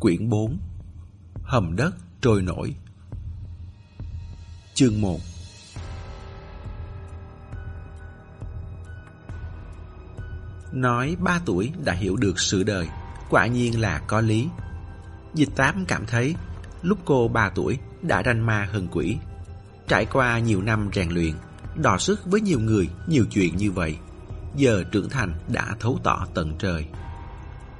Quyển 0.00 0.28
4 0.28 0.58
Hầm 1.42 1.76
đất 1.76 1.94
trôi 2.20 2.42
nổi. 2.42 2.74
Chương 4.74 5.00
1 5.00 5.20
Nói 10.72 11.16
ba 11.20 11.40
tuổi 11.46 11.72
đã 11.84 11.92
hiểu 11.92 12.16
được 12.16 12.40
sự 12.40 12.62
đời, 12.62 12.88
Quả 13.30 13.46
nhiên 13.46 13.80
là 13.80 13.98
có 14.06 14.20
lý. 14.20 14.48
Dịch 15.34 15.48
tám 15.56 15.84
cảm 15.88 16.06
thấy 16.06 16.34
Lúc 16.82 16.98
cô 17.04 17.28
ba 17.28 17.50
tuổi 17.54 17.78
đã 18.02 18.22
ranh 18.24 18.46
ma 18.46 18.68
hơn 18.72 18.88
quỷ, 18.92 19.16
Trải 19.88 20.06
qua 20.12 20.38
nhiều 20.38 20.62
năm 20.62 20.90
rèn 20.92 21.10
luyện 21.10 21.32
Đò 21.76 21.98
sức 21.98 22.20
với 22.26 22.40
nhiều 22.40 22.60
người, 22.60 22.88
Nhiều 23.06 23.24
chuyện 23.30 23.56
như 23.56 23.72
vậy, 23.72 23.96
Giờ 24.56 24.84
trưởng 24.92 25.08
thành 25.08 25.34
đã 25.48 25.76
thấu 25.80 25.98
tỏ 26.04 26.26
tận 26.34 26.54
trời. 26.58 26.86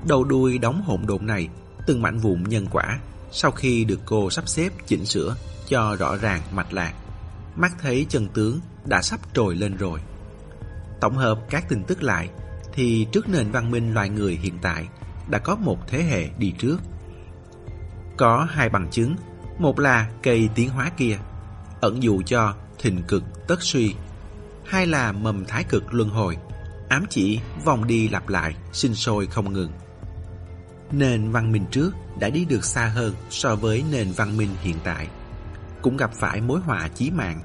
Đầu 0.09 0.25
đuôi 0.25 0.59
đóng 0.59 0.83
hỗn 0.83 1.01
độn 1.07 1.27
này 1.27 1.49
Từng 1.87 2.03
mảnh 2.03 2.19
vụn 2.19 2.43
nhân 2.43 2.67
quả 2.71 2.99
Sau 3.33 3.51
khi 3.51 3.85
được 3.85 4.01
cô 4.05 4.31
sắp 4.31 4.49
xếp 4.49 4.73
chỉnh 4.87 5.07
sửa 5.07 5.37
Cho 5.69 5.97
rõ 5.99 6.17
ràng, 6.17 6.43
mạch 6.53 6.73
lạc. 6.73 6.95
Mắt 7.57 7.73
thấy 7.81 8.07
chân 8.09 8.29
tướng 8.29 8.61
đã 8.85 9.03
sắp 9.03 9.21
trồi 9.35 9.57
lên 9.57 9.77
rồi. 9.77 10.01
Tổng 11.01 11.17
hợp 11.17 11.39
các 11.51 11.69
tin 11.69 11.85
tức 11.85 12.03
lại 12.03 12.31
Thì 12.73 13.07
trước 13.13 13.29
nền 13.29 13.51
văn 13.51 13.71
minh 13.71 13.95
loài 13.95 14.09
người 14.09 14.39
hiện 14.43 14.59
tại 14.63 14.89
Đã 15.31 15.39
có 15.39 15.57
một 15.57 15.79
thế 15.89 16.03
hệ 16.03 16.29
đi 16.39 16.53
trước. 16.59 16.77
Có 18.17 18.47
hai 18.51 18.69
bằng 18.69 18.91
chứng, 18.91 19.17
Một 19.59 19.79
là 19.79 20.11
cây 20.23 20.49
tiến 20.55 20.71
hóa 20.71 20.91
kia, 20.97 21.19
Ẩn 21.81 22.03
dụ 22.03 22.23
cho 22.27 22.55
thịnh 22.79 23.03
cực 23.03 23.49
tất 23.49 23.63
suy, 23.63 23.95
Hai 24.65 24.87
là 24.87 25.13
mầm 25.13 25.45
thái 25.45 25.65
cực 25.65 25.95
luân 25.95 26.09
hồi, 26.09 26.37
Ám 26.89 27.05
chỉ 27.11 27.41
vòng 27.65 27.87
đi 27.87 28.09
lặp 28.09 28.29
lại, 28.29 28.55
Sinh 28.73 28.95
sôi 28.95 29.27
không 29.27 29.53
ngừng. 29.53 29.71
Nền 30.93 31.31
văn 31.31 31.53
minh 31.53 31.65
trước 31.71 31.91
đã 32.21 32.31
đi 32.31 32.45
được 32.45 32.65
xa 32.65 32.87
hơn 32.87 33.15
so 33.31 33.57
với 33.57 33.85
nền 33.91 34.13
văn 34.13 34.37
minh 34.37 34.51
hiện 34.63 34.77
tại. 34.85 35.09
Cũng 35.83 35.97
gặp 35.97 36.11
phải 36.15 36.41
mối 36.41 36.61
họa 36.61 36.89
chí 36.89 37.11
mạng. 37.11 37.41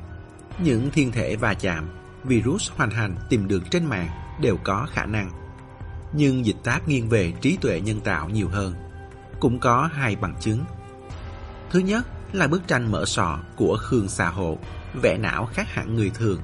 Những 0.59 0.89
thiên 0.91 1.11
thể 1.11 1.35
va 1.35 1.53
chạm, 1.53 1.89
virus 2.23 2.71
hoành 2.71 2.91
hành 2.91 3.15
tìm 3.29 3.47
được 3.47 3.63
trên 3.71 3.85
mạng 3.85 4.09
đều 4.41 4.57
có 4.63 4.87
khả 4.91 5.05
năng. 5.05 5.29
Nhưng 6.13 6.45
dịch 6.45 6.57
tác 6.63 6.87
nghiêng 6.87 7.09
về 7.09 7.33
trí 7.41 7.57
tuệ 7.61 7.81
nhân 7.81 7.99
tạo 8.01 8.29
nhiều 8.29 8.49
hơn. 8.49 8.73
Cũng 9.39 9.59
có 9.59 9.89
hai 9.93 10.15
bằng 10.15 10.35
chứng. 10.39 10.65
Thứ 11.69 11.79
nhất 11.79 12.07
là 12.33 12.47
bức 12.47 12.67
tranh 12.67 12.91
mở 12.91 13.05
sọ 13.05 13.39
của 13.55 13.77
Khương 13.81 14.07
Xà 14.07 14.29
Hộ, 14.29 14.57
vẽ 15.01 15.17
não 15.17 15.45
khác 15.45 15.67
hẳn 15.69 15.95
người 15.95 16.09
thường. 16.09 16.41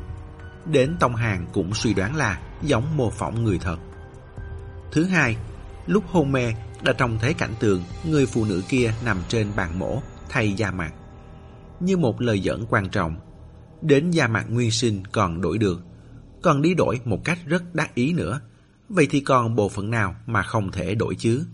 Đến 0.66 0.96
Tông 1.00 1.16
Hàng 1.16 1.46
cũng 1.54 1.74
suy 1.74 1.94
đoán 1.94 2.16
là 2.16 2.40
giống 2.62 2.98
mô 2.98 3.10
phỏng 3.10 3.44
người 3.44 3.58
thật. 3.58 3.78
Thứ 4.92 5.04
hai, 5.04 5.38
lúc 5.88 6.04
hôn 6.08 6.32
mê 6.32 6.54
đã 6.84 6.94
trông 6.94 7.18
thấy 7.20 7.34
cảnh 7.34 7.54
tượng 7.60 7.84
người 8.06 8.26
phụ 8.26 8.46
nữ 8.46 8.62
kia 8.70 8.94
nằm 9.06 9.18
trên 9.28 9.48
bàn 9.56 9.80
mổ 9.80 10.02
thay 10.30 10.54
da 10.54 10.72
mặt. 10.72 10.94
Như 11.80 11.98
một 11.98 12.22
lời 12.22 12.40
dẫn 12.40 12.66
quan 12.70 12.90
trọng, 12.90 13.16
đến 13.82 14.12
da 14.12 14.28
mặt 14.28 14.46
nguyên 14.50 14.72
sinh 14.72 15.04
còn 15.12 15.42
đổi 15.42 15.58
được, 15.58 15.82
còn 16.42 16.62
đi 16.62 16.74
đổi 16.74 17.02
một 17.06 17.26
cách 17.26 17.40
rất 17.46 17.76
đắc 17.76 17.96
ý 17.96 18.14
nữa. 18.14 18.42
Vậy 18.90 19.08
thì 19.10 19.20
còn 19.20 19.56
bộ 19.56 19.70
phận 19.70 19.92
nào 19.92 20.16
mà 20.26 20.44
không 20.44 20.72
thể 20.72 20.96
đổi 20.96 21.16
chứ? 21.16 21.46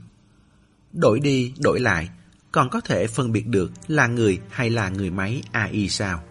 Đổi 0.93 1.19
đi, 1.19 1.53
đổi 1.59 1.79
lại, 1.79 2.09
còn 2.51 2.69
có 2.69 2.81
thể 2.81 3.07
phân 3.07 3.31
biệt 3.31 3.47
được 3.47 3.71
là 3.87 4.07
người 4.07 4.39
hay 4.49 4.69
là 4.69 4.89
người 4.89 5.09
máy 5.09 5.41
AI 5.51 5.89
sao? 5.89 6.23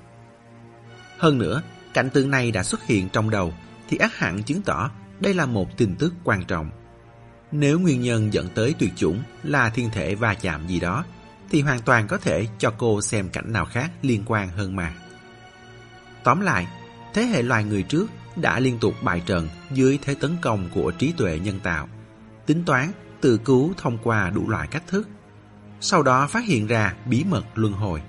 Hơn 1.19 1.39
nữa, 1.39 1.62
cảnh 1.94 2.11
tượng 2.11 2.30
này 2.30 2.50
đã 2.50 2.62
xuất 2.62 2.83
hiện 2.86 3.08
trong 3.08 3.30
đầu 3.30 3.52
thì 3.89 3.97
ác 3.97 4.17
hẳn 4.17 4.42
chứng 4.42 4.62
tỏ 4.62 4.91
đây 5.20 5.34
là 5.34 5.47
một 5.47 5.77
tin 5.77 5.97
tức 5.97 6.14
quan 6.24 6.44
trọng. 6.44 6.70
Nếu 7.52 7.78
nguyên 7.78 8.00
nhân 8.00 8.33
dẫn 8.33 8.48
tới 8.55 8.75
tuyệt 8.78 8.92
chủng 8.97 9.22
là 9.42 9.70
thiên 9.70 9.91
thể 9.91 10.14
va 10.14 10.34
chạm 10.34 10.69
gì 10.69 10.80
đó, 10.80 11.05
thì 11.50 11.61
hoàn 11.61 11.80
toàn 11.80 12.06
có 12.06 12.19
thể 12.19 12.47
cho 12.58 12.72
cô 12.78 13.00
xem 13.00 13.28
cảnh 13.28 13.52
nào 13.52 13.64
khác 13.64 13.91
liên 14.02 14.22
quan 14.27 14.48
hơn 14.48 14.77
mà. 14.77 14.94
Tóm 16.24 16.40
lại, 16.40 16.67
thế 17.14 17.23
hệ 17.23 17.42
loài 17.42 17.64
người 17.64 17.83
trước 17.83 18.06
đã 18.36 18.61
liên 18.61 18.79
tục 18.79 18.95
bại 19.02 19.23
trận 19.27 19.48
dưới 19.70 19.98
thế 20.02 20.14
tấn 20.14 20.36
công 20.40 20.68
của 20.74 20.90
trí 20.90 21.12
tuệ 21.12 21.39
nhân 21.39 21.61
tạo, 21.61 21.89
tính 22.46 22.64
toán, 22.64 22.92
tự 23.20 23.39
cứu 23.39 23.73
thông 23.77 23.98
qua 24.02 24.30
đủ 24.30 24.48
loại 24.51 24.68
cách 24.68 24.83
thức. 24.86 25.08
Sau 25.80 26.02
đó 26.02 26.27
phát 26.27 26.45
hiện 26.45 26.67
ra 26.67 26.95
bí 27.06 27.24
mật 27.24 27.45
luân 27.55 27.73
hồi. 27.73 28.02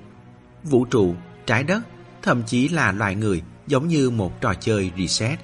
Vũ 0.64 0.86
trụ, 0.86 1.16
trái 1.46 1.64
đất, 1.64 1.84
thậm 2.22 2.44
chí 2.44 2.70
là 2.70 2.92
loài 2.92 3.16
người 3.16 3.42
giống 3.68 3.88
như 3.88 4.10
một 4.10 4.42
trò 4.42 4.54
chơi 4.54 4.92
reset. 4.98 5.40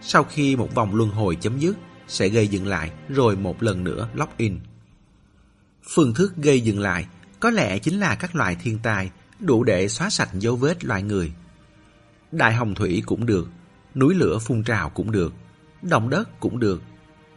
Sau 0.00 0.24
khi 0.24 0.56
một 0.56 0.74
vòng 0.74 0.94
luân 0.94 1.10
hồi 1.10 1.36
chấm 1.40 1.58
dứt, 1.58 1.76
sẽ 2.08 2.28
gây 2.28 2.48
dừng 2.48 2.66
lại 2.66 2.90
rồi 3.08 3.36
một 3.36 3.62
lần 3.62 3.84
nữa 3.84 4.08
lock 4.14 4.36
in. 4.36 4.60
Phương 5.82 6.14
thức 6.14 6.36
gây 6.36 6.60
dừng 6.60 6.80
lại 6.80 7.06
có 7.40 7.50
lẽ 7.50 7.78
chính 7.78 8.00
là 8.00 8.14
các 8.14 8.36
loại 8.36 8.56
thiên 8.62 8.78
tai 8.82 9.10
đủ 9.38 9.64
để 9.64 9.88
xóa 9.88 10.10
sạch 10.10 10.28
dấu 10.32 10.56
vết 10.56 10.84
loài 10.84 11.02
người. 11.02 11.32
Đại 12.32 12.54
hồng 12.54 12.74
thủy 12.74 13.02
cũng 13.06 13.26
được, 13.26 13.48
núi 13.94 14.14
lửa 14.14 14.38
phun 14.38 14.62
trào 14.62 14.90
cũng 14.90 15.12
được, 15.12 15.34
động 15.82 16.10
đất 16.10 16.40
cũng 16.40 16.58
được, 16.58 16.82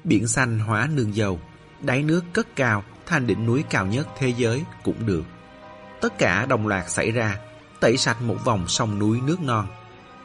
biển 0.03 0.27
xanh 0.27 0.59
hóa 0.59 0.89
nương 0.93 1.15
dầu, 1.15 1.39
đáy 1.81 2.03
nước 2.03 2.23
cất 2.33 2.55
cao 2.55 2.83
thành 3.05 3.27
đỉnh 3.27 3.45
núi 3.45 3.63
cao 3.69 3.85
nhất 3.85 4.07
thế 4.17 4.33
giới 4.37 4.63
cũng 4.83 5.05
được. 5.05 5.23
Tất 6.01 6.17
cả 6.17 6.45
đồng 6.45 6.67
loạt 6.67 6.89
xảy 6.89 7.11
ra, 7.11 7.39
tẩy 7.79 7.97
sạch 7.97 8.21
một 8.21 8.37
vòng 8.45 8.67
sông 8.67 8.99
núi 8.99 9.21
nước 9.21 9.41
non, 9.41 9.67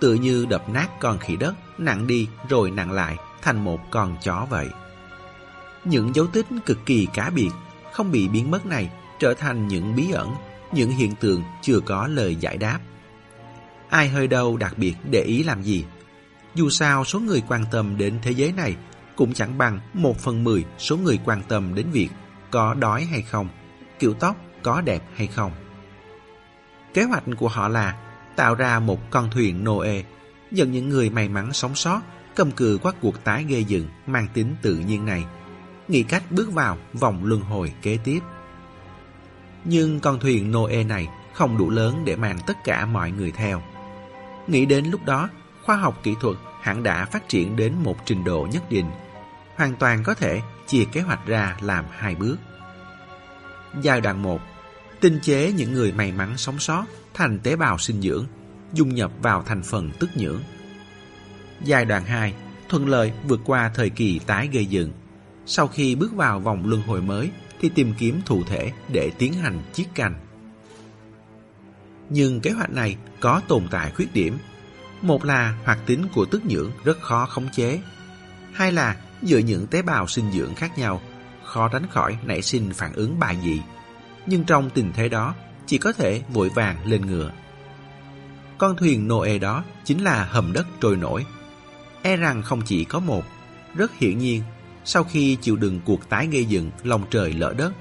tựa 0.00 0.14
như 0.14 0.46
đập 0.46 0.68
nát 0.68 0.88
con 1.00 1.18
khỉ 1.18 1.36
đất, 1.36 1.54
nặng 1.78 2.06
đi 2.06 2.28
rồi 2.48 2.70
nặng 2.70 2.92
lại 2.92 3.16
thành 3.42 3.64
một 3.64 3.80
con 3.90 4.16
chó 4.22 4.46
vậy. 4.50 4.68
Những 5.84 6.14
dấu 6.14 6.26
tích 6.26 6.46
cực 6.66 6.78
kỳ 6.86 7.06
cá 7.14 7.30
biệt, 7.30 7.50
không 7.92 8.10
bị 8.10 8.28
biến 8.28 8.50
mất 8.50 8.66
này 8.66 8.90
trở 9.18 9.34
thành 9.34 9.68
những 9.68 9.96
bí 9.96 10.10
ẩn, 10.10 10.34
những 10.72 10.90
hiện 10.90 11.14
tượng 11.14 11.42
chưa 11.62 11.80
có 11.80 12.06
lời 12.06 12.36
giải 12.36 12.56
đáp. 12.56 12.78
Ai 13.88 14.08
hơi 14.08 14.26
đâu 14.26 14.56
đặc 14.56 14.78
biệt 14.78 14.94
để 15.10 15.22
ý 15.22 15.42
làm 15.42 15.62
gì? 15.62 15.84
Dù 16.54 16.70
sao 16.70 17.04
số 17.04 17.20
người 17.20 17.42
quan 17.48 17.64
tâm 17.70 17.96
đến 17.98 18.18
thế 18.22 18.30
giới 18.30 18.52
này 18.52 18.76
cũng 19.16 19.32
chẳng 19.32 19.58
bằng 19.58 19.80
một 19.94 20.18
phần 20.18 20.44
mười 20.44 20.64
số 20.78 20.96
người 20.96 21.18
quan 21.24 21.42
tâm 21.48 21.74
đến 21.74 21.86
việc 21.90 22.08
có 22.50 22.74
đói 22.74 23.04
hay 23.04 23.22
không, 23.22 23.48
kiểu 23.98 24.14
tóc 24.14 24.36
có 24.62 24.80
đẹp 24.80 25.02
hay 25.14 25.26
không. 25.26 25.52
Kế 26.94 27.02
hoạch 27.02 27.24
của 27.38 27.48
họ 27.48 27.68
là 27.68 27.96
tạo 28.36 28.54
ra 28.54 28.78
một 28.78 29.10
con 29.10 29.30
thuyền 29.30 29.64
Noe 29.64 30.02
dẫn 30.50 30.72
những 30.72 30.88
người 30.88 31.10
may 31.10 31.28
mắn 31.28 31.52
sống 31.52 31.74
sót 31.74 32.00
cầm 32.40 32.50
cự 32.50 32.78
qua 32.82 32.92
cuộc 33.00 33.24
tái 33.24 33.44
gây 33.48 33.64
dựng 33.64 33.88
mang 34.06 34.26
tính 34.34 34.54
tự 34.62 34.74
nhiên 34.74 35.04
này, 35.04 35.24
nghĩ 35.88 36.02
cách 36.02 36.22
bước 36.30 36.52
vào 36.52 36.78
vòng 36.92 37.24
luân 37.24 37.40
hồi 37.40 37.72
kế 37.82 37.98
tiếp. 38.04 38.20
Nhưng 39.64 40.00
con 40.00 40.20
thuyền 40.20 40.52
Noe 40.52 40.84
này 40.84 41.08
không 41.34 41.58
đủ 41.58 41.70
lớn 41.70 42.02
để 42.04 42.16
mang 42.16 42.38
tất 42.46 42.56
cả 42.64 42.86
mọi 42.86 43.10
người 43.10 43.32
theo. 43.32 43.62
Nghĩ 44.46 44.66
đến 44.66 44.84
lúc 44.84 45.04
đó, 45.04 45.28
khoa 45.64 45.76
học 45.76 46.00
kỹ 46.02 46.14
thuật 46.20 46.36
hẳn 46.62 46.82
đã 46.82 47.04
phát 47.04 47.28
triển 47.28 47.56
đến 47.56 47.74
một 47.82 47.96
trình 48.04 48.24
độ 48.24 48.48
nhất 48.52 48.70
định, 48.70 48.90
hoàn 49.56 49.76
toàn 49.76 50.02
có 50.04 50.14
thể 50.14 50.40
chia 50.66 50.84
kế 50.92 51.00
hoạch 51.00 51.26
ra 51.26 51.56
làm 51.60 51.84
hai 51.90 52.14
bước. 52.14 52.36
Giai 53.82 54.00
đoạn 54.00 54.22
1 54.22 54.40
Tinh 55.00 55.18
chế 55.22 55.52
những 55.52 55.72
người 55.72 55.92
may 55.92 56.12
mắn 56.12 56.36
sống 56.36 56.58
sót 56.58 56.84
thành 57.14 57.38
tế 57.38 57.56
bào 57.56 57.78
sinh 57.78 58.00
dưỡng, 58.00 58.26
dung 58.72 58.94
nhập 58.94 59.10
vào 59.22 59.42
thành 59.42 59.62
phần 59.62 59.90
tức 60.00 60.10
nhưỡng 60.14 60.40
Giai 61.64 61.84
đoạn 61.84 62.04
2 62.04 62.34
thuận 62.68 62.88
lợi 62.88 63.12
vượt 63.28 63.40
qua 63.44 63.70
thời 63.74 63.90
kỳ 63.90 64.18
tái 64.18 64.48
gây 64.52 64.66
dựng. 64.66 64.92
Sau 65.46 65.68
khi 65.68 65.94
bước 65.94 66.12
vào 66.14 66.40
vòng 66.40 66.66
luân 66.66 66.82
hồi 66.82 67.02
mới 67.02 67.30
thì 67.60 67.68
tìm 67.68 67.94
kiếm 67.98 68.20
thụ 68.26 68.44
thể 68.44 68.72
để 68.88 69.10
tiến 69.18 69.32
hành 69.32 69.62
chiết 69.72 69.86
canh. 69.94 70.14
Nhưng 72.10 72.40
kế 72.40 72.50
hoạch 72.50 72.70
này 72.70 72.96
có 73.20 73.40
tồn 73.48 73.68
tại 73.70 73.92
khuyết 73.96 74.14
điểm. 74.14 74.38
Một 75.02 75.24
là 75.24 75.58
hoạt 75.64 75.78
tính 75.86 76.06
của 76.14 76.24
tức 76.24 76.42
nhưỡng 76.44 76.70
rất 76.84 77.00
khó 77.00 77.26
khống 77.26 77.48
chế. 77.52 77.80
Hai 78.52 78.72
là 78.72 78.96
giữa 79.22 79.38
những 79.38 79.66
tế 79.66 79.82
bào 79.82 80.06
sinh 80.06 80.32
dưỡng 80.32 80.54
khác 80.54 80.78
nhau, 80.78 81.00
khó 81.44 81.68
tránh 81.68 81.86
khỏi 81.90 82.18
nảy 82.24 82.42
sinh 82.42 82.70
phản 82.74 82.92
ứng 82.92 83.18
bài 83.18 83.36
dị. 83.42 83.60
Nhưng 84.26 84.44
trong 84.44 84.70
tình 84.70 84.92
thế 84.92 85.08
đó, 85.08 85.34
chỉ 85.66 85.78
có 85.78 85.92
thể 85.92 86.22
vội 86.28 86.48
vàng 86.48 86.86
lên 86.86 87.06
ngựa. 87.06 87.30
Con 88.58 88.76
thuyền 88.76 89.08
Noe 89.08 89.38
đó 89.38 89.64
chính 89.84 90.04
là 90.04 90.24
hầm 90.24 90.52
đất 90.52 90.66
trôi 90.80 90.96
nổi 90.96 91.24
E 92.02 92.16
rằng 92.16 92.42
không 92.42 92.62
chỉ 92.64 92.84
có 92.84 93.00
một. 93.00 93.24
Rất 93.74 93.92
hiển 93.98 94.18
nhiên, 94.18 94.42
sau 94.84 95.04
khi 95.04 95.36
chịu 95.36 95.56
đựng 95.56 95.80
cuộc 95.84 96.08
tái 96.08 96.26
gây 96.26 96.44
dựng 96.44 96.70
lòng 96.82 97.04
trời 97.10 97.32
lỡ 97.32 97.54
đất, 97.58 97.72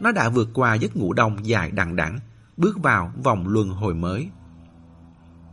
nó 0.00 0.12
đã 0.12 0.28
vượt 0.28 0.48
qua 0.54 0.74
giấc 0.74 0.96
ngủ 0.96 1.12
đông 1.12 1.46
dài 1.46 1.70
đằng 1.70 1.96
đẵng, 1.96 2.18
bước 2.56 2.78
vào 2.82 3.12
vòng 3.22 3.48
luân 3.48 3.68
hồi 3.68 3.94
mới. 3.94 4.28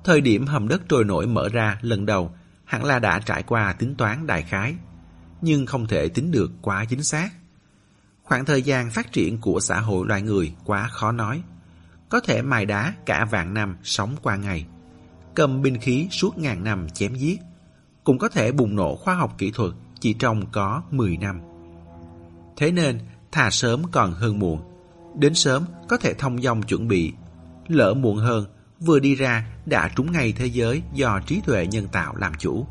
Thời 0.04 0.22
điểm 0.22 0.46
hầm 0.46 0.68
đất 0.68 0.81
trôi 0.90 1.04
nổi 1.04 1.28
mở 1.28 1.50
ra 1.50 1.78
lần 1.81 2.06
đầu, 2.06 2.36
hẳn 2.66 2.86
là 2.86 3.00
đã 3.00 3.19
trải 3.19 3.44
qua 3.44 3.74
tính 3.74 3.96
toán 3.96 4.28
đại 4.28 4.42
khái, 4.42 4.75
nhưng 5.42 5.66
không 5.66 5.88
thể 5.88 6.10
tính 6.10 6.31
được 6.31 6.52
quá 6.62 6.86
chính 6.86 7.04
xác. 7.04 7.30
Khoảng 8.24 8.46
thời 8.46 8.62
gian 8.62 8.92
phát 8.92 9.12
triển 9.12 9.38
của 9.42 9.60
xã 9.60 9.80
hội 9.80 10.08
loài 10.08 10.22
người 10.22 10.54
quá 10.66 10.88
khó 10.88 11.12
nói. 11.12 11.44
Có 12.10 12.19
thể 12.19 12.42
mài 12.42 12.66
đá 12.66 12.94
cả 13.06 13.25
vạn 13.25 13.54
năm 13.54 13.78
sống 13.84 14.16
qua 14.22 14.36
ngày, 14.36 14.66
cầm 15.36 15.62
binh 15.62 15.78
khí 15.81 16.08
suốt 16.12 16.38
ngàn 16.38 16.64
năm 16.64 16.90
chém 16.90 17.16
giết, 17.16 17.40
cũng 18.07 18.18
có 18.18 18.30
thể 18.30 18.51
bùng 18.51 18.75
nổ 18.75 18.95
khoa 18.95 19.15
học 19.15 19.36
kỹ 19.38 19.51
thuật 19.51 19.71
chỉ 20.00 20.13
trong 20.13 20.45
có 20.51 20.81
10 20.92 21.18
năm. 21.18 21.42
Thế 22.57 22.71
nên, 22.71 23.00
thà 23.31 23.50
sớm 23.50 23.83
còn 23.92 24.13
hơn 24.13 24.39
muộn. 24.39 24.59
Đến 25.15 25.33
sớm 25.33 25.65
có 25.88 25.98
thể 25.98 26.13
thông 26.13 26.42
dong 26.42 26.63
chuẩn 26.63 26.88
bị. 26.88 27.13
Lỡ 27.68 27.94
muộn 27.94 28.18
hơn, 28.18 28.45
vừa 28.80 29.00
đi 29.00 29.15
ra 29.15 29.48
đã 29.65 29.92
trúng 29.95 30.12
ngay 30.12 30.31
thế 30.31 30.45
giới 30.45 30.81
do 30.94 31.19
trí 31.25 31.42
tuệ 31.42 31.68
nhân 31.68 31.88
tạo 31.92 32.15
làm 32.15 32.33
chủ. 32.39 32.68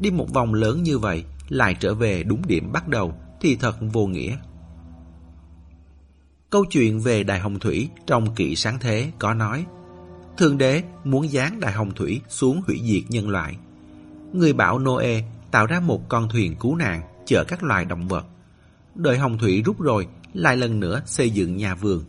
Đi 0.00 0.10
một 0.10 0.32
vòng 0.32 0.54
lớn 0.54 0.82
như 0.82 0.98
vậy, 0.98 1.24
lại 1.48 1.76
trở 1.80 1.94
về 1.94 2.22
đúng 2.22 2.46
điểm 2.46 2.72
bắt 2.72 2.88
đầu 2.88 3.14
thì 3.40 3.56
thật 3.56 3.76
vô 3.92 4.06
nghĩa. 4.06 4.36
Câu 6.50 6.64
chuyện 6.70 7.00
về 7.00 7.22
Đại 7.22 7.40
Hồng 7.40 7.58
Thủy 7.58 7.88
trong 8.06 8.34
kỵ 8.34 8.56
sáng 8.56 8.78
thế 8.80 9.10
có 9.18 9.34
nói 9.34 9.66
Thượng 10.36 10.58
đế 10.58 10.82
muốn 11.04 11.28
giáng 11.28 11.60
Đại 11.60 11.72
Hồng 11.72 11.94
Thủy 11.94 12.20
xuống 12.28 12.62
hủy 12.66 12.80
diệt 12.84 13.10
nhân 13.10 13.28
loại. 13.28 13.56
Người 14.36 14.52
bảo 14.52 14.78
Noe 14.78 15.20
tạo 15.50 15.66
ra 15.66 15.80
một 15.80 16.08
con 16.08 16.28
thuyền 16.28 16.56
cứu 16.56 16.76
nạn 16.76 17.02
chở 17.26 17.44
các 17.48 17.62
loài 17.62 17.84
động 17.84 18.08
vật. 18.08 18.26
Đợi 18.94 19.18
Hồng 19.18 19.38
Thủy 19.38 19.62
rút 19.62 19.80
rồi, 19.80 20.06
lại 20.34 20.56
lần 20.56 20.80
nữa 20.80 21.02
xây 21.06 21.30
dựng 21.30 21.56
nhà 21.56 21.74
vườn. 21.74 22.04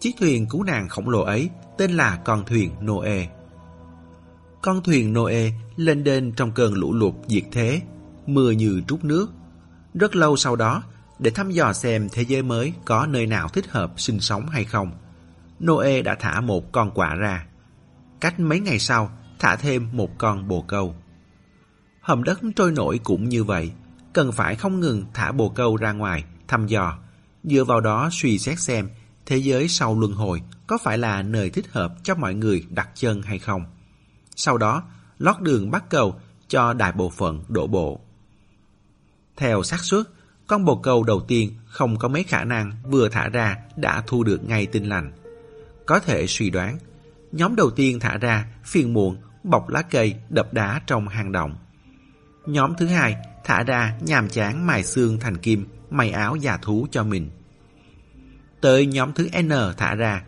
Chiếc 0.00 0.12
thuyền 0.20 0.46
cứu 0.46 0.62
nạn 0.62 0.88
khổng 0.88 1.08
lồ 1.08 1.20
ấy 1.20 1.50
tên 1.78 1.90
là 1.90 2.16
con 2.24 2.44
thuyền 2.46 2.70
Noe. 2.80 3.28
Con 4.62 4.82
thuyền 4.82 5.12
Noe 5.12 5.50
lên 5.76 6.04
đên 6.04 6.32
trong 6.32 6.52
cơn 6.52 6.74
lũ 6.74 6.92
lụt 6.92 7.14
diệt 7.26 7.44
thế, 7.52 7.80
mưa 8.26 8.50
như 8.50 8.82
trút 8.88 9.04
nước. 9.04 9.26
Rất 9.94 10.16
lâu 10.16 10.36
sau 10.36 10.56
đó, 10.56 10.82
để 11.18 11.30
thăm 11.30 11.50
dò 11.50 11.72
xem 11.72 12.08
thế 12.12 12.22
giới 12.22 12.42
mới 12.42 12.72
có 12.84 13.06
nơi 13.06 13.26
nào 13.26 13.48
thích 13.48 13.66
hợp 13.70 13.92
sinh 13.96 14.20
sống 14.20 14.48
hay 14.48 14.64
không, 14.64 14.92
Noe 15.64 16.02
đã 16.02 16.14
thả 16.14 16.40
một 16.40 16.72
con 16.72 16.90
quả 16.94 17.14
ra. 17.14 17.46
Cách 18.20 18.40
mấy 18.40 18.60
ngày 18.60 18.78
sau, 18.78 19.10
thả 19.38 19.56
thêm 19.56 19.88
một 19.92 20.18
con 20.18 20.48
bồ 20.48 20.62
câu. 20.62 20.94
Hầm 22.06 22.24
đất 22.24 22.40
trôi 22.56 22.72
nổi 22.72 23.00
cũng 23.04 23.28
như 23.28 23.44
vậy, 23.44 23.70
cần 24.12 24.32
phải 24.32 24.56
không 24.56 24.80
ngừng 24.80 25.04
thả 25.14 25.32
bồ 25.32 25.48
câu 25.48 25.76
ra 25.76 25.92
ngoài, 25.92 26.24
thăm 26.48 26.66
dò, 26.66 26.98
dựa 27.44 27.64
vào 27.64 27.80
đó 27.80 28.08
suy 28.12 28.38
xét 28.38 28.60
xem 28.60 28.88
thế 29.26 29.36
giới 29.36 29.68
sau 29.68 30.00
luân 30.00 30.12
hồi 30.12 30.42
có 30.66 30.78
phải 30.78 30.98
là 30.98 31.22
nơi 31.22 31.50
thích 31.50 31.72
hợp 31.72 31.94
cho 32.02 32.14
mọi 32.14 32.34
người 32.34 32.66
đặt 32.70 32.88
chân 32.94 33.22
hay 33.22 33.38
không. 33.38 33.64
Sau 34.36 34.58
đó, 34.58 34.82
lót 35.18 35.40
đường 35.40 35.70
bắt 35.70 35.84
cầu 35.90 36.20
cho 36.48 36.72
đại 36.72 36.92
bộ 36.92 37.10
phận 37.10 37.44
đổ 37.48 37.66
bộ. 37.66 38.00
Theo 39.36 39.62
xác 39.62 39.80
suất, 39.80 40.06
con 40.46 40.64
bồ 40.64 40.76
câu 40.76 41.02
đầu 41.02 41.20
tiên 41.28 41.54
không 41.66 41.98
có 41.98 42.08
mấy 42.08 42.22
khả 42.22 42.44
năng 42.44 42.72
vừa 42.84 43.08
thả 43.08 43.28
ra 43.28 43.56
đã 43.76 44.02
thu 44.06 44.24
được 44.24 44.48
ngay 44.48 44.66
tin 44.66 44.84
lành. 44.84 45.12
Có 45.86 46.00
thể 46.00 46.26
suy 46.26 46.50
đoán, 46.50 46.78
nhóm 47.32 47.56
đầu 47.56 47.70
tiên 47.70 48.00
thả 48.00 48.18
ra 48.18 48.46
phiền 48.64 48.94
muộn 48.94 49.16
bọc 49.44 49.68
lá 49.68 49.82
cây 49.82 50.14
đập 50.28 50.52
đá 50.52 50.80
trong 50.86 51.08
hang 51.08 51.32
động. 51.32 51.56
Nhóm 52.46 52.74
thứ 52.78 52.86
hai 52.86 53.16
thả 53.44 53.62
ra 53.62 53.96
nhàm 54.00 54.28
chán 54.28 54.66
mài 54.66 54.82
xương 54.84 55.20
thành 55.20 55.36
kim, 55.36 55.66
may 55.90 56.10
áo 56.10 56.36
già 56.36 56.56
thú 56.56 56.86
cho 56.90 57.04
mình. 57.04 57.30
Tới 58.60 58.86
nhóm 58.86 59.12
thứ 59.12 59.28
N 59.42 59.50
thả 59.76 59.94
ra, 59.94 60.22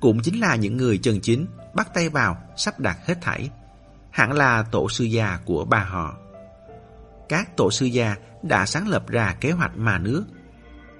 cũng 0.00 0.20
chính 0.20 0.40
là 0.40 0.56
những 0.56 0.76
người 0.76 0.98
chân 0.98 1.20
chính 1.20 1.46
bắt 1.74 1.94
tay 1.94 2.08
vào 2.08 2.36
sắp 2.56 2.80
đặt 2.80 2.98
hết 3.06 3.18
thảy. 3.20 3.50
Hẳn 4.10 4.32
là 4.32 4.62
tổ 4.62 4.88
sư 4.88 5.04
gia 5.04 5.38
của 5.44 5.64
ba 5.64 5.84
họ. 5.84 6.16
Các 7.28 7.56
tổ 7.56 7.70
sư 7.70 7.86
gia 7.86 8.16
đã 8.42 8.66
sáng 8.66 8.88
lập 8.88 9.08
ra 9.08 9.36
kế 9.40 9.50
hoạch 9.50 9.76
mà 9.76 9.98
nước. 9.98 10.24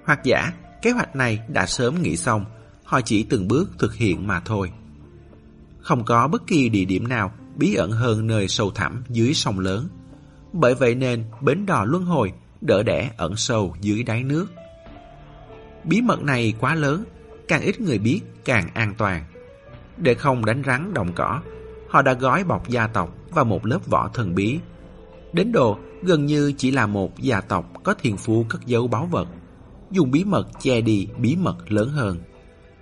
Hoặc 0.05 0.21
giả, 0.25 0.53
kế 0.83 0.91
hoạch 0.91 1.17
này 1.17 1.41
đã 1.49 1.67
sớm 1.67 2.03
nghĩ 2.03 2.17
xong, 2.17 2.45
họ 2.85 3.01
chỉ 3.01 3.23
từng 3.23 3.49
bước 3.49 3.71
thực 3.79 3.95
hiện 3.95 4.27
mà 4.27 4.41
thôi. 4.41 4.73
Không 5.81 6.05
có 6.05 6.29
bất 6.29 6.47
kỳ 6.47 6.69
địa 6.69 6.85
điểm 6.85 7.09
nào 7.09 7.33
bí 7.57 7.75
ẩn 7.75 7.91
hơn 7.91 8.27
nơi 8.27 8.49
sâu 8.49 8.71
thẳm 8.71 9.03
dưới 9.09 9.35
sông 9.35 9.59
lớn. 9.59 9.89
Bởi 10.52 10.75
vậy 10.75 10.94
nên 10.94 11.25
bến 11.41 11.67
đò 11.67 11.85
luân 11.85 12.05
hồi 12.05 12.32
đỡ 12.61 12.82
đẻ 12.82 13.11
ẩn 13.17 13.37
sâu 13.37 13.75
dưới 13.81 14.02
đáy 14.02 14.25
nước. 14.25 14.47
Bí 15.85 16.00
mật 16.00 16.23
này 16.23 16.55
quá 16.61 16.75
lớn, 16.75 17.05
càng 17.49 17.62
ít 17.62 17.81
người 17.81 17.99
biết 17.99 18.20
càng 18.44 18.69
an 18.75 18.94
toàn. 18.99 19.25
Để 19.97 20.14
không 20.14 20.44
đánh 20.44 20.62
rắn 20.67 20.94
đồng 20.94 21.12
cỏ, 21.12 21.41
họ 21.88 22.02
đã 22.02 22.12
gói 22.12 22.44
bọc 22.44 22.69
gia 22.69 22.87
tộc 22.87 23.14
vào 23.31 23.44
một 23.44 23.67
lớp 23.67 23.87
vỏ 23.87 24.11
thần 24.14 24.35
bí. 24.35 24.58
Đến 25.32 25.52
độ 25.52 25.79
gần 26.02 26.26
như 26.26 26.52
chỉ 26.56 26.70
là 26.70 26.87
một 26.87 27.19
gia 27.19 27.41
tộc 27.41 27.64
có 27.82 27.94
thiền 27.94 28.17
phú 28.17 28.47
cất 28.49 28.67
giấu 28.67 28.88
báu 28.88 29.06
vật, 29.06 29.29
dùng 29.91 30.11
bí 30.11 30.25
mật 30.25 30.49
che 30.61 30.81
đi 30.81 31.08
bí 31.19 31.37
mật 31.37 31.73
lớn 31.73 31.88
hơn. 31.88 32.19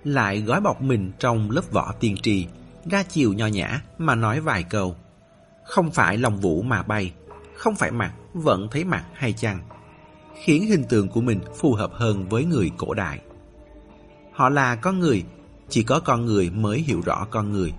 Lại 0.03 0.41
gói 0.41 0.61
bọc 0.61 0.81
mình 0.81 1.11
trong 1.19 1.51
lớp 1.51 1.71
vỏ 1.71 1.93
tiên 1.99 2.17
tri, 2.17 2.47
ra 2.91 3.03
chiều 3.03 3.33
nho 3.33 3.47
nhã 3.47 3.81
mà 3.97 4.15
nói 4.15 4.39
vài 4.39 4.63
câu. 4.63 4.95
Không 5.65 5.91
phải 5.91 6.17
lòng 6.17 6.37
vũ 6.37 6.61
mà 6.61 6.83
bay, 6.83 7.13
không 7.59 7.75
phải 7.75 7.91
mặt 7.91 8.13
vẫn 8.33 8.67
thấy 8.71 8.83
mặt 8.83 9.05
hay 9.13 9.33
chăng 9.33 9.59
khiến 10.43 10.65
hình 10.65 10.83
tượng 10.89 11.07
của 11.09 11.21
mình 11.21 11.39
phù 11.57 11.73
hợp 11.73 11.91
hơn 11.93 12.29
với 12.29 12.45
người 12.45 12.71
cổ 12.77 12.93
đại. 12.93 13.19
Họ 14.33 14.49
là 14.49 14.75
con 14.75 14.99
người, 14.99 15.23
chỉ 15.69 15.83
có 15.83 15.99
con 15.99 16.25
người 16.25 16.49
mới 16.49 16.79
hiểu 16.79 17.01
rõ 17.05 17.27
con 17.31 17.51
người. 17.51 17.73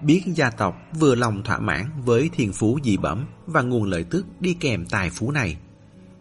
Biết 0.00 0.22
gia 0.26 0.50
tộc 0.50 0.76
vừa 0.98 1.14
lòng 1.14 1.42
thỏa 1.42 1.58
mãn 1.58 1.90
với 2.04 2.30
thiên 2.32 2.52
phú 2.52 2.78
dị 2.84 2.96
bẩm 2.96 3.26
và 3.46 3.62
nguồn 3.62 3.84
lợi 3.84 4.04
tức 4.04 4.26
đi 4.40 4.54
kèm 4.54 4.86
tài 4.86 5.10
phú 5.10 5.30
này. 5.30 5.56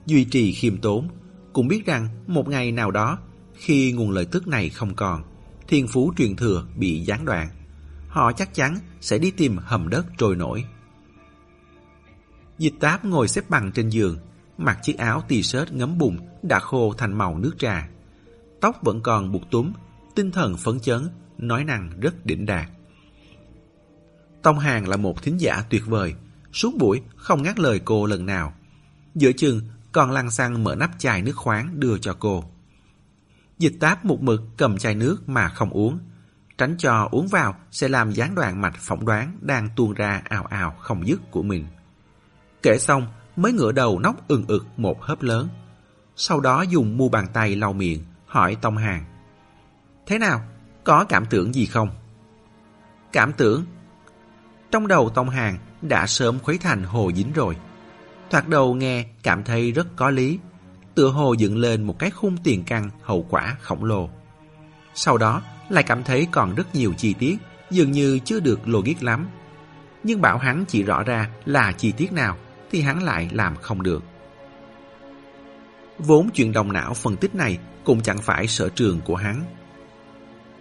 Duy 0.06 0.26
trì 0.26 0.52
khiêm 0.52 0.78
tốn, 0.78 1.08
cũng 1.54 1.68
biết 1.68 1.86
rằng 1.86 2.08
một 2.28 2.48
ngày 2.48 2.72
nào 2.72 2.92
đó, 2.92 3.18
khi 3.54 3.92
nguồn 3.92 4.12
lợi 4.12 4.26
tức 4.26 4.48
này 4.48 4.70
không 4.70 4.96
còn, 4.96 5.24
thiên 5.68 5.88
phú 5.88 6.14
truyền 6.18 6.36
thừa 6.36 6.66
bị 6.76 7.00
gián 7.00 7.26
đoạn, 7.26 7.50
họ 8.08 8.32
chắc 8.32 8.54
chắn 8.54 8.78
sẽ 9.02 9.18
đi 9.18 9.32
tìm 9.32 9.58
hầm 9.58 9.90
đất 9.90 10.06
trôi 10.18 10.36
nổi. 10.36 10.64
Dịch 12.57 12.74
táp 12.80 13.06
ngồi 13.06 13.28
xếp 13.28 13.50
bằng 13.50 13.72
trên 13.72 13.90
giường, 13.90 14.18
mặc 14.57 14.80
chiếc 14.84 14.98
áo 14.98 15.24
t-shirt 15.28 15.66
ngấm 15.72 15.98
bùn 15.98 16.18
đã 16.44 16.60
khô 16.60 16.94
thành 16.98 17.18
màu 17.18 17.38
nước 17.38 17.56
trà. 17.60 17.90
Tóc 18.62 18.78
vẫn 18.81 19.02
còn 19.02 19.31
buộc 19.31 19.52
túm, 19.52 19.74
tinh 20.16 20.31
thần 20.31 20.57
phấn 20.57 20.80
chấn, 20.80 21.10
nói 21.38 21.63
năng 21.63 22.00
rất 22.00 22.25
đỉnh 22.25 22.46
đạt. 22.46 22.69
Tông 24.42 24.60
Hàng 24.60 24.88
là 24.88 24.98
một 24.98 25.24
thính 25.24 25.38
giả 25.40 25.63
tuyệt 25.69 25.84
vời, 25.86 26.13
suốt 26.54 26.72
buổi 26.80 27.02
không 27.16 27.44
ngắt 27.44 27.60
lời 27.60 27.81
cô 27.86 28.06
lần 28.06 28.25
nào. 28.25 28.54
Giữa 29.16 29.31
chừng 29.31 29.62
còn 29.92 30.12
lăng 30.12 30.31
xăng 30.31 30.63
mở 30.63 30.75
nắp 30.75 30.92
chai 30.98 31.22
nước 31.22 31.36
khoáng 31.36 31.80
đưa 31.80 31.98
cho 31.98 32.16
cô. 32.19 32.44
Dịch 33.58 33.78
táp 33.80 34.06
một 34.06 34.22
mực 34.22 34.42
cầm 34.58 34.78
chai 34.78 34.96
nước 34.96 35.30
mà 35.30 35.50
không 35.50 35.69
uống, 35.69 36.00
tránh 36.58 36.75
cho 36.78 37.08
uống 37.12 37.28
vào 37.28 37.56
sẽ 37.72 37.88
làm 37.88 38.12
gián 38.12 38.36
đoạn 38.36 38.62
mạch 38.62 38.75
phỏng 38.80 39.06
đoán 39.06 39.38
đang 39.42 39.69
tuôn 39.75 39.94
ra 39.94 40.22
ào 40.30 40.46
ào 40.46 40.75
không 40.80 41.08
dứt 41.08 41.31
của 41.31 41.44
mình. 41.44 41.68
Kể 42.66 42.78
xong, 42.78 43.08
mới 43.36 43.54
ngửa 43.54 43.72
đầu 43.72 44.00
nóc 44.00 44.28
ừng 44.28 44.46
ực 44.48 44.66
một 44.78 45.02
hớp 45.02 45.22
lớn. 45.22 45.48
Sau 46.16 46.40
đó 46.40 46.62
dùng 46.62 46.98
mu 46.98 47.10
bàn 47.10 47.28
tay 47.34 47.56
lau 47.56 47.74
miệng, 47.74 48.04
hỏi 48.26 48.58
Tông 48.62 48.78
Hàng. 48.78 49.06
Thế 50.06 50.18
nào? 50.18 50.42
Có 50.84 51.06
cảm 51.10 51.25
tưởng 51.25 51.56
gì 51.56 51.66
không? 51.66 51.89
Cảm 53.12 53.34
tưởng? 53.34 53.66
Trong 54.72 54.88
đầu 54.88 55.10
Tông 55.10 55.30
Hàng 55.30 55.58
đã 55.82 56.08
sớm 56.08 56.39
khuấy 56.39 56.58
thành 56.58 56.84
hồ 56.84 57.12
dính 57.16 57.34
rồi. 57.34 57.56
Thoạt 58.30 58.48
đầu 58.48 58.74
nghe 58.74 59.06
cảm 59.24 59.44
thấy 59.44 59.72
rất 59.72 59.88
có 59.96 60.10
lý, 60.10 60.39
tựa 60.96 61.10
hồ 61.10 61.34
dựng 61.34 61.58
lên 61.58 61.84
một 61.84 62.00
cái 62.00 62.12
khung 62.12 62.38
tiền 62.44 62.63
căn 62.63 62.89
hậu 63.01 63.25
quả 63.30 63.56
khổng 63.62 63.84
lồ. 63.84 64.10
Sau 64.94 65.18
đó 65.18 65.42
lại 65.70 65.84
cảm 65.84 66.04
thấy 66.04 66.28
còn 66.32 66.56
rất 66.56 66.75
nhiều 66.75 66.94
chi 66.98 67.13
tiết 67.13 67.38
dường 67.72 67.92
như 67.92 68.20
chưa 68.20 68.39
được 68.39 68.68
logic 68.68 69.04
lắm. 69.04 69.28
Nhưng 70.04 70.22
bảo 70.22 70.38
hắn 70.38 70.66
chỉ 70.68 70.84
rõ 70.84 71.04
ra 71.04 71.30
là 71.46 71.72
chi 71.72 71.92
tiết 71.92 72.12
nào 72.12 72.38
thì 72.72 72.81
hắn 72.81 73.03
lại 73.03 73.29
làm 73.31 73.55
không 73.55 73.84
được. 73.84 74.03
Vốn 75.98 76.29
chuyện 76.34 76.51
đồng 76.51 76.74
não 76.74 76.93
phân 76.93 77.17
tích 77.17 77.36
này 77.36 77.57
cũng 77.84 78.01
chẳng 78.01 78.22
phải 78.22 78.48
sở 78.48 78.69
trường 78.69 79.01
của 79.05 79.15
hắn. 79.15 79.43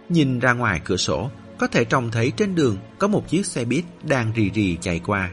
Nhìn 0.09 0.39
ra 0.39 0.53
ngoài 0.53 0.81
cửa 0.83 0.97
sổ, 0.97 1.29
có 1.57 1.67
thể 1.67 1.85
trông 1.85 2.11
thấy 2.11 2.31
trên 2.37 2.55
đường 2.55 2.77
có 2.99 3.07
một 3.07 3.27
chiếc 3.27 3.45
xe 3.45 3.65
buýt 3.65 3.83
đang 4.03 4.31
rì 4.35 4.51
rì 4.53 4.77
chạy 4.81 5.01
qua. 5.05 5.29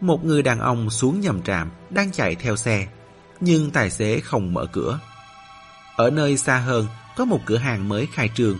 Một 0.00 0.24
người 0.24 0.42
đàn 0.42 0.60
ông 0.60 0.90
xuống 0.90 1.20
nhầm 1.20 1.42
trạm 1.42 1.70
đang 1.90 2.12
chạy 2.12 2.34
theo 2.34 2.56
xe, 2.56 2.86
nhưng 3.40 3.70
tài 3.70 3.90
xế 3.90 4.20
không 4.20 4.54
mở 4.54 4.66
cửa. 4.72 5.00
Ở 5.96 6.10
nơi 6.10 6.36
xa 6.36 6.58
hơn 6.58 6.86
có 7.16 7.24
một 7.24 7.40
cửa 7.46 7.56
hàng 7.56 7.88
mới 7.88 8.08
khai 8.12 8.30
trương. 8.34 8.58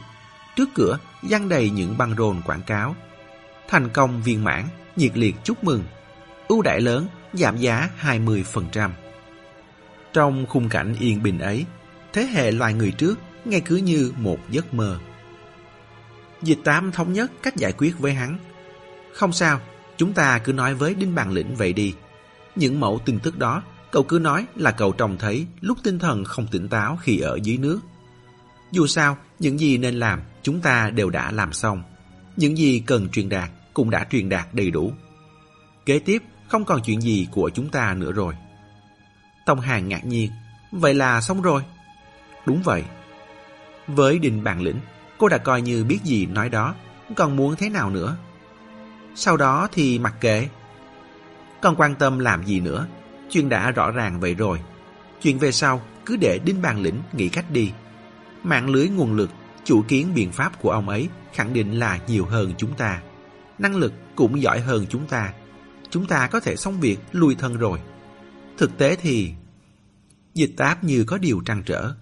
Trước 0.57 0.69
cửa 0.75 0.99
dăng 1.23 1.49
đầy 1.49 1.71
những 1.71 1.99
băng 1.99 2.15
rôn 2.17 2.43
quảng 2.43 2.63
cáo. 2.63 2.97
Thành 3.69 3.89
công 3.89 4.23
viên 4.23 4.45
mãn, 4.45 4.65
nhiệt 4.97 5.19
liệt 5.19 5.35
chúc 5.45 5.65
mừng. 5.65 5.85
ưu 6.49 6.63
đại 6.63 6.81
lớn 6.81 7.07
giảm 7.33 7.57
giá 7.57 7.91
20%. 8.01 8.91
Trong 10.13 10.47
khung 10.47 10.69
cảnh 10.69 10.95
yên 11.01 11.23
bình 11.23 11.39
ấy, 11.39 11.65
thế 12.13 12.23
hệ 12.23 12.51
loài 12.51 12.75
người 12.75 12.91
trước 12.91 13.19
nghe 13.45 13.61
cứ 13.61 13.77
như 13.77 14.13
một 14.17 14.39
giấc 14.51 14.75
mơ. 14.75 14.99
Dịch 16.43 16.59
tám 16.65 16.93
thống 16.93 17.13
nhất 17.13 17.31
cách 17.43 17.57
giải 17.57 17.73
quyết 17.73 17.99
với 17.99 18.13
hắn. 18.13 18.39
Không 19.13 19.33
sao, 19.33 19.61
chúng 19.97 20.13
ta 20.13 20.39
cứ 20.39 20.53
nói 20.53 20.75
với 20.75 20.95
Đinh 20.95 21.15
Bằng 21.15 21.33
Lĩnh 21.33 21.55
vậy 21.55 21.73
đi. 21.73 21.95
Những 22.57 22.81
mẫu 22.81 23.01
tin 23.05 23.19
tức 23.19 23.39
đó, 23.39 23.63
cậu 23.91 24.03
cứ 24.03 24.19
nói 24.19 24.47
là 24.55 24.71
cậu 24.71 24.93
trông 24.93 25.19
thấy 25.19 25.47
lúc 25.61 25.79
tinh 25.83 25.99
thần 25.99 26.25
không 26.25 26.47
tỉnh 26.47 26.69
táo 26.69 26.99
khi 27.03 27.19
ở 27.21 27.39
dưới 27.43 27.57
nước. 27.59 27.81
Dù 28.73 28.87
sao, 28.87 29.19
những 29.39 29.61
gì 29.61 29.79
nên 29.79 29.95
làm, 29.95 30.21
chúng 30.43 30.61
ta 30.61 30.91
đều 30.91 31.11
đã 31.11 31.33
làm 31.33 31.53
xong. 31.53 31.83
Những 32.37 32.59
gì 32.59 32.83
cần 32.87 33.09
truyền 33.09 33.29
đạt 33.29 33.51
cũng 33.75 33.91
đã 33.91 34.07
truyền 34.11 34.29
đạt 34.29 34.47
đầy 34.53 34.71
đủ. 34.71 34.93
Kế 35.87 35.99
tiếp, 35.99 36.23
không 36.49 36.65
còn 36.65 36.81
chuyện 36.83 37.01
gì 37.01 37.29
của 37.31 37.51
chúng 37.55 37.69
ta 37.69 37.95
nữa 37.95 38.13
rồi. 38.13 38.35
Tông 39.47 39.61
Hàng 39.61 39.89
ngạc 39.89 40.05
nhiên. 40.07 40.31
Vậy 40.73 40.95
là 40.95 41.21
xong 41.21 41.43
rồi. 41.43 41.63
đúng 42.47 42.63
vậy. 42.63 42.85
Với 43.87 44.19
Đinh 44.19 44.45
Bàn 44.45 44.61
Lĩnh, 44.61 44.81
cô 45.19 45.29
đã 45.29 45.39
coi 45.39 45.63
như 45.63 45.85
biết 45.85 45.99
gì 46.05 46.27
nói 46.27 46.49
đó, 46.49 46.75
còn 47.17 47.37
muốn 47.37 47.57
thế 47.57 47.69
nào 47.69 47.91
nữa. 47.91 48.17
Sau 49.15 49.37
đó 49.37 49.69
thì 49.73 49.99
mặc 49.99 50.15
kệ. 50.21 50.49
Còn 51.61 51.77
quan 51.77 51.95
tâm 51.95 52.19
làm 52.19 52.45
gì 52.45 52.61
nữa, 52.61 52.87
chuyện 53.31 53.49
đã 53.49 53.71
rõ 53.71 53.91
ràng 53.91 54.21
vậy 54.21 54.35
rồi. 54.35 54.61
Chuyện 55.23 55.39
về 55.39 55.53
sau 55.53 55.81
cứ 56.07 56.17
để 56.17 56.39
Đinh 56.45 56.63
Bàn 56.63 56.81
Lĩnh 56.81 57.03
nghĩ 57.13 57.29
cách 57.29 57.51
đi. 57.51 57.73
Mạng 58.43 58.71
lưới 58.71 58.89
nguồn 58.89 59.15
lực, 59.15 59.31
chủ 59.65 59.85
kiến 59.89 60.15
biện 60.15 60.33
pháp 60.33 60.63
của 60.63 60.71
ông 60.71 60.89
ấy 60.89 61.09
khẳng 61.33 61.53
định 61.53 61.79
là 61.79 61.99
nhiều 62.07 62.27
hơn 62.27 62.53
chúng 62.57 62.75
ta. 62.75 63.03
Năng 63.59 63.77
lực 63.77 63.93
cũng 64.17 64.43
giỏi 64.43 64.61
hơn 64.61 64.87
chúng 64.89 65.07
ta. 65.07 65.33
Chúng 65.91 66.07
ta 66.07 66.29
có 66.33 66.41
thể 66.41 66.57
xong 66.57 66.81
việc 66.81 66.99
lui 67.13 67.35
thân 67.35 67.57
rồi. 67.57 67.79
Thực 68.59 68.79
tế 68.79 68.97
thì... 68.97 69.33
Dịch 70.35 70.55
táp 70.57 70.85
như 70.85 71.05
có 71.05 71.19
điều 71.19 71.41
trăn 71.47 71.63
trở. 71.67 71.95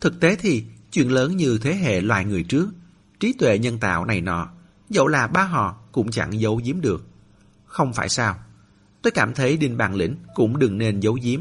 Thực 0.00 0.20
tế 0.20 0.36
thì 0.36 0.64
chuyện 0.92 1.12
lớn 1.12 1.36
như 1.36 1.58
thế 1.62 1.74
hệ 1.74 2.00
loài 2.00 2.24
người 2.24 2.42
trước, 2.42 2.68
trí 3.20 3.32
tuệ 3.32 3.58
nhân 3.58 3.78
tạo 3.78 4.04
này 4.04 4.20
nọ, 4.20 4.48
dẫu 4.88 5.06
là 5.06 5.26
ba 5.26 5.42
họ 5.42 5.76
cũng 5.92 6.10
chẳng 6.10 6.40
giấu 6.40 6.60
giếm 6.64 6.80
được. 6.80 7.06
Không 7.66 7.92
phải 7.92 8.08
sao? 8.08 8.36
Tôi 9.02 9.10
cảm 9.10 9.34
thấy 9.34 9.56
Đinh 9.56 9.76
Bàn 9.76 9.94
Lĩnh 9.94 10.16
cũng 10.34 10.58
đừng 10.58 10.78
nên 10.78 11.00
giấu 11.00 11.18
giếm. 11.22 11.40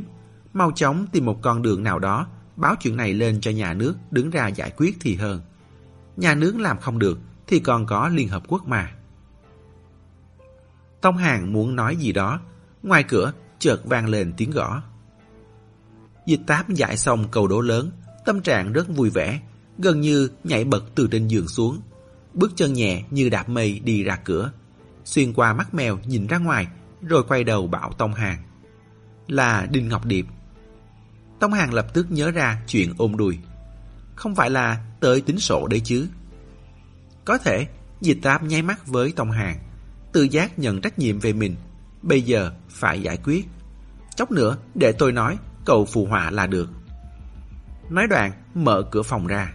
Mau 0.53 0.71
chóng 0.71 1.07
tìm 1.11 1.25
một 1.25 1.41
con 1.41 1.61
đường 1.61 1.83
nào 1.83 1.99
đó, 1.99 2.27
báo 2.55 2.75
chuyện 2.79 2.97
này 2.97 3.13
lên 3.13 3.41
cho 3.41 3.51
nhà 3.51 3.73
nước 3.73 3.95
đứng 4.11 4.29
ra 4.29 4.47
giải 4.47 4.71
quyết 4.77 4.97
thì 4.99 5.15
hơn. 5.15 5.41
Nhà 6.17 6.35
nước 6.35 6.55
làm 6.57 6.77
không 6.79 6.99
được 6.99 7.19
thì 7.47 7.59
còn 7.59 7.85
có 7.85 8.09
Liên 8.09 8.27
Hợp 8.27 8.43
Quốc 8.47 8.67
mà. 8.67 8.91
Tông 11.01 11.17
Hàng 11.17 11.53
muốn 11.53 11.75
nói 11.75 11.95
gì 11.95 12.11
đó, 12.11 12.39
ngoài 12.83 13.03
cửa 13.03 13.33
chợt 13.59 13.81
vang 13.85 14.09
lên 14.09 14.33
tiếng 14.37 14.51
gõ. 14.51 14.83
Dịch 16.25 16.41
táp 16.47 16.69
giải 16.69 16.97
xong 16.97 17.27
cầu 17.31 17.47
đố 17.47 17.61
lớn, 17.61 17.91
tâm 18.25 18.41
trạng 18.41 18.73
rất 18.73 18.87
vui 18.87 19.09
vẻ, 19.09 19.41
gần 19.77 20.01
như 20.01 20.29
nhảy 20.43 20.63
bật 20.63 20.83
từ 20.95 21.07
trên 21.11 21.27
giường 21.27 21.47
xuống. 21.47 21.81
Bước 22.33 22.51
chân 22.55 22.73
nhẹ 22.73 23.03
như 23.09 23.29
đạp 23.29 23.49
mây 23.49 23.79
đi 23.79 24.03
ra 24.03 24.15
cửa, 24.15 24.51
xuyên 25.05 25.33
qua 25.33 25.53
mắt 25.53 25.73
mèo 25.73 25.99
nhìn 26.05 26.27
ra 26.27 26.37
ngoài, 26.37 26.67
rồi 27.01 27.23
quay 27.27 27.43
đầu 27.43 27.67
bảo 27.67 27.91
Tông 27.97 28.13
Hàng. 28.13 28.43
Là 29.27 29.67
Đinh 29.71 29.87
Ngọc 29.89 30.05
Điệp. 30.05 30.25
Tông 31.39 31.53
Hàng 31.53 31.73
lập 31.73 31.93
tức 31.93 32.07
nhớ 32.09 32.31
ra 32.31 32.61
chuyện 32.67 32.93
ôm 32.97 33.17
đùi. 33.17 33.37
Không 34.15 34.35
phải 34.35 34.49
là 34.49 34.85
tới 34.99 35.21
tính 35.21 35.39
sổ 35.39 35.67
đấy 35.67 35.81
chứ. 35.83 36.07
Có 37.25 37.37
thể, 37.37 37.67
dịch 38.01 38.19
táp 38.21 38.43
nháy 38.43 38.61
mắt 38.61 38.87
với 38.87 39.11
Tông 39.11 39.31
Hàng, 39.31 39.59
tự 40.11 40.23
giác 40.23 40.59
nhận 40.59 40.81
trách 40.81 40.99
nhiệm 40.99 41.19
về 41.19 41.33
mình, 41.33 41.55
bây 42.01 42.21
giờ 42.21 42.51
phải 42.69 43.01
giải 43.01 43.17
quyết. 43.23 43.47
Chốc 44.15 44.31
nữa 44.31 44.57
để 44.75 44.91
tôi 44.91 45.11
nói, 45.11 45.37
cậu 45.65 45.85
phù 45.85 46.05
họa 46.05 46.31
là 46.31 46.47
được. 46.47 46.69
Nói 47.89 48.07
đoạn, 48.07 48.31
mở 48.53 48.81
cửa 48.91 49.03
phòng 49.03 49.27
ra. 49.27 49.53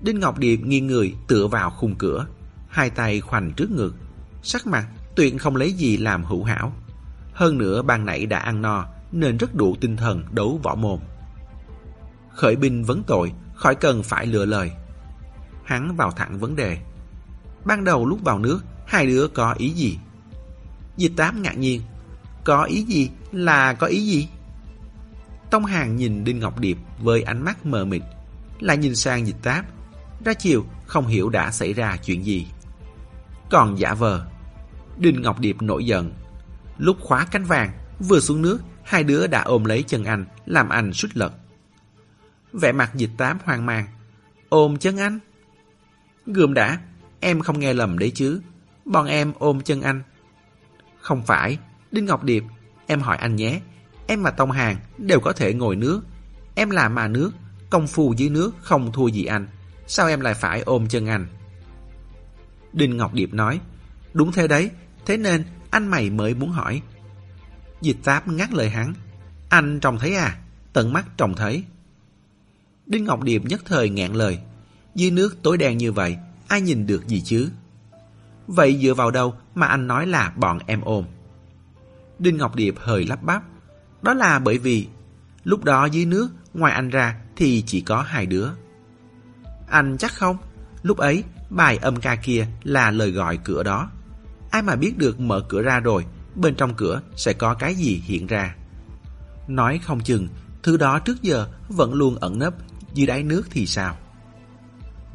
Đinh 0.00 0.20
Ngọc 0.20 0.38
Điệp 0.38 0.56
nghiêng 0.56 0.86
người 0.86 1.14
tựa 1.28 1.46
vào 1.46 1.70
khung 1.70 1.94
cửa, 1.94 2.26
hai 2.68 2.90
tay 2.90 3.20
khoanh 3.20 3.52
trước 3.56 3.70
ngực, 3.70 3.94
sắc 4.42 4.66
mặt 4.66 4.86
tuyệt 5.16 5.34
không 5.38 5.56
lấy 5.56 5.72
gì 5.72 5.96
làm 5.96 6.24
hữu 6.24 6.44
hảo. 6.44 6.72
Hơn 7.32 7.58
nữa 7.58 7.82
ban 7.82 8.06
nãy 8.06 8.26
đã 8.26 8.38
ăn 8.38 8.62
no 8.62 8.86
nên 9.12 9.36
rất 9.36 9.54
đủ 9.54 9.76
tinh 9.80 9.96
thần 9.96 10.24
đấu 10.30 10.60
võ 10.62 10.74
mồm. 10.74 11.00
Khởi 12.30 12.56
binh 12.56 12.84
vấn 12.84 13.02
tội, 13.06 13.32
khỏi 13.54 13.74
cần 13.74 14.02
phải 14.02 14.26
lựa 14.26 14.44
lời. 14.44 14.72
Hắn 15.64 15.96
vào 15.96 16.10
thẳng 16.10 16.38
vấn 16.38 16.56
đề. 16.56 16.78
Ban 17.64 17.84
đầu 17.84 18.06
lúc 18.06 18.18
vào 18.24 18.38
nước, 18.38 18.60
hai 18.86 19.06
đứa 19.06 19.28
có 19.34 19.52
ý 19.58 19.70
gì? 19.70 19.98
Dịch 20.96 21.12
tám 21.16 21.42
ngạc 21.42 21.58
nhiên. 21.58 21.82
Có 22.44 22.64
ý 22.64 22.82
gì 22.82 23.10
là 23.32 23.74
có 23.74 23.86
ý 23.86 24.06
gì? 24.06 24.28
Tông 25.50 25.64
Hàng 25.64 25.96
nhìn 25.96 26.24
Đinh 26.24 26.38
Ngọc 26.38 26.60
Điệp 26.60 26.78
với 26.98 27.22
ánh 27.22 27.44
mắt 27.44 27.66
mờ 27.66 27.84
mịt, 27.84 28.02
lại 28.60 28.76
nhìn 28.76 28.94
sang 28.94 29.26
dịch 29.26 29.36
tám 29.42 29.64
Ra 30.24 30.34
chiều, 30.34 30.64
không 30.86 31.06
hiểu 31.06 31.28
đã 31.28 31.50
xảy 31.50 31.72
ra 31.72 31.96
chuyện 31.96 32.24
gì. 32.24 32.46
Còn 33.50 33.78
giả 33.78 33.94
vờ. 33.94 34.26
Đinh 34.98 35.22
Ngọc 35.22 35.40
Điệp 35.40 35.62
nổi 35.62 35.86
giận. 35.86 36.12
Lúc 36.78 36.96
khóa 37.00 37.26
cánh 37.30 37.44
vàng, 37.44 37.72
vừa 37.98 38.20
xuống 38.20 38.42
nước, 38.42 38.58
hai 38.84 39.04
đứa 39.04 39.26
đã 39.26 39.42
ôm 39.42 39.64
lấy 39.64 39.82
chân 39.82 40.04
anh, 40.04 40.24
làm 40.46 40.68
anh 40.68 40.92
suýt 40.92 41.16
lật. 41.16 41.32
Vẻ 42.52 42.72
mặt 42.72 42.90
dịch 42.94 43.10
tám 43.16 43.38
hoang 43.44 43.66
mang. 43.66 43.86
Ôm 44.48 44.76
chân 44.76 44.96
anh? 44.96 45.18
Gươm 46.26 46.54
đã, 46.54 46.78
em 47.20 47.40
không 47.40 47.60
nghe 47.60 47.74
lầm 47.74 47.98
đấy 47.98 48.12
chứ. 48.14 48.40
Bọn 48.84 49.06
em 49.06 49.32
ôm 49.38 49.60
chân 49.60 49.82
anh. 49.82 50.02
Không 51.00 51.22
phải, 51.26 51.58
Đinh 51.90 52.04
Ngọc 52.04 52.24
Điệp, 52.24 52.44
em 52.86 53.00
hỏi 53.00 53.16
anh 53.16 53.36
nhé. 53.36 53.60
Em 54.06 54.22
và 54.22 54.30
Tông 54.30 54.50
Hàng 54.50 54.76
đều 54.98 55.20
có 55.20 55.32
thể 55.32 55.54
ngồi 55.54 55.76
nước. 55.76 56.00
Em 56.54 56.70
là 56.70 56.88
mà 56.88 57.08
nước, 57.08 57.30
công 57.70 57.86
phu 57.86 58.14
dưới 58.16 58.28
nước 58.28 58.54
không 58.60 58.92
thua 58.92 59.08
gì 59.08 59.24
anh. 59.24 59.48
Sao 59.86 60.08
em 60.08 60.20
lại 60.20 60.34
phải 60.34 60.60
ôm 60.60 60.88
chân 60.88 61.06
anh? 61.06 61.26
Đinh 62.72 62.96
Ngọc 62.96 63.14
Điệp 63.14 63.34
nói, 63.34 63.60
đúng 64.12 64.32
thế 64.32 64.48
đấy, 64.48 64.70
thế 65.06 65.16
nên 65.16 65.44
anh 65.70 65.86
mày 65.86 66.10
mới 66.10 66.34
muốn 66.34 66.50
hỏi. 66.50 66.82
Dịch 67.80 67.96
táp 68.04 68.28
ngắt 68.28 68.52
lời 68.52 68.70
hắn, 68.70 68.94
anh 69.48 69.80
trông 69.80 69.98
thấy 69.98 70.14
à? 70.14 70.38
Tận 70.72 70.92
mắt 70.92 71.06
trông 71.16 71.34
thấy. 71.34 71.64
Đinh 72.86 73.04
Ngọc 73.04 73.22
Điệp 73.22 73.42
nhất 73.44 73.62
thời 73.64 73.90
ngẹn 73.90 74.12
lời, 74.12 74.38
dưới 74.94 75.10
nước 75.10 75.36
tối 75.42 75.56
đen 75.56 75.78
như 75.78 75.92
vậy, 75.92 76.16
ai 76.48 76.60
nhìn 76.60 76.86
được 76.86 77.08
gì 77.08 77.20
chứ? 77.20 77.50
Vậy 78.46 78.78
dựa 78.82 78.94
vào 78.94 79.10
đâu 79.10 79.34
mà 79.54 79.66
anh 79.66 79.86
nói 79.86 80.06
là 80.06 80.32
bọn 80.36 80.58
em 80.66 80.80
ôm? 80.80 81.04
Đinh 82.18 82.36
Ngọc 82.36 82.54
Điệp 82.54 82.74
hơi 82.78 83.06
lắp 83.06 83.22
bắp. 83.22 83.42
Đó 84.02 84.14
là 84.14 84.38
bởi 84.38 84.58
vì 84.58 84.88
lúc 85.44 85.64
đó 85.64 85.84
dưới 85.84 86.04
nước, 86.04 86.28
ngoài 86.54 86.72
anh 86.72 86.90
ra 86.90 87.16
thì 87.36 87.62
chỉ 87.66 87.80
có 87.80 88.02
hai 88.02 88.26
đứa. 88.26 88.48
Anh 89.68 89.96
chắc 89.98 90.12
không? 90.14 90.36
Lúc 90.82 90.98
ấy, 90.98 91.24
bài 91.50 91.76
âm 91.76 91.96
ca 91.96 92.16
kia 92.16 92.46
là 92.62 92.90
lời 92.90 93.10
gọi 93.10 93.38
cửa 93.44 93.62
đó. 93.62 93.90
Ai 94.50 94.62
mà 94.62 94.76
biết 94.76 94.98
được 94.98 95.20
mở 95.20 95.44
cửa 95.48 95.62
ra 95.62 95.80
rồi, 95.80 96.04
bên 96.34 96.54
trong 96.54 96.74
cửa 96.74 97.00
sẽ 97.16 97.32
có 97.32 97.54
cái 97.54 97.74
gì 97.74 98.02
hiện 98.04 98.26
ra. 98.26 98.54
Nói 99.48 99.80
không 99.84 100.00
chừng, 100.00 100.28
thứ 100.62 100.76
đó 100.76 100.98
trước 100.98 101.22
giờ 101.22 101.48
vẫn 101.68 101.94
luôn 101.94 102.16
ẩn 102.20 102.38
nấp 102.38 102.54
dưới 102.94 103.06
đáy 103.06 103.22
nước 103.22 103.42
thì 103.50 103.66
sao? 103.66 103.96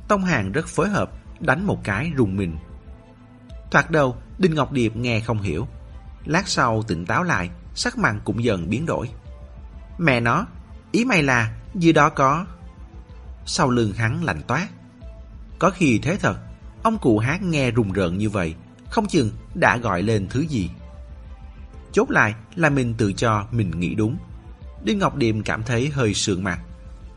Tông 0.08 0.24
Hàng 0.24 0.52
rất 0.52 0.68
phối 0.68 0.90
hợp, 0.90 1.12
đánh 1.40 1.66
một 1.66 1.84
cái 1.84 2.12
rùng 2.16 2.38
mình. 2.38 2.58
Thoạt 3.72 3.92
đầu, 3.92 4.18
Đinh 4.38 4.56
Ngọc 4.56 4.72
Điệp 4.72 4.96
nghe 4.96 5.20
không 5.20 5.42
hiểu. 5.42 5.68
Lát 6.26 6.48
sau 6.48 6.84
tỉnh 6.84 7.06
táo 7.06 7.24
lại, 7.24 7.50
sắc 7.76 7.98
mặt 7.98 8.16
cũng 8.24 8.44
dần 8.44 8.70
biến 8.70 8.86
đổi. 8.86 9.10
Mẹ 9.98 10.20
nó, 10.20 10.46
ý 10.92 11.06
mày 11.06 11.24
là 11.24 11.56
dưới 11.76 11.94
đó 11.94 12.10
có... 12.10 12.46
Sau 13.46 13.70
lưng 13.70 13.94
hắn 13.94 14.24
lạnh 14.24 14.42
toát. 14.48 14.68
Có 15.60 15.70
khi 15.70 16.00
thế 16.00 16.18
thật, 16.18 16.38
ông 16.84 16.98
cụ 16.98 17.20
hát 17.20 17.42
nghe 17.42 17.72
rùng 17.72 17.92
rợn 17.92 18.18
như 18.18 18.30
vậy, 18.30 18.56
không 18.90 19.08
chừng 19.08 19.32
đã 19.56 19.78
gọi 19.78 20.02
lên 20.02 20.28
thứ 20.30 20.42
gì. 20.42 20.70
Chốt 21.92 22.10
lại 22.10 22.36
là 22.56 22.70
mình 22.70 22.94
tự 22.98 23.14
cho 23.14 23.46
mình 23.52 23.80
nghĩ 23.80 23.96
đúng. 23.96 24.18
Đinh 24.84 25.00
Ngọc 25.00 25.16
Điềm 25.16 25.44
cảm 25.44 25.64
thấy 25.64 25.90
hơi 25.90 26.14
sượng 26.14 26.44
mặt. 26.44 26.60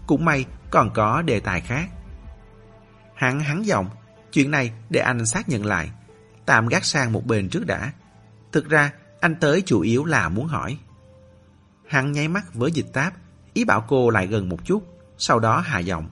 Cũng 0.06 0.25
may 0.25 0.44
còn 0.70 0.90
có 0.94 1.23
đề 1.23 1.40
tài 1.40 1.61
khác. 1.61 1.88
Hắn 3.14 3.40
hắn 3.40 3.66
giọng, 3.66 3.88
chuyện 4.37 4.50
này 4.50 4.73
để 4.90 5.00
anh 5.00 5.26
xác 5.26 5.49
nhận 5.49 5.66
lại. 5.66 5.90
Tạm 6.47 6.66
gác 6.66 6.85
sang 6.85 7.12
một 7.12 7.26
bên 7.26 7.49
trước 7.49 7.66
đã. 7.66 7.93
Thực 8.52 8.69
ra, 8.69 8.93
anh 9.21 9.37
tới 9.40 9.62
chủ 9.66 9.81
yếu 9.81 10.05
là 10.05 10.28
muốn 10.28 10.47
hỏi. 10.47 10.78
Hắn 11.88 12.12
nháy 12.12 12.28
mắt 12.28 12.55
với 12.55 12.73
dịch 12.73 12.93
táp, 12.93 13.14
ý 13.52 13.64
bảo 13.64 13.85
cô 13.88 14.11
lại 14.11 14.26
gần 14.26 14.49
một 14.49 14.64
chút, 14.64 14.83
sau 15.19 15.38
đó 15.38 15.61
hạ 15.61 15.78
giọng. 15.78 16.09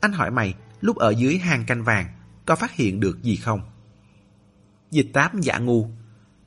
Anh 0.00 0.12
hỏi 0.12 0.30
mày, 0.30 0.54
lúc 0.80 0.96
ở 0.96 1.10
dưới 1.10 1.38
hang 1.38 1.64
canh 1.64 1.84
vàng, 1.84 2.06
có 2.46 2.56
phát 2.56 2.72
hiện 2.72 3.00
được 3.00 3.22
gì 3.22 3.36
không? 3.36 3.60
Dịch 4.90 5.10
táp 5.12 5.34
giả 5.34 5.58
ngu. 5.58 5.88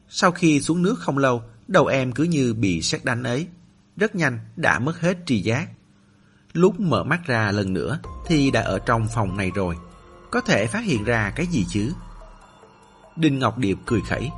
Sau 0.09 0.31
khi 0.31 0.61
xuống 0.61 0.81
nước 0.81 0.99
không 0.99 1.17
lâu, 1.17 1.43
đầu 1.67 1.85
em 1.85 2.11
cứ 2.11 2.23
như 2.23 2.53
bị 2.53 2.81
sét 2.81 3.05
đánh 3.05 3.23
ấy. 3.23 3.47
Rất 3.97 4.15
nhanh 4.15 4.39
đã 4.55 4.79
mất 4.79 4.99
hết 4.99 5.17
tri 5.25 5.41
giác. 5.41 5.69
Lúc 6.53 6.79
mở 6.79 7.03
mắt 7.03 7.21
ra 7.25 7.51
lần 7.51 7.73
nữa 7.73 7.99
thì 8.27 8.51
đã 8.51 8.61
ở 8.61 8.79
trong 8.79 9.07
phòng 9.13 9.37
này 9.37 9.51
rồi. 9.55 9.75
Có 10.31 10.41
thể 10.41 10.67
phát 10.67 10.83
hiện 10.83 11.03
ra 11.03 11.31
cái 11.35 11.47
gì 11.47 11.65
chứ? 11.69 11.93
Đinh 13.15 13.39
Ngọc 13.39 13.57
Điệp 13.57 13.77
cười 13.85 14.01
khẩy. 14.01 14.31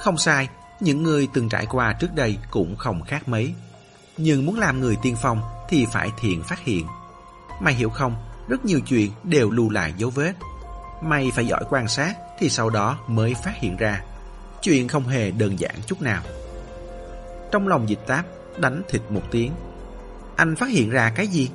Không 0.00 0.18
sai, 0.18 0.48
những 0.80 1.02
người 1.02 1.28
từng 1.32 1.48
trải 1.48 1.66
qua 1.66 1.92
trước 1.92 2.14
đây 2.14 2.38
cũng 2.50 2.76
không 2.76 3.02
khác 3.02 3.28
mấy. 3.28 3.54
Nhưng 4.16 4.46
muốn 4.46 4.58
làm 4.58 4.80
người 4.80 4.96
tiên 5.02 5.16
phong 5.22 5.42
thì 5.68 5.86
phải 5.92 6.10
thiện 6.20 6.42
phát 6.42 6.60
hiện. 6.60 6.86
Mày 7.60 7.74
hiểu 7.74 7.90
không, 7.90 8.16
rất 8.48 8.64
nhiều 8.64 8.80
chuyện 8.80 9.10
đều 9.24 9.50
lưu 9.50 9.70
lại 9.70 9.94
dấu 9.96 10.10
vết. 10.10 10.32
Mày 11.02 11.30
phải 11.34 11.46
giỏi 11.46 11.64
quan 11.70 11.88
sát 11.88 12.14
thì 12.38 12.48
sau 12.48 12.70
đó 12.70 12.98
mới 13.06 13.34
phát 13.34 13.52
hiện 13.54 13.76
ra. 13.76 14.02
Chuyện 14.62 14.88
không 14.88 15.08
hề 15.08 15.30
đơn 15.30 15.60
giản 15.60 15.74
chút 15.86 16.02
nào. 16.02 16.22
Trong 17.52 17.68
lòng 17.68 17.88
dịch 17.88 18.06
táp, 18.06 18.24
đánh 18.58 18.82
thịt 18.88 19.02
một 19.08 19.22
tiếng. 19.30 19.52
Anh 20.36 20.56
phát 20.56 20.68
hiện 20.68 20.90
ra 20.90 21.12
cái 21.16 21.26
gì? 21.26 21.50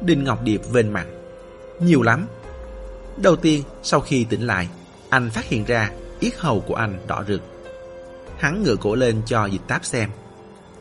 Đinh 0.00 0.24
Ngọc 0.24 0.42
Điệp 0.42 0.60
vên 0.70 0.92
mặt. 0.92 1.06
Nhiều 1.80 2.02
lắm. 2.02 2.26
Đầu 3.22 3.36
tiên, 3.36 3.62
sau 3.82 4.00
khi 4.00 4.24
tỉnh 4.24 4.46
lại, 4.46 4.68
anh 5.10 5.30
phát 5.30 5.44
hiện 5.44 5.64
ra 5.64 5.90
yết 6.20 6.38
hầu 6.38 6.60
của 6.60 6.74
anh 6.74 6.98
đỏ 7.06 7.24
rực. 7.28 7.40
Hắn 8.38 8.62
ngửa 8.62 8.76
cổ 8.76 8.94
lên 8.94 9.22
cho 9.26 9.46
dịch 9.46 9.68
táp 9.68 9.84
xem. 9.84 10.10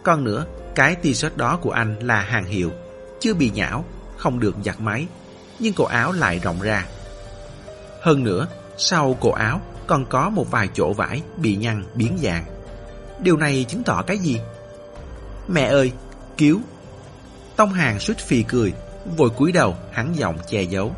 Còn 0.03 0.23
nữa, 0.23 0.45
Cái 0.77 0.95
t-shirt 1.03 1.29
đó 1.35 1.59
của 1.61 1.71
anh 1.71 1.95
là 1.99 2.21
hàng 2.21 2.45
hiệu, 2.45 2.71
chưa 3.19 3.33
bị 3.33 3.51
nhão, 3.53 3.85
không 4.17 4.39
được 4.39 4.55
giặt 4.65 4.81
máy, 4.81 5.07
nhưng 5.59 5.73
cổ 5.73 5.83
áo 5.83 6.11
lại 6.11 6.39
rộng 6.39 6.61
ra. 6.61 6.85
Hơn 8.01 8.23
nữa, 8.23 8.47
sau 8.77 9.17
cổ 9.19 9.31
áo 9.31 9.61
còn 9.87 10.05
có 10.05 10.29
một 10.29 10.51
vài 10.51 10.69
chỗ 10.73 10.93
vải 10.93 11.21
bị 11.37 11.55
nhăn 11.55 11.83
biến 11.95 12.17
dạng. 12.23 12.45
Điều 13.19 13.37
này 13.37 13.65
chứng 13.69 13.83
tỏ 13.83 14.03
cái 14.07 14.17
gì? 14.17 14.39
Mẹ 15.47 15.63
ơi, 15.63 15.91
cứu! 16.37 16.59
Tông 17.55 17.73
hàng 17.73 17.99
suýt 17.99 18.17
phì 18.17 18.43
cười, 18.43 18.73
vội 19.17 19.29
cúi 19.29 19.51
đầu 19.51 19.75
hắn 19.91 20.13
giọng 20.15 20.37
che 20.49 20.61
giấu. 20.61 20.95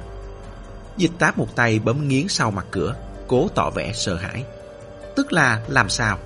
Dịch 0.99 1.11
táp 1.19 1.37
một 1.37 1.55
tay 1.55 1.79
bấm 1.79 2.07
nghiến 2.07 2.27
sau 2.27 2.51
mặt 2.51 2.65
cửa, 2.71 2.95
cố 3.27 3.47
tỏ 3.55 3.69
vẻ 3.69 3.93
sợ 3.93 4.15
hãi. 4.15 4.45
Tức 5.15 5.33
là 5.33 5.61
làm 5.67 5.89
sao? 5.89 6.17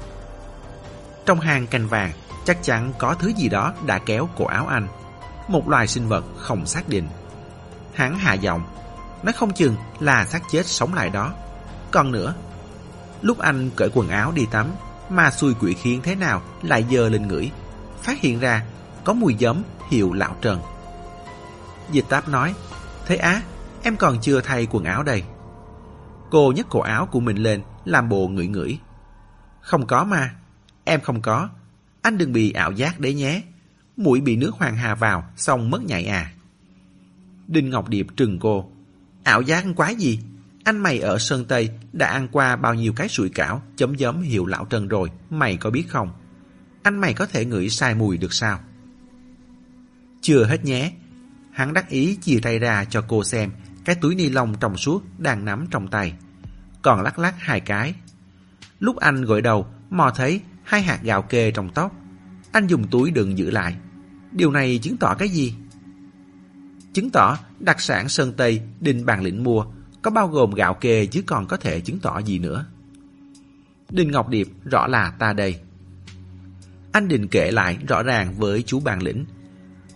Trong 1.25 1.39
hang 1.39 1.67
canh 1.67 1.87
vàng, 1.87 2.11
chắc 2.45 2.63
chắn 2.63 2.93
có 2.97 3.15
thứ 3.19 3.31
gì 3.37 3.49
đó 3.49 3.73
đã 3.85 3.99
kéo 3.99 4.29
cổ 4.37 4.45
áo 4.45 4.67
anh. 4.67 4.87
Một 5.47 5.69
loài 5.69 5.87
sinh 5.87 6.07
vật 6.07 6.25
không 6.37 6.65
xác 6.65 6.89
định. 6.89 7.07
Hắn 7.93 8.17
hạ 8.17 8.33
giọng, 8.33 8.63
nó 9.23 9.31
không 9.35 9.53
chừng 9.53 9.75
là 9.99 10.25
xác 10.25 10.41
chết 10.51 10.67
sống 10.67 10.93
lại 10.93 11.09
đó. 11.09 11.33
Còn 11.91 12.11
nữa, 12.11 12.33
lúc 13.21 13.39
anh 13.39 13.69
cởi 13.75 13.89
quần 13.93 14.09
áo 14.09 14.31
đi 14.31 14.45
tắm, 14.51 14.71
mà 15.09 15.31
xui 15.31 15.53
quỷ 15.59 15.73
khiến 15.73 16.01
thế 16.03 16.15
nào 16.15 16.41
lại 16.61 16.85
dơ 16.91 17.09
lên 17.09 17.27
ngửi, 17.27 17.51
phát 18.01 18.19
hiện 18.19 18.39
ra 18.39 18.65
có 19.03 19.13
mùi 19.13 19.35
giấm 19.39 19.63
hiệu 19.89 20.13
lão 20.13 20.35
trần. 20.41 20.61
Dịch 21.91 22.05
táp 22.09 22.29
nói, 22.29 22.53
thế 23.05 23.15
á, 23.15 23.41
em 23.83 23.97
còn 23.97 24.17
chưa 24.21 24.41
thay 24.41 24.67
quần 24.71 24.83
áo 24.83 25.03
đây. 25.03 25.23
Cô 26.31 26.53
nhấc 26.55 26.69
cổ 26.69 26.79
áo 26.79 27.05
của 27.05 27.19
mình 27.19 27.37
lên, 27.37 27.61
làm 27.85 28.09
bộ 28.09 28.27
ngửi 28.27 28.47
ngửi. 28.47 28.79
Không 29.61 29.87
có 29.87 30.03
mà, 30.03 30.35
em 30.83 31.01
không 31.01 31.21
có. 31.21 31.49
Anh 32.01 32.17
đừng 32.17 32.33
bị 32.33 32.51
ảo 32.51 32.71
giác 32.71 32.99
đấy 32.99 33.13
nhé. 33.13 33.41
Mũi 33.97 34.21
bị 34.21 34.35
nước 34.35 34.51
hoàng 34.51 34.75
hà 34.75 34.95
vào, 34.95 35.23
xong 35.35 35.69
mất 35.69 35.83
nhạy 35.83 36.05
à. 36.05 36.33
Đinh 37.47 37.69
Ngọc 37.69 37.89
Điệp 37.89 38.07
trừng 38.17 38.39
cô. 38.39 38.71
Ảo 39.23 39.41
giác 39.41 39.65
quá 39.75 39.89
gì? 39.89 40.19
Anh 40.63 40.77
mày 40.77 40.99
ở 40.99 41.19
Sơn 41.19 41.45
Tây 41.45 41.69
đã 41.93 42.07
ăn 42.07 42.27
qua 42.31 42.55
bao 42.55 42.73
nhiêu 42.73 42.93
cái 42.93 43.09
sủi 43.09 43.29
cảo 43.29 43.61
chấm 43.75 43.97
giấm 43.97 44.21
hiệu 44.21 44.45
lão 44.45 44.65
Trần 44.65 44.87
rồi, 44.87 45.09
mày 45.29 45.57
có 45.57 45.69
biết 45.69 45.85
không? 45.89 46.11
Anh 46.83 46.97
mày 47.01 47.13
có 47.13 47.25
thể 47.25 47.45
ngửi 47.45 47.69
sai 47.69 47.95
mùi 47.95 48.17
được 48.17 48.33
sao? 48.33 48.59
Chưa 50.21 50.45
hết 50.45 50.65
nhé. 50.65 50.93
Hắn 51.51 51.73
đắc 51.73 51.89
ý 51.89 52.15
chia 52.15 52.39
tay 52.43 52.59
ra 52.59 52.85
cho 52.85 53.05
cô 53.07 53.23
xem 53.23 53.51
cái 53.85 53.95
túi 53.95 54.15
ni 54.15 54.29
lông 54.29 54.55
trong 54.59 54.77
suốt 54.77 55.03
đang 55.17 55.45
nắm 55.45 55.65
trong 55.71 55.87
tay. 55.87 56.13
Còn 56.81 57.01
lắc 57.01 57.19
lắc 57.19 57.35
hai 57.37 57.59
cái. 57.59 57.93
Lúc 58.79 58.97
anh 58.97 59.21
gội 59.21 59.41
đầu, 59.41 59.67
mò 59.89 60.11
thấy 60.15 60.41
hai 60.63 60.81
hạt 60.81 60.99
gạo 61.03 61.21
kê 61.21 61.51
trong 61.51 61.69
tóc. 61.69 61.95
Anh 62.51 62.67
dùng 62.67 62.87
túi 62.87 63.11
đựng 63.11 63.37
giữ 63.37 63.51
lại. 63.51 63.75
Điều 64.31 64.51
này 64.51 64.79
chứng 64.83 64.97
tỏ 64.97 65.15
cái 65.19 65.29
gì? 65.29 65.55
Chứng 66.93 67.09
tỏ 67.09 67.37
đặc 67.59 67.81
sản 67.81 68.09
Sơn 68.09 68.33
Tây 68.37 68.61
Đinh 68.79 69.05
Bàn 69.05 69.23
Lĩnh 69.23 69.43
mua 69.43 69.65
có 70.01 70.11
bao 70.11 70.27
gồm 70.27 70.51
gạo 70.51 70.73
kê 70.73 71.05
chứ 71.05 71.21
còn 71.25 71.47
có 71.47 71.57
thể 71.57 71.79
chứng 71.79 71.99
tỏ 71.99 72.19
gì 72.19 72.39
nữa. 72.39 72.65
Đinh 73.89 74.11
Ngọc 74.11 74.29
Điệp 74.29 74.47
rõ 74.65 74.87
là 74.87 75.13
ta 75.19 75.33
đây. 75.33 75.59
Anh 76.91 77.07
định 77.07 77.27
kể 77.27 77.51
lại 77.51 77.77
rõ 77.87 78.03
ràng 78.03 78.33
với 78.33 78.63
chú 78.63 78.79
Bàn 78.79 79.03
Lĩnh. 79.03 79.25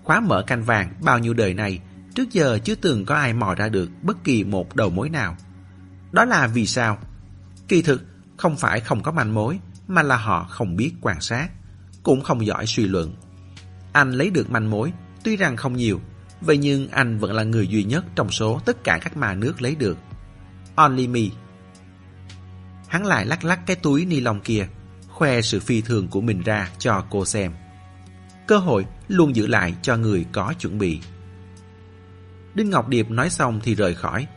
Khóa 0.04 0.20
mở 0.20 0.44
canh 0.48 0.64
vàng 0.64 0.94
bao 1.02 1.20
nhiêu 1.20 1.34
đời 1.34 1.54
này, 1.54 1.80
trước 2.18 2.32
giờ 2.32 2.60
chưa 2.64 2.76
từng 2.76 3.06
có 3.06 3.16
ai 3.16 3.34
mò 3.34 3.56
ra 3.56 3.70
được 3.70 3.90
bất 4.02 4.24
kỳ 4.24 4.44
một 4.44 4.76
đầu 4.76 4.90
mối 4.90 5.10
nào. 5.10 5.38
Đó 6.12 6.26
là 6.26 6.48
vì 6.48 6.68
sao? 6.68 6.98
Kỳ 7.68 7.82
thực, 7.82 8.04
không 8.38 8.58
phải 8.58 8.80
không 8.80 9.04
có 9.04 9.12
manh 9.12 9.34
mối, 9.34 9.60
mà 9.88 10.02
là 10.02 10.18
họ 10.18 10.44
không 10.50 10.76
biết 10.76 10.94
quan 11.02 11.22
sát, 11.22 11.50
cũng 12.04 12.22
không 12.22 12.46
giỏi 12.46 12.68
suy 12.68 12.88
luận. 12.88 13.16
Anh 13.94 14.12
lấy 14.12 14.30
được 14.30 14.52
manh 14.52 14.70
mối, 14.70 14.94
tuy 15.24 15.38
rằng 15.38 15.58
không 15.58 15.78
nhiều, 15.78 16.02
vậy 16.42 16.58
nhưng 16.58 16.90
anh 16.90 17.20
vẫn 17.20 17.34
là 17.34 17.44
người 17.44 17.68
duy 17.68 17.84
nhất 17.84 18.06
trong 18.16 18.32
số 18.32 18.62
tất 18.66 18.84
cả 18.84 19.00
các 19.02 19.18
mà 19.18 19.34
nước 19.34 19.62
lấy 19.62 19.76
được. 19.76 19.98
Only 20.76 21.08
me. 21.08 21.22
Hắn 22.88 23.06
lại 23.06 23.26
lắc 23.26 23.46
lắc 23.46 23.66
cái 23.66 23.76
túi 23.76 24.06
ni 24.06 24.20
lông 24.20 24.42
kia, 24.42 24.68
khoe 25.08 25.42
sự 25.42 25.60
phi 25.60 25.82
thường 25.82 26.08
của 26.08 26.22
mình 26.22 26.42
ra 26.42 26.70
cho 26.80 27.04
cô 27.10 27.26
xem. 27.26 27.52
Cơ 28.48 28.58
hội 28.58 28.86
luôn 29.08 29.36
giữ 29.36 29.48
lại 29.48 29.76
cho 29.82 29.98
người 29.98 30.26
có 30.32 30.54
chuẩn 30.60 30.78
bị. 30.78 31.00
Đinh 32.54 32.70
Ngọc 32.70 32.88
Điệp 32.88 33.10
nói 33.10 33.30
xong 33.30 33.60
thì 33.64 33.76
rời 33.76 33.96
khỏi, 33.96 34.28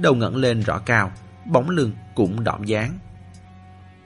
đầu 0.00 0.14
ngẩng 0.14 0.36
lên 0.36 0.60
rõ 0.60 0.78
cao, 0.78 1.12
bóng 1.46 1.70
lưng 1.70 1.92
cũng 2.14 2.44
đỏm 2.44 2.64
dáng. 2.64 2.98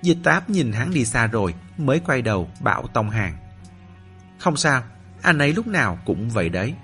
Dịch 0.02 0.18
táp 0.24 0.50
nhìn 0.50 0.72
hắn 0.72 0.90
đi 0.90 1.04
xa 1.04 1.26
rồi 1.26 1.54
mới 1.76 2.00
quay 2.00 2.22
đầu 2.22 2.50
bảo 2.60 2.86
Tông 2.86 3.10
Hàng. 3.10 3.36
Không 4.38 4.56
sao, 4.56 4.82
anh 5.22 5.38
ấy 5.38 5.52
lúc 5.52 5.66
nào 5.66 5.98
cũng 6.04 6.30
vậy 6.30 6.48
đấy. 6.48 6.74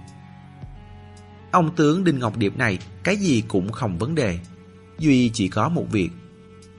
Ông 1.50 1.76
tướng 1.76 2.04
Đinh 2.04 2.18
Ngọc 2.18 2.36
Điệp 2.36 2.56
này 2.56 2.78
cái 3.04 3.16
gì 3.16 3.42
cũng 3.48 3.72
không 3.72 3.98
vấn 3.98 4.14
đề. 4.14 4.38
Duy 4.98 5.30
chỉ 5.34 5.48
có 5.48 5.68
một 5.68 5.86
việc. 5.90 6.10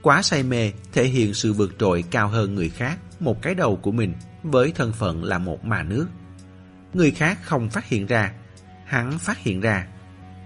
Quá 0.02 0.22
say 0.22 0.42
mê 0.42 0.72
thể 0.92 1.04
hiện 1.04 1.34
sự 1.34 1.52
vượt 1.52 1.74
trội 1.78 2.04
cao 2.10 2.28
hơn 2.28 2.54
người 2.54 2.68
khác 2.68 2.98
một 3.20 3.42
cái 3.42 3.54
đầu 3.54 3.76
của 3.76 3.92
mình 3.92 4.14
với 4.42 4.72
thân 4.72 4.92
phận 4.92 5.24
là 5.24 5.38
một 5.38 5.64
mà 5.64 5.82
nước. 5.82 6.06
Người 6.94 7.10
khác 7.10 7.38
không 7.42 7.70
phát 7.70 7.88
hiện 7.88 8.06
ra, 8.06 8.32
hắn 8.84 9.18
phát 9.18 9.38
hiện 9.38 9.60
ra. 9.60 9.86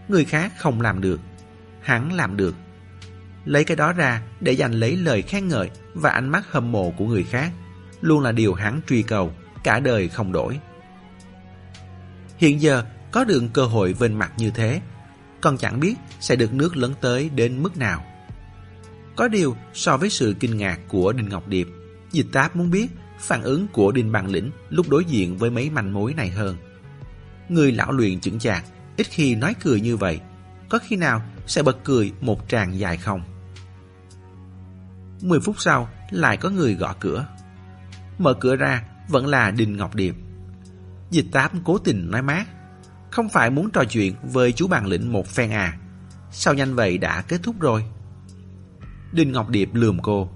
Người 0.08 0.24
khác 0.24 0.52
không 0.58 0.80
làm 0.80 1.00
được, 1.00 1.20
hắn 1.80 2.12
làm 2.12 2.36
được. 2.36 2.54
Lấy 3.44 3.64
cái 3.64 3.76
đó 3.76 3.92
ra 3.92 4.22
để 4.40 4.56
giành 4.56 4.74
lấy 4.74 4.96
lời 4.96 5.22
khen 5.22 5.48
ngợi 5.48 5.70
và 5.94 6.10
ánh 6.10 6.28
mắt 6.28 6.44
hâm 6.50 6.72
mộ 6.72 6.90
của 6.90 7.06
người 7.06 7.22
khác 7.22 7.52
luôn 8.00 8.20
là 8.20 8.32
điều 8.32 8.54
hắn 8.54 8.80
truy 8.88 9.02
cầu, 9.02 9.32
cả 9.64 9.80
đời 9.80 10.08
không 10.08 10.32
đổi. 10.32 10.60
Hiện 12.36 12.60
giờ 12.60 12.84
có 13.10 13.24
được 13.24 13.44
cơ 13.52 13.66
hội 13.66 13.92
vênh 13.92 14.18
mặt 14.18 14.32
như 14.36 14.50
thế, 14.50 14.80
còn 15.40 15.58
chẳng 15.58 15.80
biết 15.80 15.94
sẽ 16.20 16.36
được 16.36 16.54
nước 16.54 16.76
lớn 16.76 16.94
tới 17.00 17.28
đến 17.28 17.62
mức 17.62 17.76
nào. 17.76 18.04
Có 19.16 19.28
điều, 19.28 19.56
so 19.74 19.96
với 19.96 20.10
sự 20.10 20.34
kinh 20.40 20.56
ngạc 20.56 20.78
của 20.88 21.12
Đinh 21.12 21.28
Ngọc 21.28 21.48
Điệp, 21.48 21.68
Dịch 22.12 22.26
Táp 22.32 22.56
muốn 22.56 22.70
biết 22.70 22.86
phản 23.18 23.42
ứng 23.42 23.66
của 23.72 23.92
Đinh 23.92 24.12
Bằng 24.12 24.30
Lĩnh 24.30 24.50
lúc 24.70 24.88
đối 24.88 25.04
diện 25.04 25.38
với 25.38 25.50
mấy 25.50 25.70
manh 25.70 25.92
mối 25.92 26.14
này 26.14 26.30
hơn. 26.30 26.56
Người 27.48 27.72
lão 27.72 27.92
luyện 27.92 28.20
chững 28.20 28.38
chạc, 28.38 28.64
ít 28.96 29.06
khi 29.10 29.34
nói 29.34 29.54
cười 29.62 29.80
như 29.80 29.96
vậy, 29.96 30.20
có 30.68 30.78
khi 30.78 30.96
nào 30.96 31.22
sẽ 31.46 31.62
bật 31.62 31.84
cười 31.84 32.12
một 32.20 32.48
tràng 32.48 32.78
dài 32.78 32.96
không? 32.96 33.22
10 35.20 35.40
phút 35.40 35.56
sau, 35.58 35.88
lại 36.10 36.36
có 36.36 36.50
người 36.50 36.74
gõ 36.74 36.94
cửa. 37.00 37.26
Mở 38.18 38.34
cửa 38.34 38.56
ra, 38.56 38.82
vẫn 39.08 39.26
là 39.26 39.50
Đình 39.50 39.76
Ngọc 39.76 39.94
Điệp. 39.94 40.14
Dịch 41.10 41.26
Táp 41.32 41.52
cố 41.64 41.78
tình 41.78 42.10
nói 42.10 42.22
mát, 42.22 42.46
không 43.10 43.28
phải 43.28 43.50
muốn 43.50 43.70
trò 43.70 43.84
chuyện 43.84 44.14
với 44.22 44.52
chú 44.52 44.68
bàn 44.68 44.86
lĩnh 44.86 45.12
một 45.12 45.28
phen 45.28 45.50
à? 45.50 45.78
Sao 46.30 46.54
nhanh 46.54 46.74
vậy 46.74 46.98
đã 46.98 47.22
kết 47.22 47.40
thúc 47.42 47.60
rồi? 47.60 47.84
Đinh 49.12 49.32
Ngọc 49.32 49.48
Điệp 49.48 49.74
lườm 49.74 49.98
cô. 50.02 50.30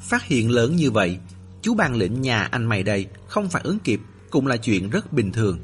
Phát 0.00 0.24
hiện 0.24 0.50
lớn 0.50 0.76
như 0.76 0.90
vậy, 0.90 1.18
chú 1.62 1.74
bàn 1.74 1.94
lĩnh 1.94 2.20
nhà 2.20 2.42
anh 2.42 2.64
mày 2.64 2.82
đây 2.82 3.06
không 3.26 3.48
phản 3.48 3.62
ứng 3.62 3.78
kịp 3.78 4.00
cũng 4.30 4.46
là 4.46 4.56
chuyện 4.56 4.90
rất 4.90 5.12
bình 5.12 5.32
thường. 5.32 5.58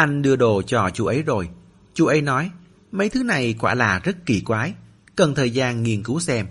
Anh 0.00 0.22
đưa 0.22 0.36
đồ 0.36 0.62
cho 0.62 0.90
chú 0.94 1.06
ấy 1.06 1.22
rồi. 1.22 1.50
Chú 1.94 2.06
ấy 2.06 2.22
nói, 2.22 2.50
mấy 2.92 3.08
thứ 3.08 3.22
này 3.22 3.54
quả 3.60 3.74
là 3.74 3.98
rất 3.98 4.26
kỳ 4.26 4.40
quái, 4.40 4.74
cần 5.16 5.34
thời 5.34 5.50
gian 5.50 5.82
nghiên 5.82 6.02
cứu 6.02 6.20
xem. 6.20 6.46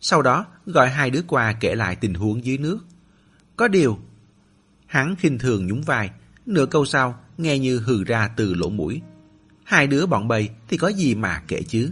Sau 0.00 0.22
đó 0.22 0.46
gọi 0.66 0.88
hai 0.88 1.10
đứa 1.10 1.22
qua 1.26 1.52
kể 1.52 1.74
lại 1.74 1.96
tình 1.96 2.14
huống 2.14 2.44
dưới 2.44 2.58
nước. 2.58 2.78
Có 3.56 3.68
điều, 3.68 3.98
hắn 4.86 5.16
khinh 5.16 5.38
thường 5.38 5.66
nhún 5.66 5.80
vai, 5.80 6.10
nửa 6.46 6.66
câu 6.66 6.84
sau 6.84 7.20
nghe 7.38 7.58
như 7.58 7.78
hừ 7.78 8.04
ra 8.04 8.28
từ 8.28 8.54
lỗ 8.54 8.68
mũi. 8.68 9.02
Hai 9.64 9.86
đứa 9.86 10.06
bọn 10.06 10.28
bầy 10.28 10.50
thì 10.68 10.76
có 10.76 10.88
gì 10.88 11.14
mà 11.14 11.42
kể 11.48 11.62
chứ. 11.62 11.90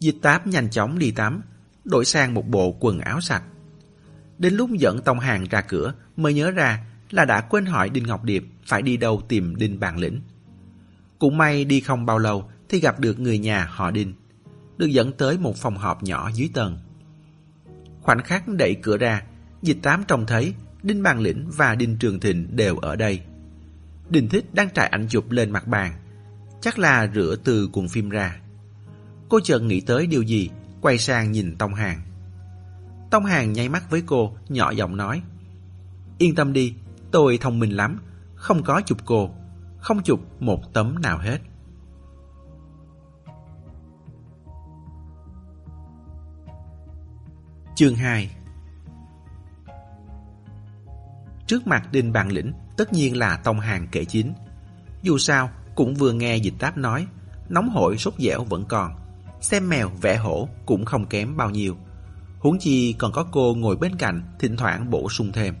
Dịch 0.00 0.16
táp 0.22 0.46
nhanh 0.46 0.70
chóng 0.70 0.98
đi 0.98 1.10
tắm, 1.10 1.42
đổi 1.84 2.04
sang 2.04 2.34
một 2.34 2.48
bộ 2.48 2.76
quần 2.80 2.98
áo 2.98 3.20
sạch. 3.20 3.42
Đến 4.38 4.54
lúc 4.54 4.70
dẫn 4.70 5.02
Tông 5.02 5.20
Hàng 5.20 5.44
ra 5.50 5.60
cửa 5.60 5.94
mới 6.16 6.34
nhớ 6.34 6.50
ra 6.50 6.84
là 7.14 7.24
đã 7.24 7.40
quên 7.40 7.66
hỏi 7.66 7.90
Đinh 7.90 8.06
Ngọc 8.06 8.24
Điệp 8.24 8.44
phải 8.66 8.82
đi 8.82 8.96
đâu 8.96 9.22
tìm 9.28 9.56
Đinh 9.56 9.80
Bàn 9.80 9.98
Lĩnh. 9.98 10.20
Cũng 11.18 11.38
may 11.38 11.64
đi 11.64 11.80
không 11.80 12.06
bao 12.06 12.18
lâu 12.18 12.50
thì 12.68 12.80
gặp 12.80 13.00
được 13.00 13.20
người 13.20 13.38
nhà 13.38 13.68
họ 13.70 13.90
Đinh, 13.90 14.14
được 14.76 14.86
dẫn 14.86 15.12
tới 15.12 15.38
một 15.38 15.56
phòng 15.56 15.76
họp 15.76 16.02
nhỏ 16.02 16.30
dưới 16.34 16.50
tầng. 16.54 16.78
Khoảnh 18.02 18.22
khắc 18.22 18.48
đẩy 18.48 18.74
cửa 18.82 18.96
ra, 18.96 19.22
dịch 19.62 19.78
tám 19.82 20.04
trông 20.08 20.26
thấy 20.26 20.54
Đinh 20.82 21.02
Bàn 21.02 21.20
Lĩnh 21.20 21.50
và 21.56 21.74
Đinh 21.74 21.96
Trường 21.96 22.20
Thịnh 22.20 22.56
đều 22.56 22.76
ở 22.76 22.96
đây. 22.96 23.20
Đinh 24.10 24.28
Thích 24.28 24.44
đang 24.54 24.68
trải 24.74 24.88
ảnh 24.88 25.06
chụp 25.08 25.30
lên 25.30 25.50
mặt 25.50 25.66
bàn, 25.66 25.92
chắc 26.60 26.78
là 26.78 27.10
rửa 27.14 27.36
từ 27.44 27.68
cuộn 27.72 27.88
phim 27.88 28.08
ra. 28.08 28.36
Cô 29.28 29.40
chợt 29.40 29.58
nghĩ 29.58 29.80
tới 29.80 30.06
điều 30.06 30.22
gì, 30.22 30.50
quay 30.80 30.98
sang 30.98 31.32
nhìn 31.32 31.56
Tông 31.56 31.74
Hàng. 31.74 32.00
Tông 33.10 33.24
Hàng 33.24 33.52
nháy 33.52 33.68
mắt 33.68 33.90
với 33.90 34.02
cô, 34.06 34.36
nhỏ 34.48 34.70
giọng 34.70 34.96
nói. 34.96 35.22
Yên 36.18 36.34
tâm 36.34 36.52
đi, 36.52 36.74
tôi 37.14 37.38
thông 37.40 37.58
minh 37.58 37.76
lắm, 37.76 38.00
không 38.34 38.62
có 38.62 38.82
chụp 38.86 38.98
cô, 39.04 39.30
không 39.78 40.02
chụp 40.02 40.20
một 40.40 40.72
tấm 40.72 41.02
nào 41.02 41.18
hết. 41.18 41.38
Chương 47.74 47.94
2 47.94 48.30
Trước 51.46 51.66
mặt 51.66 51.92
Đinh 51.92 52.12
Bàn 52.12 52.32
Lĩnh 52.32 52.52
tất 52.76 52.92
nhiên 52.92 53.16
là 53.16 53.36
tông 53.36 53.60
hàng 53.60 53.88
kể 53.92 54.04
chính. 54.04 54.34
Dù 55.02 55.18
sao, 55.18 55.50
cũng 55.74 55.94
vừa 55.94 56.12
nghe 56.12 56.36
dịch 56.36 56.54
táp 56.58 56.76
nói, 56.76 57.06
nóng 57.48 57.68
hổi 57.68 57.98
sốt 57.98 58.14
dẻo 58.18 58.44
vẫn 58.44 58.64
còn. 58.64 58.94
Xem 59.40 59.68
mèo 59.68 59.90
vẽ 60.00 60.16
hổ 60.16 60.48
cũng 60.66 60.84
không 60.84 61.06
kém 61.06 61.36
bao 61.36 61.50
nhiêu. 61.50 61.76
Huống 62.38 62.58
chi 62.58 62.92
còn 62.92 63.12
có 63.12 63.26
cô 63.32 63.54
ngồi 63.54 63.76
bên 63.76 63.96
cạnh, 63.96 64.22
thỉnh 64.38 64.56
thoảng 64.56 64.90
bổ 64.90 65.08
sung 65.08 65.32
thêm. 65.32 65.54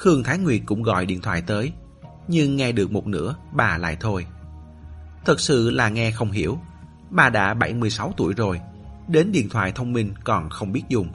Khương 0.00 0.22
Thái 0.22 0.38
Nguyệt 0.38 0.60
cũng 0.66 0.82
gọi 0.82 1.06
điện 1.06 1.20
thoại 1.20 1.42
tới, 1.46 1.72
nhưng 2.28 2.56
nghe 2.56 2.72
được 2.72 2.92
một 2.92 3.06
nửa, 3.06 3.34
bà 3.52 3.78
lại 3.78 3.96
thôi. 4.00 4.26
Thật 5.24 5.40
sự 5.40 5.70
là 5.70 5.88
nghe 5.88 6.10
không 6.10 6.30
hiểu. 6.30 6.58
Bà 7.10 7.28
đã 7.28 7.54
76 7.54 8.14
tuổi 8.16 8.34
rồi, 8.34 8.60
đến 9.08 9.32
điện 9.32 9.48
thoại 9.48 9.72
thông 9.72 9.92
minh 9.92 10.14
còn 10.24 10.50
không 10.50 10.72
biết 10.72 10.82
dùng. 10.88 11.08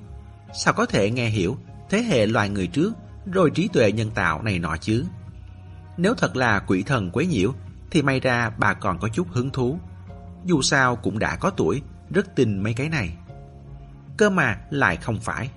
Sao 0.64 0.74
có 0.74 0.86
thể 0.86 1.12
nghe 1.12 1.30
hiểu 1.30 1.58
thế 1.90 2.02
hệ 2.02 2.26
loài 2.26 2.50
người 2.50 2.68
trước 2.68 2.94
rồi 3.34 3.52
trí 3.52 3.68
tuệ 3.68 3.92
nhân 3.92 4.12
tạo 4.12 4.42
này 4.42 4.60
nọ 4.60 4.78
chứ? 4.78 5.06
Nếu 5.98 6.14
thật 6.14 6.36
là 6.36 6.60
quỷ 6.60 6.84
thần 6.84 7.12
quấy 7.12 7.28
nhiễu 7.28 7.54
thì 7.92 8.02
may 8.02 8.20
ra 8.20 8.52
bà 8.58 8.74
còn 8.74 9.00
có 9.00 9.10
chút 9.10 9.28
hứng 9.32 9.50
thú. 9.50 9.80
Dù 10.46 10.62
sao 10.62 10.96
cũng 10.96 11.20
đã 11.20 11.36
có 11.36 11.50
tuổi, 11.50 11.82
rất 12.10 12.36
tin 12.36 12.60
mấy 12.60 12.74
cái 12.74 12.90
này. 12.90 13.18
Cơ 14.18 14.30
mà 14.30 14.58
lại 14.70 14.98
không 14.98 15.20
phải. 15.20 15.50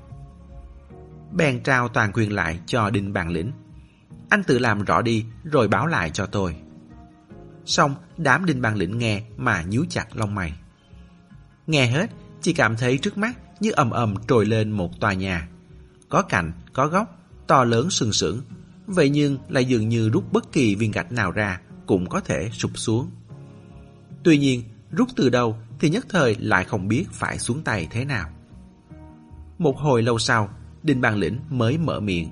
Bèn 1.32 1.62
trao 1.62 1.88
toàn 1.88 2.12
quyền 2.12 2.32
lại 2.32 2.60
cho 2.66 2.90
Đinh 2.90 3.12
Bàn 3.12 3.28
Lĩnh. 3.28 3.52
Anh 4.28 4.44
tự 4.44 4.58
làm 4.58 4.84
rõ 4.84 5.02
đi 5.02 5.24
rồi 5.44 5.68
báo 5.68 5.86
lại 5.86 6.10
cho 6.10 6.26
tôi. 6.26 6.56
Xong 7.64 7.94
đám 8.16 8.44
Đinh 8.44 8.62
Bàn 8.62 8.76
Lĩnh 8.76 8.98
nghe 8.98 9.22
mà 9.36 9.62
nhíu 9.62 9.84
chặt 9.88 10.16
lông 10.16 10.34
mày. 10.34 10.52
Nghe 11.66 11.86
hết, 11.86 12.10
chỉ 12.42 12.52
cảm 12.52 12.76
thấy 12.76 12.98
trước 12.98 13.18
mắt 13.18 13.38
như 13.60 13.70
ầm 13.70 13.90
ầm 13.90 14.14
trồi 14.28 14.46
lên 14.46 14.70
một 14.70 15.00
tòa 15.00 15.12
nhà. 15.12 15.48
Có 16.08 16.22
cạnh, 16.22 16.52
có 16.72 16.86
góc, 16.86 17.18
to 17.46 17.64
lớn 17.64 17.90
sừng 17.90 18.12
sững. 18.12 18.42
Vậy 18.86 19.08
nhưng 19.08 19.38
lại 19.48 19.64
dường 19.64 19.88
như 19.88 20.08
rút 20.08 20.32
bất 20.32 20.52
kỳ 20.52 20.74
viên 20.74 20.90
gạch 20.90 21.12
nào 21.12 21.30
ra 21.30 21.60
cũng 21.86 22.08
có 22.08 22.20
thể 22.20 22.50
sụp 22.52 22.70
xuống. 22.74 23.10
Tuy 24.22 24.38
nhiên, 24.38 24.62
rút 24.90 25.08
từ 25.16 25.28
đâu 25.28 25.56
thì 25.80 25.90
nhất 25.90 26.06
thời 26.08 26.34
lại 26.34 26.64
không 26.64 26.88
biết 26.88 27.04
phải 27.12 27.38
xuống 27.38 27.62
tay 27.62 27.88
thế 27.90 28.04
nào. 28.04 28.30
Một 29.58 29.78
hồi 29.78 30.02
lâu 30.02 30.18
sau, 30.18 30.50
Đinh 30.88 31.00
Ban 31.00 31.16
Lĩnh 31.16 31.38
mới 31.50 31.78
mở 31.78 32.00
miệng. 32.00 32.28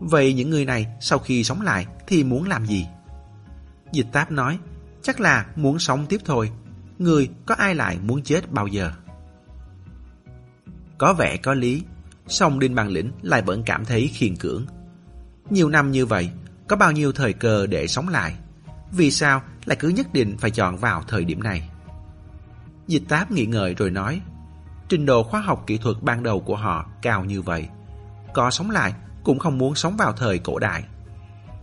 Vậy 0.00 0.34
những 0.34 0.50
người 0.50 0.64
này 0.64 0.86
sau 1.00 1.18
khi 1.18 1.44
sống 1.44 1.60
lại 1.60 1.86
thì 2.06 2.24
muốn 2.24 2.48
làm 2.48 2.66
gì? 2.66 2.86
Dịch 3.92 4.06
táp 4.12 4.30
nói, 4.30 4.58
chắc 5.02 5.20
là 5.20 5.46
muốn 5.56 5.78
sống 5.78 6.06
tiếp 6.06 6.20
thôi. 6.24 6.50
Người 6.98 7.28
có 7.46 7.54
ai 7.54 7.74
lại 7.74 7.98
muốn 8.02 8.22
chết 8.22 8.52
bao 8.52 8.66
giờ? 8.66 8.92
Có 10.98 11.14
vẻ 11.14 11.36
có 11.36 11.54
lý, 11.54 11.82
song 12.26 12.58
Đinh 12.58 12.74
Ban 12.74 12.88
Lĩnh 12.88 13.12
lại 13.22 13.42
vẫn 13.42 13.62
cảm 13.66 13.84
thấy 13.84 14.10
khiên 14.12 14.36
cưỡng. 14.36 14.66
Nhiều 15.50 15.68
năm 15.68 15.90
như 15.90 16.06
vậy, 16.06 16.30
có 16.68 16.76
bao 16.76 16.92
nhiêu 16.92 17.12
thời 17.12 17.32
cơ 17.32 17.66
để 17.66 17.86
sống 17.86 18.08
lại? 18.08 18.34
Vì 18.92 19.10
sao 19.10 19.42
lại 19.64 19.76
cứ 19.80 19.88
nhất 19.88 20.12
định 20.12 20.36
phải 20.38 20.50
chọn 20.50 20.76
vào 20.76 21.02
thời 21.08 21.24
điểm 21.24 21.42
này? 21.42 21.70
Dịch 22.86 23.02
táp 23.08 23.30
nghĩ 23.30 23.46
ngợi 23.46 23.74
rồi 23.74 23.90
nói, 23.90 24.20
trình 24.88 25.06
độ 25.06 25.22
khoa 25.22 25.40
học 25.40 25.64
kỹ 25.66 25.78
thuật 25.78 25.96
ban 26.02 26.22
đầu 26.22 26.40
của 26.40 26.56
họ 26.56 26.86
cao 27.02 27.24
như 27.24 27.42
vậy. 27.42 27.68
Có 28.34 28.50
sống 28.50 28.70
lại 28.70 28.94
cũng 29.24 29.38
không 29.38 29.58
muốn 29.58 29.74
sống 29.74 29.96
vào 29.96 30.12
thời 30.12 30.38
cổ 30.38 30.58
đại. 30.58 30.84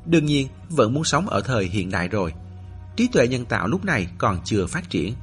Đương 0.06 0.26
nhiên 0.26 0.48
vẫn 0.70 0.94
muốn 0.94 1.04
sống 1.04 1.30
ở 1.30 1.42
thời 1.42 1.66
hiện 1.66 1.92
đại 1.92 2.08
rồi. 2.08 2.34
Trí 2.96 3.08
tuệ 3.08 3.28
nhân 3.28 3.46
tạo 3.46 3.68
lúc 3.68 3.86
này 3.86 4.08
còn 4.18 4.40
chưa 4.44 4.66
phát 4.66 4.90
triển. 4.90 5.14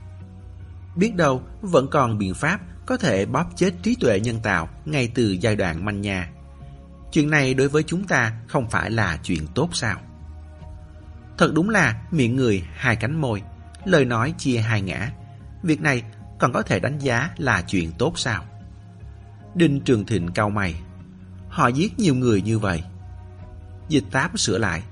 Biết 0.97 1.17
đâu 1.17 1.43
vẫn 1.61 1.89
còn 1.91 2.19
biện 2.19 2.35
pháp 2.35 2.61
có 2.87 2.97
thể 2.97 3.27
bóp 3.27 3.47
chết 3.57 3.71
trí 3.83 3.97
tuệ 4.01 4.21
nhân 4.21 4.41
tạo 4.43 4.69
ngay 4.85 5.13
từ 5.15 5.37
giai 5.41 5.57
đoạn 5.57 5.85
manh 5.85 6.01
nha. 6.01 6.31
Chuyện 7.13 7.31
này 7.31 7.55
đối 7.55 7.69
với 7.69 7.83
chúng 7.83 8.05
ta 8.05 8.33
không 8.47 8.71
phải 8.71 8.91
là 8.91 9.19
chuyện 9.23 9.47
tốt 9.55 9.69
sao? 9.73 9.99
Thật 11.39 11.51
đúng 11.55 11.71
là 11.71 12.03
miệng 12.11 12.37
người 12.37 12.65
hai 12.75 12.97
cánh 12.97 13.21
môi, 13.21 13.43
lời 13.85 14.05
nói 14.05 14.35
chia 14.39 14.59
hai 14.59 14.83
ngã. 14.83 15.11
Việc 15.63 15.81
này 15.81 16.03
còn 16.39 16.53
có 16.53 16.63
thể 16.63 16.81
đánh 16.81 16.99
giá 16.99 17.31
là 17.37 17.63
chuyện 17.63 17.93
tốt 17.99 18.19
sao? 18.19 18.45
Đinh 19.55 19.81
Trường 19.81 20.07
Thịnh 20.07 20.29
cau 20.29 20.51
mày. 20.51 20.81
Họ 21.49 21.69
giết 21.69 21.99
nhiều 21.99 22.15
người 22.15 22.43
như 22.43 22.59
vậy. 22.59 22.83
Dịch 23.89 24.05
táp 24.11 24.39
sửa 24.39 24.59
lại. 24.59 24.83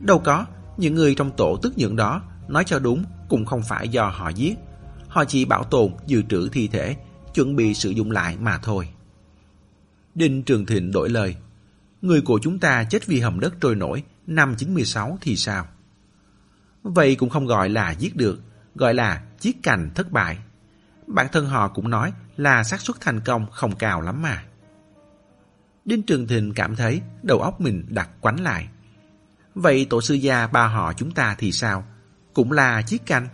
Đâu 0.00 0.18
có, 0.18 0.46
những 0.76 0.94
người 0.94 1.14
trong 1.14 1.30
tổ 1.36 1.58
tức 1.62 1.78
nhượng 1.78 1.96
đó, 1.96 2.22
nói 2.48 2.64
cho 2.66 2.78
đúng, 2.78 3.04
cũng 3.28 3.44
không 3.44 3.62
phải 3.62 3.88
do 3.88 4.04
họ 4.04 4.28
giết. 4.28 4.54
Họ 5.08 5.24
chỉ 5.24 5.44
bảo 5.44 5.64
tồn, 5.64 5.92
dự 6.06 6.22
trữ 6.28 6.48
thi 6.52 6.68
thể, 6.68 6.96
chuẩn 7.34 7.56
bị 7.56 7.74
sử 7.74 7.90
dụng 7.90 8.10
lại 8.10 8.36
mà 8.40 8.58
thôi. 8.62 8.88
Đinh 10.14 10.42
Trường 10.42 10.66
Thịnh 10.66 10.92
đổi 10.92 11.08
lời. 11.08 11.36
Người 12.02 12.20
của 12.20 12.38
chúng 12.42 12.58
ta 12.58 12.84
chết 12.84 13.06
vì 13.06 13.20
hầm 13.20 13.40
đất 13.40 13.54
trôi 13.60 13.74
nổi 13.76 14.02
năm 14.26 14.54
96 14.58 15.18
thì 15.20 15.36
sao? 15.36 15.66
Vậy 16.82 17.14
cũng 17.14 17.28
không 17.28 17.46
gọi 17.46 17.68
là 17.68 17.90
giết 17.90 18.16
được, 18.16 18.40
gọi 18.74 18.94
là 18.94 19.22
chiết 19.40 19.54
cành 19.62 19.90
thất 19.94 20.12
bại. 20.12 20.38
Bản 21.14 21.26
thân 21.32 21.46
họ 21.46 21.68
cũng 21.68 21.90
nói 21.90 22.12
là 22.36 22.64
xác 22.64 22.80
suất 22.80 22.96
thành 23.00 23.20
công 23.20 23.50
không 23.50 23.76
cao 23.76 24.00
lắm 24.00 24.22
mà. 24.22 24.44
Đinh 25.84 26.02
Trường 26.02 26.26
Thịnh 26.26 26.54
cảm 26.54 26.76
thấy 26.76 27.00
đầu 27.22 27.40
óc 27.40 27.60
mình 27.60 27.84
đặt 27.88 28.08
quánh 28.20 28.40
lại. 28.40 28.68
Vậy 29.54 29.86
tổ 29.90 30.00
sư 30.00 30.14
gia 30.14 30.46
ba 30.46 30.66
họ 30.66 30.92
chúng 30.92 31.10
ta 31.10 31.34
thì 31.38 31.52
sao? 31.52 31.84
Cũng 32.34 32.52
là 32.52 32.82
chiếc 32.82 33.06
canh. 33.06 33.28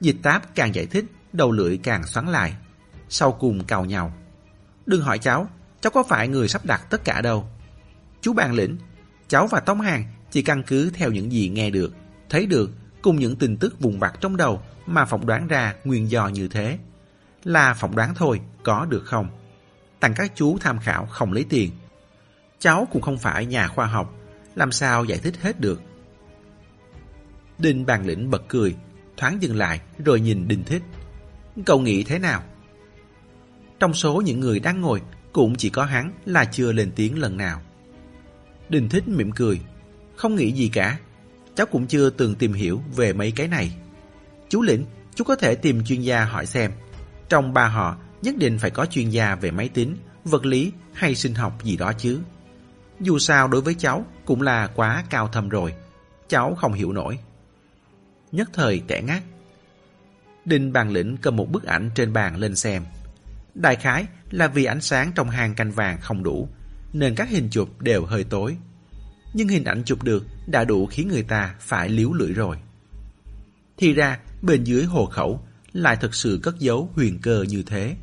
Dịch 0.00 0.16
táp 0.22 0.54
càng 0.54 0.74
giải 0.74 0.86
thích, 0.86 1.04
đầu 1.32 1.52
lưỡi 1.52 1.78
càng 1.82 2.06
xoắn 2.06 2.26
lại. 2.26 2.56
Sau 3.08 3.32
cùng 3.32 3.64
cào 3.64 3.84
nhau. 3.84 4.14
Đừng 4.86 5.02
hỏi 5.02 5.18
cháu, 5.18 5.48
cháu 5.80 5.90
có 5.90 6.02
phải 6.02 6.28
người 6.28 6.48
sắp 6.48 6.64
đặt 6.64 6.86
tất 6.90 7.04
cả 7.04 7.20
đâu. 7.20 7.48
Chú 8.20 8.32
bàn 8.32 8.52
lĩnh, 8.52 8.78
cháu 9.28 9.46
và 9.46 9.60
Tống 9.60 9.80
Hàng 9.80 10.04
chỉ 10.30 10.42
căn 10.42 10.62
cứ 10.62 10.90
theo 10.90 11.10
những 11.10 11.32
gì 11.32 11.48
nghe 11.48 11.70
được, 11.70 11.94
thấy 12.30 12.46
được 12.46 12.70
cùng 13.02 13.16
những 13.16 13.36
tin 13.36 13.56
tức 13.56 13.80
vùng 13.80 13.98
vặt 13.98 14.14
trong 14.20 14.36
đầu 14.36 14.62
mà 14.86 15.04
phỏng 15.04 15.26
đoán 15.26 15.48
ra 15.48 15.74
nguyên 15.84 16.10
do 16.10 16.28
như 16.28 16.48
thế. 16.48 16.78
Là 17.44 17.74
phỏng 17.74 17.96
đoán 17.96 18.14
thôi, 18.14 18.40
có 18.62 18.84
được 18.84 19.02
không? 19.04 19.28
Tặng 20.00 20.14
các 20.16 20.32
chú 20.34 20.58
tham 20.60 20.78
khảo 20.78 21.06
không 21.06 21.32
lấy 21.32 21.44
tiền. 21.48 21.70
Cháu 22.58 22.88
cũng 22.92 23.02
không 23.02 23.18
phải 23.18 23.46
nhà 23.46 23.68
khoa 23.68 23.86
học, 23.86 24.14
làm 24.54 24.72
sao 24.72 25.04
giải 25.04 25.18
thích 25.18 25.34
hết 25.42 25.60
được. 25.60 25.82
Đinh 27.58 27.86
bàn 27.86 28.06
lĩnh 28.06 28.30
bật 28.30 28.42
cười, 28.48 28.76
thoáng 29.16 29.42
dừng 29.42 29.56
lại 29.56 29.80
rồi 30.04 30.20
nhìn 30.20 30.48
Đinh 30.48 30.64
Thích. 30.64 30.82
Cậu 31.66 31.80
nghĩ 31.80 32.02
thế 32.02 32.18
nào? 32.18 32.42
Trong 33.80 33.94
số 33.94 34.22
những 34.24 34.40
người 34.40 34.60
đang 34.60 34.80
ngồi, 34.80 35.02
cũng 35.32 35.56
chỉ 35.56 35.70
có 35.70 35.84
hắn 35.84 36.12
là 36.26 36.44
chưa 36.44 36.72
lên 36.72 36.92
tiếng 36.96 37.18
lần 37.18 37.36
nào. 37.36 37.60
Đinh 38.68 38.88
Thích 38.88 39.08
mỉm 39.08 39.32
cười, 39.32 39.60
không 40.16 40.34
nghĩ 40.34 40.52
gì 40.52 40.68
cả. 40.68 40.98
Cháu 41.54 41.66
cũng 41.66 41.86
chưa 41.86 42.10
từng 42.10 42.34
tìm 42.34 42.52
hiểu 42.52 42.82
về 42.96 43.12
mấy 43.12 43.30
cái 43.30 43.48
này. 43.48 43.76
Chú 44.48 44.62
Lĩnh, 44.62 44.84
chú 45.14 45.24
có 45.24 45.36
thể 45.36 45.54
tìm 45.54 45.84
chuyên 45.84 46.00
gia 46.00 46.24
hỏi 46.24 46.46
xem. 46.46 46.72
Trong 47.28 47.54
ba 47.54 47.66
họ, 47.66 47.96
nhất 48.22 48.36
định 48.36 48.58
phải 48.58 48.70
có 48.70 48.86
chuyên 48.86 49.10
gia 49.10 49.34
về 49.34 49.50
máy 49.50 49.68
tính, 49.68 49.96
vật 50.24 50.46
lý 50.46 50.72
hay 50.92 51.14
sinh 51.14 51.34
học 51.34 51.64
gì 51.64 51.76
đó 51.76 51.92
chứ. 51.92 52.18
Dù 53.00 53.18
sao 53.18 53.48
đối 53.48 53.60
với 53.60 53.74
cháu 53.74 54.04
cũng 54.24 54.42
là 54.42 54.66
quá 54.66 55.04
cao 55.10 55.28
thâm 55.28 55.48
rồi. 55.48 55.74
Cháu 56.28 56.54
không 56.54 56.72
hiểu 56.72 56.92
nổi. 56.92 57.18
Nhất 58.32 58.50
thời 58.52 58.82
tẻ 58.86 59.02
ngắt. 59.02 59.22
Đinh 60.44 60.72
bàn 60.72 60.90
lĩnh 60.90 61.16
cầm 61.16 61.36
một 61.36 61.52
bức 61.52 61.64
ảnh 61.64 61.90
trên 61.94 62.12
bàn 62.12 62.36
lên 62.36 62.56
xem. 62.56 62.84
Đại 63.54 63.76
khái 63.76 64.06
là 64.30 64.46
vì 64.46 64.64
ánh 64.64 64.80
sáng 64.80 65.12
trong 65.14 65.30
hang 65.30 65.54
canh 65.54 65.72
vàng 65.72 65.98
không 66.00 66.22
đủ, 66.22 66.48
nên 66.92 67.14
các 67.14 67.28
hình 67.28 67.48
chụp 67.50 67.80
đều 67.80 68.04
hơi 68.04 68.24
tối. 68.24 68.56
Nhưng 69.34 69.48
hình 69.48 69.64
ảnh 69.64 69.82
chụp 69.84 70.02
được 70.02 70.26
đã 70.50 70.64
đủ 70.64 70.86
khiến 70.86 71.08
người 71.08 71.22
ta 71.22 71.54
phải 71.60 71.88
liếu 71.88 72.12
lưỡi 72.12 72.32
rồi. 72.32 72.56
Thì 73.76 73.92
ra, 73.92 74.18
bên 74.42 74.64
dưới 74.64 74.84
hồ 74.84 75.06
khẩu 75.06 75.40
lại 75.72 75.96
thật 76.00 76.14
sự 76.14 76.40
cất 76.42 76.58
giấu 76.58 76.90
huyền 76.94 77.18
cơ 77.22 77.44
như 77.48 77.62
thế. 77.62 77.96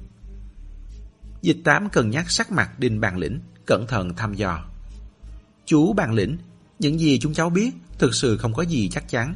Dịch 1.42 1.58
tám 1.64 1.90
cân 1.90 2.10
nhắc 2.10 2.32
sắc 2.32 2.52
mặt 2.52 2.80
Đinh 2.80 3.00
Bàn 3.00 3.18
Lĩnh, 3.18 3.40
cẩn 3.66 3.88
thận 3.88 4.16
thăm 4.16 4.34
dò. 4.34 4.66
Chú 5.66 5.94
Bàn 5.94 6.14
Lĩnh, 6.14 6.38
những 6.80 7.00
gì 7.00 7.20
chúng 7.20 7.34
cháu 7.34 7.50
biết 7.50 7.72
thực 7.98 8.16
sự 8.16 8.38
không 8.38 8.54
có 8.54 8.64
gì 8.64 8.90
chắc 8.90 9.10
chắn. 9.10 9.36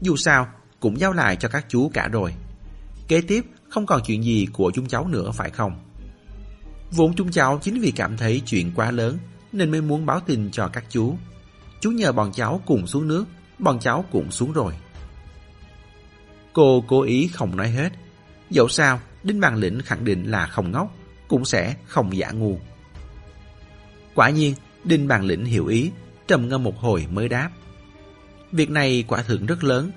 Dù 0.00 0.16
sao, 0.16 0.48
cũng 0.80 1.00
giao 1.00 1.12
lại 1.12 1.36
cho 1.36 1.48
các 1.48 1.66
chú 1.68 1.90
cả 1.94 2.08
rồi. 2.08 2.34
Kế 3.08 3.20
tiếp, 3.20 3.44
không 3.68 3.86
còn 3.86 4.02
chuyện 4.06 4.24
gì 4.24 4.46
của 4.52 4.70
chúng 4.74 4.88
cháu 4.88 5.08
nữa 5.08 5.30
phải 5.34 5.50
không? 5.50 5.80
Vốn 6.90 7.14
chúng 7.14 7.30
cháu 7.30 7.58
chính 7.62 7.80
vì 7.80 7.90
cảm 7.90 8.16
thấy 8.16 8.42
chuyện 8.46 8.72
quá 8.74 8.90
lớn 8.90 9.18
nên 9.52 9.70
mới 9.70 9.80
muốn 9.80 10.06
báo 10.06 10.20
tin 10.20 10.50
cho 10.50 10.68
các 10.68 10.84
chú. 10.90 11.16
Chú 11.82 11.90
nhờ 11.90 12.12
bọn 12.12 12.32
cháu 12.32 12.60
cùng 12.66 12.86
xuống 12.86 13.08
nước, 13.08 13.24
bọn 13.58 13.80
cháu 13.80 14.04
cũng 14.12 14.30
xuống 14.30 14.52
rồi. 14.52 14.74
Cô 16.52 16.84
cố 16.88 17.02
ý 17.02 17.28
không 17.28 17.56
nói 17.56 17.70
hết. 17.70 17.92
Dẫu 18.50 18.68
sao, 18.68 19.00
Đinh 19.22 19.40
Bàn 19.40 19.56
Lĩnh 19.56 19.80
khẳng 19.80 20.04
định 20.04 20.30
là 20.30 20.46
không 20.46 20.72
ngốc, 20.72 20.94
cũng 21.28 21.44
sẽ 21.44 21.76
không 21.86 22.16
giả 22.16 22.30
ngu. 22.30 22.58
Quả 24.14 24.30
nhiên, 24.30 24.54
Đinh 24.84 25.08
Bàn 25.08 25.24
Lĩnh 25.24 25.44
hiểu 25.44 25.66
ý, 25.66 25.90
trầm 26.28 26.48
ngâm 26.48 26.62
một 26.62 26.78
hồi 26.78 27.06
mới 27.10 27.28
đáp. 27.28 27.50
Việc 28.52 28.70
này 28.70 29.04
quả 29.08 29.22
thượng 29.22 29.46
rất 29.46 29.64
lớn. 29.64 29.90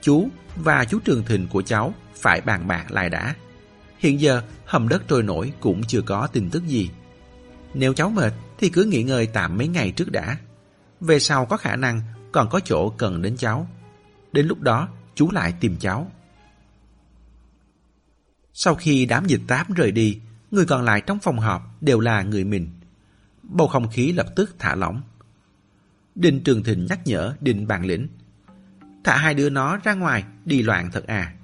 Chú 0.00 0.28
và 0.56 0.84
chú 0.84 0.98
Trường 1.04 1.24
Thịnh 1.24 1.48
của 1.48 1.62
cháu 1.62 1.94
phải 2.14 2.40
bàn 2.40 2.68
bạc 2.68 2.90
lại 2.90 3.10
đã. 3.10 3.34
Hiện 3.98 4.20
giờ, 4.20 4.42
hầm 4.64 4.88
đất 4.88 5.02
trôi 5.08 5.22
nổi 5.22 5.52
cũng 5.60 5.82
chưa 5.84 6.02
có 6.02 6.26
tin 6.26 6.50
tức 6.50 6.66
gì. 6.66 6.90
Nếu 7.74 7.92
cháu 7.92 8.10
mệt 8.10 8.32
thì 8.58 8.68
cứ 8.68 8.84
nghỉ 8.84 9.02
ngơi 9.02 9.26
tạm 9.26 9.58
mấy 9.58 9.68
ngày 9.68 9.90
trước 9.90 10.12
đã. 10.12 10.36
Về 11.00 11.18
sau 11.18 11.46
có 11.46 11.56
khả 11.56 11.76
năng 11.76 12.00
còn 12.32 12.48
có 12.50 12.60
chỗ 12.60 12.90
cần 12.90 13.22
đến 13.22 13.36
cháu. 13.36 13.68
Đến 14.32 14.46
lúc 14.46 14.60
đó 14.60 14.88
chú 15.14 15.30
lại 15.30 15.54
tìm 15.60 15.76
cháu. 15.76 16.10
Sau 18.52 18.74
khi 18.74 19.06
đám 19.06 19.26
dịch 19.26 19.40
táp 19.46 19.74
rời 19.74 19.92
đi, 19.92 20.20
người 20.50 20.66
còn 20.66 20.82
lại 20.82 21.00
trong 21.00 21.18
phòng 21.18 21.38
họp 21.38 21.82
đều 21.82 22.00
là 22.00 22.22
người 22.22 22.44
mình. 22.44 22.70
Bầu 23.42 23.68
không 23.68 23.88
khí 23.90 24.12
lập 24.12 24.26
tức 24.36 24.54
thả 24.58 24.74
lỏng. 24.74 25.02
Đinh 26.14 26.44
Trường 26.44 26.62
Thịnh 26.62 26.86
nhắc 26.90 27.00
nhở 27.04 27.34
Đinh 27.40 27.66
Bàn 27.66 27.84
Lĩnh. 27.84 28.08
Thả 29.04 29.16
hai 29.16 29.34
đứa 29.34 29.50
nó 29.50 29.76
ra 29.76 29.94
ngoài 29.94 30.24
đi 30.44 30.62
loạn 30.62 30.90
thật 30.92 31.06
à. 31.06 31.34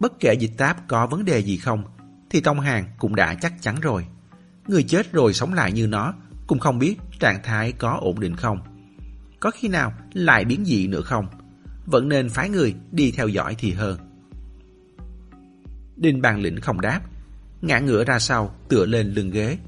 Bất 0.00 0.12
kể 0.20 0.34
dịch 0.34 0.52
táp 0.56 0.88
có 0.88 1.06
vấn 1.06 1.24
đề 1.24 1.38
gì 1.38 1.56
không, 1.56 1.84
thì 2.30 2.40
Tông 2.40 2.60
Hàng 2.60 2.84
cũng 2.98 3.14
đã 3.14 3.34
chắc 3.34 3.62
chắn 3.62 3.80
rồi. 3.80 4.06
Người 4.68 4.82
chết 4.82 5.12
rồi 5.12 5.34
sống 5.34 5.54
lại 5.54 5.72
như 5.72 5.86
nó, 5.86 6.14
cũng 6.46 6.58
không 6.58 6.78
biết 6.78 6.96
trạng 7.20 7.42
thái 7.42 7.72
có 7.72 7.98
ổn 8.00 8.20
định 8.20 8.36
không. 8.36 8.69
Có 9.40 9.50
khi 9.50 9.68
nào 9.68 9.92
lại 10.12 10.44
biến 10.44 10.64
dị 10.64 10.86
nữa 10.86 11.02
không? 11.02 11.26
Vẫn 11.86 12.08
nên 12.08 12.28
phái 12.28 12.48
người 12.48 12.74
đi 12.92 13.10
theo 13.10 13.28
dõi 13.28 13.56
thì 13.58 13.72
hơn. 13.72 13.98
Đinh 15.96 16.22
Bàn 16.22 16.40
Lĩnh 16.40 16.60
không 16.60 16.80
đáp, 16.80 17.00
ngã 17.62 17.78
ngửa 17.78 18.04
ra 18.04 18.18
sau 18.18 18.54
tựa 18.68 18.86
lên 18.86 19.06
lưng 19.06 19.30
ghế. 19.30 19.58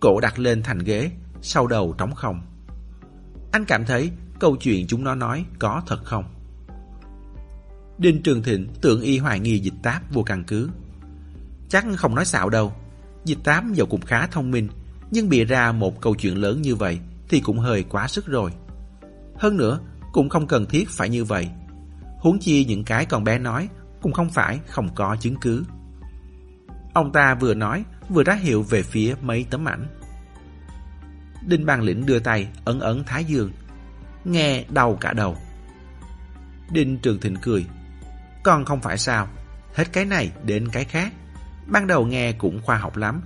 Cổ 0.00 0.20
đặt 0.20 0.38
lên 0.38 0.62
thành 0.62 0.78
ghế, 0.78 1.10
sau 1.42 1.66
đầu 1.66 1.94
trống 1.98 2.14
không. 2.14 2.40
Anh 3.52 3.64
cảm 3.64 3.84
thấy 3.84 4.10
câu 4.40 4.56
chuyện 4.56 4.86
chúng 4.86 5.04
nó 5.04 5.14
nói 5.14 5.44
có 5.58 5.82
thật 5.86 6.04
không? 6.04 6.24
Đinh 7.98 8.22
Trường 8.22 8.42
Thịnh 8.42 8.68
tưởng 8.80 9.00
y 9.00 9.18
hoài 9.18 9.40
nghi 9.40 9.58
dịch 9.58 9.74
táp 9.82 10.12
vô 10.12 10.22
căn 10.22 10.44
cứ. 10.44 10.70
Chắc 11.68 11.84
không 11.96 12.14
nói 12.14 12.24
xạo 12.24 12.48
đâu. 12.48 12.72
Dịch 13.24 13.38
táp 13.44 13.64
dầu 13.72 13.86
cũng 13.86 14.00
khá 14.00 14.26
thông 14.26 14.50
minh, 14.50 14.68
nhưng 15.10 15.28
bịa 15.28 15.44
ra 15.44 15.72
một 15.72 16.00
câu 16.00 16.14
chuyện 16.14 16.36
lớn 16.36 16.62
như 16.62 16.74
vậy 16.74 16.98
thì 17.28 17.40
cũng 17.40 17.58
hơi 17.58 17.84
quá 17.88 18.08
sức 18.08 18.26
rồi. 18.26 18.50
Hơn 19.40 19.56
nữa, 19.56 19.80
cũng 20.12 20.28
không 20.28 20.46
cần 20.46 20.66
thiết 20.66 20.88
phải 20.88 21.08
như 21.08 21.24
vậy. 21.24 21.48
Huống 22.18 22.38
chi 22.38 22.64
những 22.64 22.84
cái 22.84 23.06
con 23.06 23.24
bé 23.24 23.38
nói 23.38 23.68
cũng 24.02 24.12
không 24.12 24.30
phải 24.30 24.60
không 24.66 24.94
có 24.94 25.16
chứng 25.20 25.36
cứ. 25.40 25.64
Ông 26.94 27.12
ta 27.12 27.34
vừa 27.34 27.54
nói, 27.54 27.84
vừa 28.08 28.22
ra 28.22 28.34
hiệu 28.34 28.62
về 28.62 28.82
phía 28.82 29.14
mấy 29.22 29.46
tấm 29.50 29.68
ảnh. 29.68 29.86
Đinh 31.46 31.66
Bàn 31.66 31.82
Lĩnh 31.82 32.06
đưa 32.06 32.18
tay 32.18 32.48
ấn 32.64 32.80
ấn 32.80 33.04
Thái 33.04 33.24
Dương. 33.24 33.52
Nghe 34.24 34.64
đau 34.68 34.98
cả 35.00 35.12
đầu. 35.12 35.36
Đinh 36.72 36.98
Trường 36.98 37.20
Thịnh 37.20 37.36
cười. 37.42 37.66
Còn 38.42 38.64
không 38.64 38.80
phải 38.80 38.98
sao, 38.98 39.28
hết 39.74 39.92
cái 39.92 40.04
này 40.04 40.30
đến 40.44 40.68
cái 40.68 40.84
khác. 40.84 41.12
Ban 41.66 41.86
đầu 41.86 42.06
nghe 42.06 42.32
cũng 42.32 42.60
khoa 42.62 42.76
học 42.76 42.96
lắm. 42.96 43.22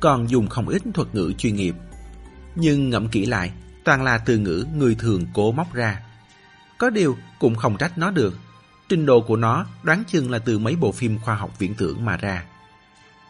Còn 0.00 0.30
dùng 0.30 0.46
không 0.46 0.68
ít 0.68 0.82
thuật 0.94 1.14
ngữ 1.14 1.32
chuyên 1.38 1.54
nghiệp. 1.54 1.74
Nhưng 2.54 2.90
ngẫm 2.90 3.08
kỹ 3.08 3.26
lại, 3.26 3.52
toàn 3.84 4.02
là 4.02 4.18
từ 4.18 4.38
ngữ 4.38 4.66
người 4.76 4.94
thường 4.94 5.26
cố 5.32 5.52
móc 5.52 5.72
ra. 5.72 6.00
Có 6.78 6.90
điều 6.90 7.16
cũng 7.38 7.54
không 7.54 7.76
trách 7.76 7.98
nó 7.98 8.10
được. 8.10 8.38
Trình 8.88 9.06
độ 9.06 9.20
của 9.20 9.36
nó 9.36 9.66
đoán 9.82 10.04
chừng 10.04 10.30
là 10.30 10.38
từ 10.38 10.58
mấy 10.58 10.76
bộ 10.76 10.92
phim 10.92 11.18
khoa 11.18 11.34
học 11.34 11.58
viễn 11.58 11.74
tưởng 11.74 12.04
mà 12.04 12.16
ra. 12.16 12.44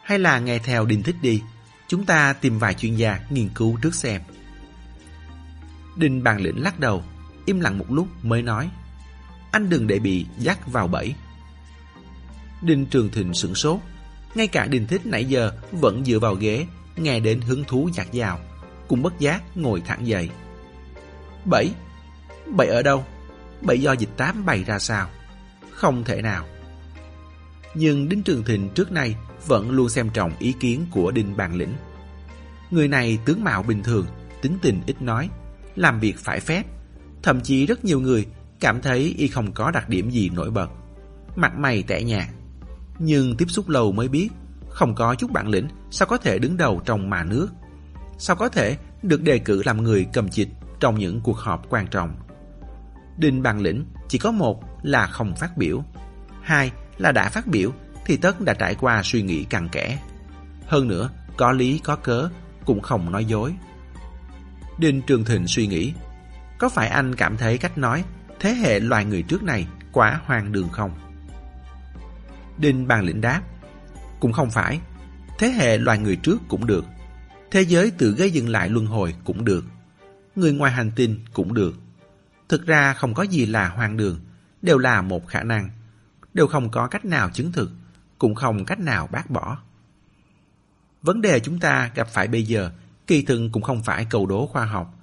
Hay 0.05 0.19
là 0.19 0.39
nghe 0.39 0.59
theo 0.59 0.87
Đinh 0.87 1.03
Thích 1.03 1.17
đi, 1.23 1.43
chúng 1.89 2.07
ta 2.07 2.33
tìm 2.33 2.59
vài 2.59 2.75
chuyên 2.75 2.95
gia 2.95 3.21
nghiên 3.31 3.49
cứu 3.55 3.79
trước 3.83 3.95
xem. 3.95 4.21
Đinh 5.97 6.23
bàn 6.23 6.41
lĩnh 6.41 6.63
lắc 6.63 6.81
đầu, 6.81 7.05
im 7.47 7.61
lặng 7.61 7.79
một 7.79 7.93
lúc 7.93 8.09
mới 8.23 8.43
nói. 8.43 8.71
Anh 9.53 9.69
đừng 9.69 9.87
để 9.87 9.99
bị 9.99 10.27
dắt 10.39 10.67
vào 10.67 10.89
bẫy. 10.89 11.15
Đinh 12.63 12.87
Trường 12.87 13.11
Thịnh 13.11 13.35
sửng 13.35 13.55
sốt. 13.55 13.81
Ngay 14.35 14.47
cả 14.47 14.67
Đinh 14.67 14.87
Thích 14.87 15.07
nãy 15.07 15.25
giờ 15.25 15.53
vẫn 15.73 16.05
dựa 16.05 16.19
vào 16.19 16.35
ghế, 16.35 16.67
nghe 16.97 17.21
đến 17.21 17.41
hứng 17.41 17.65
thú 17.65 17.91
giặt 17.95 18.13
dào. 18.13 18.41
Cũng 18.91 19.03
bất 19.03 19.19
giác 19.19 19.43
ngồi 19.57 19.83
thẳng 19.87 20.07
dậy. 20.07 20.31
Bẫy? 21.45 21.71
Bẫy 22.57 22.67
ở 22.67 22.83
đâu? 22.83 23.05
Bẫy 23.63 23.81
do 23.81 23.93
dịch 23.93 24.09
tám 24.17 24.47
bày 24.47 24.65
ra 24.65 24.79
sao? 24.79 25.09
Không 25.71 26.05
thể 26.05 26.23
nào. 26.23 26.47
Nhưng 27.75 28.09
Đinh 28.09 28.23
Trường 28.23 28.45
Thịnh 28.45 28.69
trước 28.75 28.93
nay 28.93 29.17
vẫn 29.47 29.71
luôn 29.71 29.89
xem 29.89 30.11
trọng 30.11 30.33
ý 30.39 30.55
kiến 30.61 30.87
của 30.91 31.11
Đinh 31.11 31.37
Bàn 31.37 31.55
Lĩnh. 31.55 31.73
Người 32.71 32.89
này 32.89 33.19
tướng 33.25 33.45
mạo 33.45 33.63
bình 33.63 33.83
thường, 33.83 34.07
tính 34.43 34.59
tình 34.63 34.81
ít 34.87 35.03
nói, 35.03 35.31
làm 35.77 36.01
việc 36.01 36.19
phải 36.19 36.41
phép. 36.41 36.63
Thậm 37.23 37.41
chí 37.41 37.67
rất 37.67 37.85
nhiều 37.85 38.01
người 38.01 38.27
cảm 38.61 38.83
thấy 38.83 39.15
y 39.19 39.29
không 39.29 39.53
có 39.53 39.71
đặc 39.71 39.89
điểm 39.89 40.11
gì 40.11 40.29
nổi 40.29 40.51
bật. 40.51 40.69
Mặt 41.37 41.59
mày 41.59 41.83
tẻ 41.83 42.03
nhạt. 42.03 42.29
Nhưng 42.99 43.37
tiếp 43.37 43.47
xúc 43.49 43.69
lâu 43.69 43.93
mới 43.93 44.09
biết, 44.09 44.29
không 44.69 44.95
có 44.95 45.15
chút 45.15 45.31
bản 45.31 45.49
lĩnh 45.49 45.69
sao 45.91 46.09
có 46.09 46.17
thể 46.17 46.39
đứng 46.39 46.57
đầu 46.57 46.83
trong 46.85 47.11
mà 47.11 47.25
nước. 47.25 47.49
Sao 48.23 48.37
có 48.37 48.49
thể 48.49 48.77
được 49.03 49.23
đề 49.23 49.39
cử 49.39 49.63
làm 49.65 49.83
người 49.83 50.07
cầm 50.13 50.29
chịch 50.29 50.49
trong 50.81 50.99
những 50.99 51.21
cuộc 51.21 51.39
họp 51.39 51.71
quan 51.71 51.87
trọng. 51.87 52.17
Đinh 53.17 53.43
Bằng 53.43 53.61
Lĩnh 53.61 53.85
chỉ 54.09 54.19
có 54.19 54.31
một 54.33 54.63
là 54.83 55.07
không 55.07 55.37
phát 55.37 55.57
biểu, 55.57 55.85
hai 56.43 56.73
là 56.99 57.13
đã 57.13 57.29
phát 57.29 57.47
biểu 57.47 57.73
thì 58.07 58.17
tất 58.17 58.41
đã 58.41 58.55
trải 58.55 58.75
qua 58.75 59.01
suy 59.05 59.23
nghĩ 59.23 59.45
cặn 59.45 59.69
kẽ. 59.69 59.99
Hơn 60.67 60.89
nữa, 60.89 61.11
có 61.37 61.53
lý 61.53 61.79
có 61.85 61.97
cớ, 61.97 62.29
cũng 62.65 62.81
không 62.81 63.13
nói 63.13 63.25
dối. 63.25 63.55
Đinh 64.79 65.03
Trường 65.03 65.25
Thịnh 65.25 65.47
suy 65.47 65.67
nghĩ, 65.67 65.93
có 66.59 66.69
phải 66.69 66.89
anh 66.89 67.15
cảm 67.15 67.37
thấy 67.37 67.59
cách 67.59 67.79
nói 67.79 68.05
thế 68.41 68.51
hệ 68.51 68.81
loài 68.81 69.05
người 69.05 69.23
trước 69.23 69.43
này 69.43 69.67
quá 69.93 70.21
hoang 70.25 70.53
đường 70.53 70.69
không? 70.69 70.91
Đinh 72.59 72.89
Bàn 72.89 73.05
Lĩnh 73.05 73.21
đáp, 73.21 73.43
cũng 74.21 74.33
không 74.33 74.51
phải, 74.51 74.81
thế 75.39 75.49
hệ 75.49 75.79
loài 75.79 75.99
người 75.99 76.17
trước 76.17 76.39
cũng 76.49 76.67
được, 76.67 76.85
thế 77.51 77.63
giới 77.63 77.91
tự 77.91 78.15
gây 78.15 78.31
dựng 78.31 78.49
lại 78.49 78.69
luân 78.69 78.87
hồi 78.87 79.15
cũng 79.25 79.45
được, 79.45 79.65
người 80.37 80.53
ngoài 80.53 80.73
hành 80.73 80.91
tinh 80.97 81.21
cũng 81.33 81.55
được. 81.55 81.75
Thực 82.49 82.67
ra 82.67 82.95
không 82.95 83.15
có 83.15 83.23
gì 83.23 83.47
là 83.47 83.69
hoang 83.69 83.97
đường, 83.97 84.21
đều 84.63 84.79
là 84.79 85.03
một 85.03 85.27
khả 85.27 85.43
năng, 85.43 85.71
đều 86.35 86.47
không 86.47 86.71
có 86.71 86.87
cách 86.87 87.05
nào 87.05 87.31
chứng 87.31 87.53
thực, 87.53 87.71
cũng 88.19 88.35
không 88.35 88.65
cách 88.65 88.81
nào 88.81 89.09
bác 89.13 89.31
bỏ. 89.31 89.59
Vấn 91.03 91.21
đề 91.21 91.41
chúng 91.41 91.61
ta 91.61 91.91
gặp 91.95 92.09
phải 92.09 92.29
bây 92.29 92.43
giờ 92.43 92.71
kỳ 93.07 93.23
thực 93.23 93.49
cũng 93.53 93.63
không 93.63 93.83
phải 93.83 94.07
cầu 94.11 94.27
đố 94.27 94.47
khoa 94.47 94.65
học. 94.65 94.95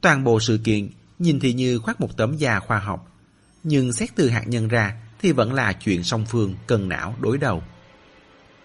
Toàn 0.00 0.24
bộ 0.24 0.40
sự 0.40 0.60
kiện 0.64 0.88
nhìn 1.18 1.40
thì 1.40 1.52
như 1.52 1.78
khoác 1.78 2.00
một 2.00 2.16
tấm 2.16 2.36
da 2.36 2.60
khoa 2.60 2.78
học, 2.78 3.12
nhưng 3.62 3.92
xét 3.92 4.10
từ 4.14 4.28
hạt 4.28 4.44
nhân 4.46 4.68
ra 4.68 4.96
thì 5.20 5.32
vẫn 5.32 5.52
là 5.52 5.72
chuyện 5.72 6.02
song 6.02 6.24
phương 6.28 6.54
cần 6.66 6.88
não 6.88 7.14
đối 7.20 7.38
đầu. 7.38 7.62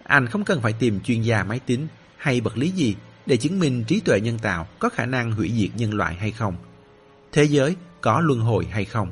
Anh 0.03 0.27
không 0.27 0.45
cần 0.45 0.62
phải 0.62 0.73
tìm 0.73 0.99
chuyên 1.01 1.21
gia 1.21 1.43
máy 1.43 1.60
tính 1.60 1.88
hay 2.17 2.41
vật 2.41 2.58
lý 2.58 2.69
gì 2.69 2.95
để 3.30 3.38
chứng 3.38 3.60
minh 3.60 3.84
trí 3.88 4.00
tuệ 4.00 4.22
nhân 4.22 4.39
tạo 4.39 4.68
có 4.80 4.89
khả 4.89 5.06
năng 5.06 5.32
hủy 5.32 5.52
diệt 5.56 5.70
nhân 5.76 5.94
loại 5.94 6.15
hay 6.15 6.32
không. 6.32 6.56
Thế 7.32 7.44
giới 7.44 7.76
có 8.02 8.22
luân 8.22 8.39
hồi 8.39 8.65
hay 8.72 8.86
không. 8.86 9.10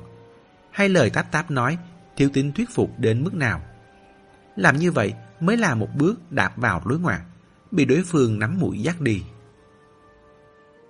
Hay 0.71 0.89
lời 0.89 1.09
táp 1.09 1.31
táp 1.31 1.51
nói 1.51 1.77
thiếu 2.15 2.29
tính 2.33 2.51
thuyết 2.51 2.69
phục 2.73 2.99
đến 2.99 3.23
mức 3.23 3.33
nào. 3.33 3.61
Làm 4.55 4.77
như 4.77 4.91
vậy 4.91 5.13
mới 5.39 5.57
là 5.57 5.75
một 5.75 5.87
bước 5.95 6.31
đạp 6.31 6.53
vào 6.55 6.81
lối 6.85 6.99
ngoặt, 6.99 7.21
bị 7.71 7.85
đối 7.85 8.03
phương 8.03 8.39
nắm 8.39 8.59
mũi 8.59 8.79
dắt 8.79 9.01
đi. 9.01 9.23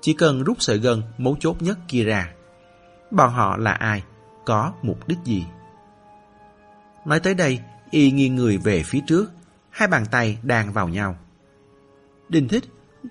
Chỉ 0.02 0.14
cần 0.14 0.44
rút 0.44 0.62
sợi 0.62 0.78
gân 0.78 1.02
mấu 1.18 1.38
chốt 1.40 1.62
nhất 1.62 1.78
kia 1.88 2.04
ra. 2.04 2.34
Bọn 3.12 3.34
họ 3.34 3.58
là 3.58 3.72
ai? 3.72 4.04
Có 4.46 4.74
mục 4.82 5.08
đích 5.08 5.20
gì? 5.26 5.46
Nói 7.06 7.20
tới 7.20 7.34
đây, 7.34 7.60
y 7.92 8.12
nghiêng 8.12 8.36
người 8.36 8.58
về 8.58 8.84
phía 8.84 9.00
trước, 9.08 9.32
hai 9.70 9.88
bàn 9.88 10.06
tay 10.12 10.38
đang 10.44 10.74
vào 10.74 10.88
nhau. 10.88 11.18
đình 12.30 12.48
thích, 12.48 12.64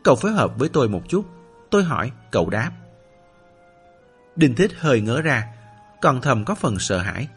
cậu 0.04 0.14
phối 0.14 0.32
hợp 0.32 0.58
với 0.58 0.68
tôi 0.68 0.88
một 0.88 1.02
chút. 1.08 1.26
Tôi 1.70 1.84
hỏi, 1.84 2.12
cậu 2.30 2.50
đáp. 2.50 2.70
Đinh 4.36 4.54
thích 4.54 4.70
hơi 4.78 5.00
ngỡ 5.00 5.22
ra, 5.22 5.46
còn 6.00 6.20
thầm 6.20 6.44
có 6.44 6.54
phần 6.54 6.78
sợ 6.78 6.98
hãi. 6.98 7.28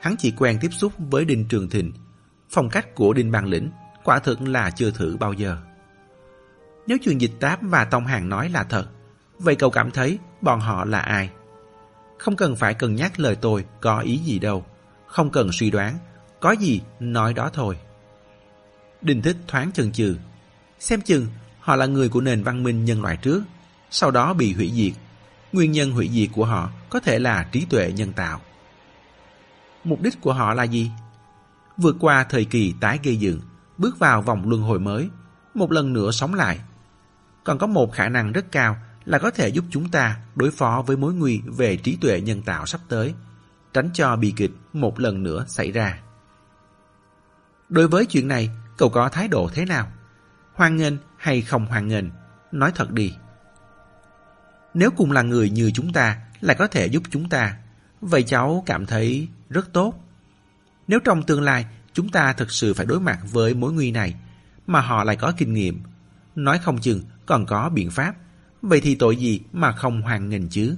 Hắn 0.00 0.16
chỉ 0.18 0.30
quen 0.36 0.58
tiếp 0.60 0.72
xúc 0.72 0.92
với 0.98 1.24
Đinh 1.24 1.48
Trường 1.48 1.70
Thịnh. 1.70 1.92
Phong 2.50 2.68
cách 2.68 2.94
của 2.94 3.12
Đinh 3.12 3.30
Bàn 3.30 3.44
Lĩnh 3.46 3.70
quả 4.04 4.18
thực 4.18 4.40
là 4.40 4.70
chưa 4.70 4.90
thử 4.90 5.16
bao 5.16 5.32
giờ. 5.32 5.56
Nếu 6.86 6.98
chuyện 7.02 7.20
dịch 7.20 7.32
táp 7.40 7.58
và 7.62 7.84
Tông 7.84 8.06
Hàng 8.06 8.28
nói 8.28 8.48
là 8.48 8.64
thật, 8.64 8.86
vậy 9.38 9.56
cậu 9.56 9.70
cảm 9.70 9.90
thấy 9.90 10.18
bọn 10.40 10.60
họ 10.60 10.84
là 10.84 11.00
ai? 11.00 11.30
Không 12.18 12.36
cần 12.36 12.56
phải 12.56 12.74
cân 12.74 12.94
nhắc 12.94 13.20
lời 13.20 13.36
tôi 13.36 13.64
có 13.80 14.00
ý 14.00 14.16
gì 14.16 14.38
đâu. 14.38 14.66
Không 15.06 15.30
cần 15.30 15.50
suy 15.52 15.70
đoán, 15.70 15.98
có 16.40 16.52
gì 16.52 16.80
nói 17.00 17.34
đó 17.34 17.50
thôi. 17.52 17.78
Đinh 19.02 19.22
Thích 19.22 19.36
thoáng 19.46 19.72
chần 19.72 19.92
chừ. 19.92 20.16
Xem 20.78 21.00
chừng 21.00 21.26
họ 21.68 21.76
là 21.76 21.86
người 21.86 22.08
của 22.08 22.20
nền 22.20 22.42
văn 22.42 22.62
minh 22.62 22.84
nhân 22.84 23.02
loại 23.02 23.16
trước, 23.16 23.42
sau 23.90 24.10
đó 24.10 24.34
bị 24.34 24.52
hủy 24.52 24.72
diệt. 24.74 24.92
Nguyên 25.52 25.72
nhân 25.72 25.92
hủy 25.92 26.10
diệt 26.12 26.28
của 26.32 26.44
họ 26.44 26.70
có 26.90 27.00
thể 27.00 27.18
là 27.18 27.48
trí 27.52 27.64
tuệ 27.64 27.92
nhân 27.92 28.12
tạo. 28.12 28.40
Mục 29.84 30.00
đích 30.00 30.20
của 30.20 30.32
họ 30.32 30.54
là 30.54 30.62
gì? 30.62 30.90
Vượt 31.76 31.96
qua 32.00 32.24
thời 32.24 32.44
kỳ 32.44 32.74
tái 32.80 32.98
gây 33.02 33.16
dựng, 33.16 33.40
bước 33.78 33.98
vào 33.98 34.22
vòng 34.22 34.48
luân 34.48 34.62
hồi 34.62 34.78
mới, 34.78 35.08
một 35.54 35.72
lần 35.72 35.92
nữa 35.92 36.10
sống 36.10 36.34
lại. 36.34 36.58
Còn 37.44 37.58
có 37.58 37.66
một 37.66 37.92
khả 37.92 38.08
năng 38.08 38.32
rất 38.32 38.52
cao 38.52 38.76
là 39.04 39.18
có 39.18 39.30
thể 39.30 39.48
giúp 39.48 39.64
chúng 39.70 39.88
ta 39.88 40.16
đối 40.34 40.50
phó 40.50 40.84
với 40.86 40.96
mối 40.96 41.14
nguy 41.14 41.40
về 41.46 41.76
trí 41.76 41.96
tuệ 41.96 42.20
nhân 42.20 42.42
tạo 42.42 42.66
sắp 42.66 42.80
tới, 42.88 43.14
tránh 43.72 43.90
cho 43.94 44.16
bi 44.16 44.32
kịch 44.36 44.52
một 44.72 45.00
lần 45.00 45.22
nữa 45.22 45.44
xảy 45.48 45.72
ra. 45.72 45.98
Đối 47.68 47.88
với 47.88 48.06
chuyện 48.06 48.28
này, 48.28 48.50
cậu 48.76 48.88
có 48.88 49.08
thái 49.08 49.28
độ 49.28 49.50
thế 49.54 49.64
nào? 49.64 49.86
Hoan 50.54 50.76
nghênh 50.76 50.94
hay 51.18 51.42
không 51.42 51.66
hoan 51.66 51.88
nghênh? 51.88 52.04
Nói 52.52 52.72
thật 52.74 52.90
đi. 52.90 53.14
Nếu 54.74 54.90
cùng 54.90 55.12
là 55.12 55.22
người 55.22 55.50
như 55.50 55.70
chúng 55.70 55.92
ta 55.92 56.18
lại 56.40 56.56
có 56.58 56.66
thể 56.66 56.86
giúp 56.86 57.02
chúng 57.10 57.28
ta, 57.28 57.56
vậy 58.00 58.22
cháu 58.22 58.62
cảm 58.66 58.86
thấy 58.86 59.28
rất 59.50 59.72
tốt. 59.72 59.94
Nếu 60.88 60.98
trong 61.04 61.22
tương 61.22 61.42
lai 61.42 61.66
chúng 61.92 62.08
ta 62.08 62.32
thực 62.32 62.50
sự 62.50 62.74
phải 62.74 62.86
đối 62.86 63.00
mặt 63.00 63.18
với 63.32 63.54
mối 63.54 63.72
nguy 63.72 63.90
này, 63.90 64.14
mà 64.66 64.80
họ 64.80 65.04
lại 65.04 65.16
có 65.16 65.32
kinh 65.36 65.54
nghiệm, 65.54 65.82
nói 66.34 66.58
không 66.58 66.80
chừng 66.80 67.02
còn 67.26 67.46
có 67.46 67.68
biện 67.68 67.90
pháp, 67.90 68.14
vậy 68.62 68.80
thì 68.80 68.94
tội 68.94 69.16
gì 69.16 69.40
mà 69.52 69.72
không 69.72 70.02
hoàn 70.02 70.28
nghênh 70.28 70.48
chứ? 70.48 70.76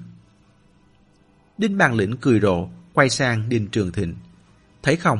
Đinh 1.58 1.78
Bàn 1.78 1.94
Lĩnh 1.94 2.16
cười 2.16 2.40
rộ, 2.40 2.68
quay 2.94 3.10
sang 3.10 3.48
Đinh 3.48 3.68
Trường 3.68 3.92
Thịnh. 3.92 4.14
Thấy 4.82 4.96
không? 4.96 5.18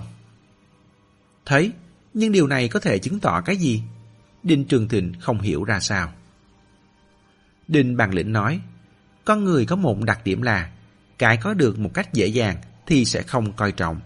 Thấy, 1.47 1.73
nhưng 2.15 2.33
điều 2.33 2.47
này 2.47 2.69
có 2.69 2.81
thể 2.81 2.99
chứng 2.99 3.21
tỏ 3.21 3.41
cái 3.41 3.57
gì? 3.57 3.83
Đinh 4.43 4.65
Trường 4.65 4.89
Thịnh 4.89 5.13
không 5.21 5.41
hiểu 5.41 5.65
ra 5.65 5.81
sao. 5.81 6.13
Đinh 7.69 7.97
Bàn 7.97 8.15
Lĩnh 8.15 8.33
nói, 8.33 8.61
con 9.25 9.45
người 9.45 9.67
có 9.67 9.77
một 9.77 10.03
đặc 10.05 10.21
điểm 10.25 10.43
là 10.43 10.71
cái 11.19 11.37
có 11.37 11.55
được 11.55 11.79
một 11.79 11.91
cách 11.95 12.13
dễ 12.13 12.27
dàng 12.27 12.57
thì 12.87 13.05
sẽ 13.05 13.23
không 13.23 13.53
coi 13.53 13.73
trọng. 13.73 14.01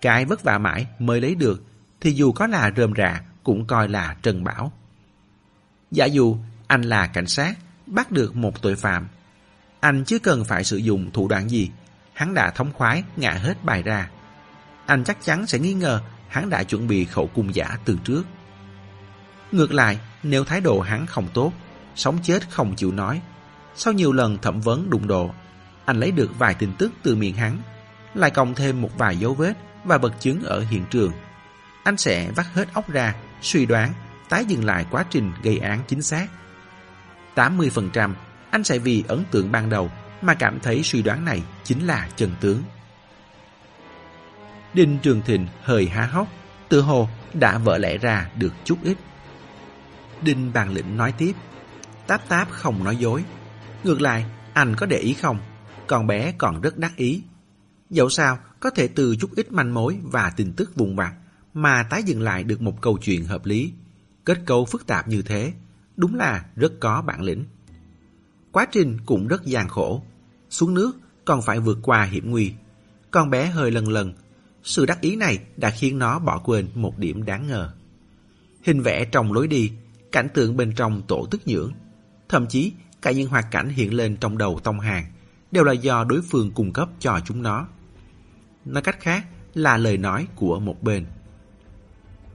Cái 0.00 0.24
vất 0.24 0.42
vả 0.42 0.58
mãi 0.58 0.86
mới 0.98 1.20
lấy 1.20 1.34
được 1.34 1.64
thì 2.00 2.12
dù 2.12 2.32
có 2.32 2.46
là 2.46 2.70
rơm 2.76 2.92
rạ 2.96 3.22
cũng 3.42 3.66
coi 3.66 3.88
là 3.88 4.16
trần 4.22 4.44
bảo. 4.44 4.72
Giả 5.90 6.04
dụ 6.04 6.36
anh 6.66 6.82
là 6.82 7.06
cảnh 7.06 7.26
sát, 7.26 7.54
bắt 7.86 8.10
được 8.10 8.36
một 8.36 8.62
tội 8.62 8.76
phạm. 8.76 9.08
Anh 9.80 10.04
chưa 10.04 10.18
cần 10.18 10.44
phải 10.44 10.64
sử 10.64 10.76
dụng 10.76 11.10
thủ 11.12 11.28
đoạn 11.28 11.48
gì, 11.48 11.70
hắn 12.12 12.34
đã 12.34 12.50
thống 12.50 12.72
khoái 12.72 13.04
ngã 13.16 13.30
hết 13.30 13.64
bài 13.64 13.82
ra. 13.82 14.10
Anh 14.86 15.04
chắc 15.04 15.18
chắn 15.22 15.46
sẽ 15.46 15.58
nghi 15.58 15.74
ngờ 15.74 16.02
hắn 16.28 16.50
đã 16.50 16.64
chuẩn 16.64 16.88
bị 16.88 17.04
khẩu 17.04 17.26
cung 17.34 17.54
giả 17.54 17.78
từ 17.84 17.98
trước. 18.04 18.22
Ngược 19.52 19.72
lại, 19.72 19.98
nếu 20.22 20.44
thái 20.44 20.60
độ 20.60 20.80
hắn 20.80 21.06
không 21.06 21.28
tốt, 21.34 21.52
sống 21.94 22.18
chết 22.22 22.50
không 22.50 22.76
chịu 22.76 22.92
nói, 22.92 23.20
sau 23.74 23.92
nhiều 23.92 24.12
lần 24.12 24.38
thẩm 24.38 24.60
vấn 24.60 24.90
đụng 24.90 25.06
độ, 25.06 25.30
anh 25.84 26.00
lấy 26.00 26.10
được 26.10 26.38
vài 26.38 26.54
tin 26.54 26.72
tức 26.78 26.92
từ 27.02 27.16
miệng 27.16 27.34
hắn, 27.34 27.58
lại 28.14 28.30
cộng 28.30 28.54
thêm 28.54 28.82
một 28.82 28.90
vài 28.98 29.16
dấu 29.16 29.34
vết 29.34 29.52
và 29.84 29.98
vật 29.98 30.12
chứng 30.20 30.42
ở 30.42 30.64
hiện 30.70 30.84
trường. 30.90 31.12
Anh 31.84 31.96
sẽ 31.96 32.30
vắt 32.36 32.46
hết 32.54 32.68
óc 32.74 32.90
ra, 32.90 33.14
suy 33.42 33.66
đoán, 33.66 33.92
tái 34.28 34.44
dừng 34.44 34.64
lại 34.64 34.86
quá 34.90 35.04
trình 35.10 35.32
gây 35.42 35.58
án 35.58 35.80
chính 35.88 36.02
xác. 36.02 36.26
80% 37.34 38.14
anh 38.50 38.64
sẽ 38.64 38.78
vì 38.78 39.04
ấn 39.08 39.24
tượng 39.30 39.52
ban 39.52 39.70
đầu 39.70 39.90
mà 40.22 40.34
cảm 40.34 40.60
thấy 40.60 40.82
suy 40.82 41.02
đoán 41.02 41.24
này 41.24 41.42
chính 41.64 41.86
là 41.86 42.08
chân 42.16 42.30
tướng. 42.40 42.62
Đinh 44.74 44.98
Trường 45.02 45.22
Thịnh 45.22 45.46
hơi 45.62 45.86
há 45.86 46.06
hốc, 46.06 46.28
tự 46.68 46.80
hồ 46.80 47.08
đã 47.34 47.58
vỡ 47.58 47.78
lẽ 47.78 47.98
ra 47.98 48.28
được 48.36 48.52
chút 48.64 48.76
ít. 48.82 48.96
Đinh 50.22 50.52
Bàn 50.52 50.72
Lĩnh 50.72 50.96
nói 50.96 51.14
tiếp, 51.18 51.32
Táp 52.06 52.28
Táp 52.28 52.50
không 52.50 52.84
nói 52.84 52.96
dối. 52.96 53.24
Ngược 53.84 54.00
lại, 54.00 54.26
anh 54.52 54.76
có 54.76 54.86
để 54.86 54.98
ý 54.98 55.14
không? 55.14 55.38
Con 55.86 56.06
bé 56.06 56.32
còn 56.38 56.60
rất 56.60 56.78
đắc 56.78 56.96
ý. 56.96 57.22
Dẫu 57.90 58.08
sao, 58.08 58.38
có 58.60 58.70
thể 58.70 58.88
từ 58.88 59.16
chút 59.16 59.30
ít 59.36 59.52
manh 59.52 59.74
mối 59.74 59.98
và 60.02 60.30
tin 60.36 60.52
tức 60.52 60.76
vùng 60.76 60.96
vặt 60.96 61.14
mà 61.54 61.82
tái 61.82 62.02
dựng 62.02 62.22
lại 62.22 62.44
được 62.44 62.62
một 62.62 62.80
câu 62.80 62.98
chuyện 62.98 63.24
hợp 63.24 63.46
lý. 63.46 63.72
Kết 64.24 64.38
cấu 64.46 64.64
phức 64.64 64.86
tạp 64.86 65.08
như 65.08 65.22
thế, 65.22 65.52
đúng 65.96 66.14
là 66.14 66.44
rất 66.56 66.72
có 66.80 67.02
bản 67.02 67.22
lĩnh. 67.22 67.44
Quá 68.52 68.66
trình 68.72 68.98
cũng 69.06 69.28
rất 69.28 69.44
gian 69.44 69.68
khổ. 69.68 70.02
Xuống 70.50 70.74
nước 70.74 70.92
còn 71.24 71.42
phải 71.42 71.60
vượt 71.60 71.78
qua 71.82 72.04
hiểm 72.04 72.30
nguy. 72.30 72.52
Con 73.10 73.30
bé 73.30 73.46
hơi 73.46 73.70
lần 73.70 73.88
lần. 73.88 74.12
Sự 74.62 74.86
đắc 74.86 75.00
ý 75.00 75.16
này 75.16 75.38
đã 75.56 75.70
khiến 75.70 75.98
nó 75.98 76.18
bỏ 76.18 76.38
quên 76.38 76.68
một 76.74 76.98
điểm 76.98 77.24
đáng 77.24 77.46
ngờ. 77.46 77.72
Hình 78.62 78.82
vẽ 78.82 79.04
trong 79.04 79.32
lối 79.32 79.48
đi, 79.48 79.72
cảnh 80.12 80.28
tượng 80.34 80.56
bên 80.56 80.72
trong 80.76 81.02
tổ 81.08 81.26
tức 81.30 81.40
nhưỡng. 81.46 81.72
Thậm 82.28 82.46
chí 82.46 82.72
cả 83.02 83.10
những 83.10 83.28
hoạt 83.28 83.46
cảnh 83.50 83.68
hiện 83.68 83.94
lên 83.94 84.16
trong 84.16 84.38
đầu 84.38 84.60
tông 84.64 84.80
hàng 84.80 85.04
đều 85.50 85.64
là 85.64 85.72
do 85.72 86.04
đối 86.04 86.22
phương 86.22 86.50
cung 86.50 86.72
cấp 86.72 86.88
cho 86.98 87.20
chúng 87.24 87.42
nó. 87.42 87.68
Nói 88.64 88.82
cách 88.82 89.00
khác 89.00 89.26
là 89.54 89.76
lời 89.76 89.96
nói 89.96 90.26
của 90.36 90.60
một 90.60 90.82
bên. 90.82 91.06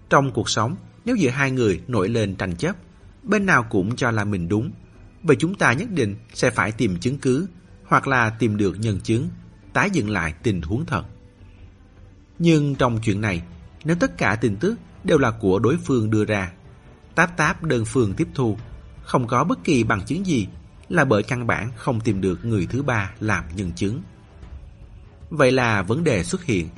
Trong 0.09 0.31
cuộc 0.31 0.49
sống, 0.49 0.75
nếu 1.05 1.15
giữa 1.15 1.29
hai 1.29 1.51
người 1.51 1.81
nổi 1.87 2.09
lên 2.09 2.35
tranh 2.35 2.55
chấp, 2.55 2.75
bên 3.23 3.45
nào 3.45 3.65
cũng 3.69 3.95
cho 3.95 4.11
là 4.11 4.23
mình 4.23 4.47
đúng, 4.47 4.71
vậy 5.23 5.35
chúng 5.39 5.55
ta 5.55 5.73
nhất 5.73 5.91
định 5.91 6.15
sẽ 6.33 6.49
phải 6.49 6.71
tìm 6.71 6.99
chứng 6.99 7.17
cứ 7.17 7.47
hoặc 7.87 8.07
là 8.07 8.29
tìm 8.29 8.57
được 8.57 8.79
nhân 8.79 8.99
chứng, 9.03 9.29
tái 9.73 9.89
dựng 9.89 10.09
lại 10.09 10.33
tình 10.43 10.61
huống 10.61 10.85
thật. 10.85 11.03
Nhưng 12.39 12.75
trong 12.75 12.99
chuyện 13.03 13.21
này, 13.21 13.43
nếu 13.85 13.95
tất 13.99 14.17
cả 14.17 14.37
tin 14.41 14.55
tức 14.55 14.75
đều 15.03 15.17
là 15.17 15.31
của 15.31 15.59
đối 15.59 15.77
phương 15.77 16.09
đưa 16.09 16.25
ra, 16.25 16.51
táp 17.15 17.37
táp 17.37 17.63
đơn 17.63 17.85
phương 17.85 18.13
tiếp 18.13 18.27
thu, 18.33 18.57
không 19.03 19.27
có 19.27 19.43
bất 19.43 19.63
kỳ 19.63 19.83
bằng 19.83 20.01
chứng 20.05 20.25
gì 20.25 20.47
là 20.89 21.05
bởi 21.05 21.23
căn 21.23 21.47
bản 21.47 21.71
không 21.75 22.01
tìm 22.01 22.21
được 22.21 22.45
người 22.45 22.67
thứ 22.69 22.83
ba 22.83 23.11
làm 23.19 23.43
nhân 23.55 23.71
chứng. 23.75 24.01
Vậy 25.29 25.51
là 25.51 25.81
vấn 25.81 26.03
đề 26.03 26.23
xuất 26.23 26.43
hiện. 26.43 26.69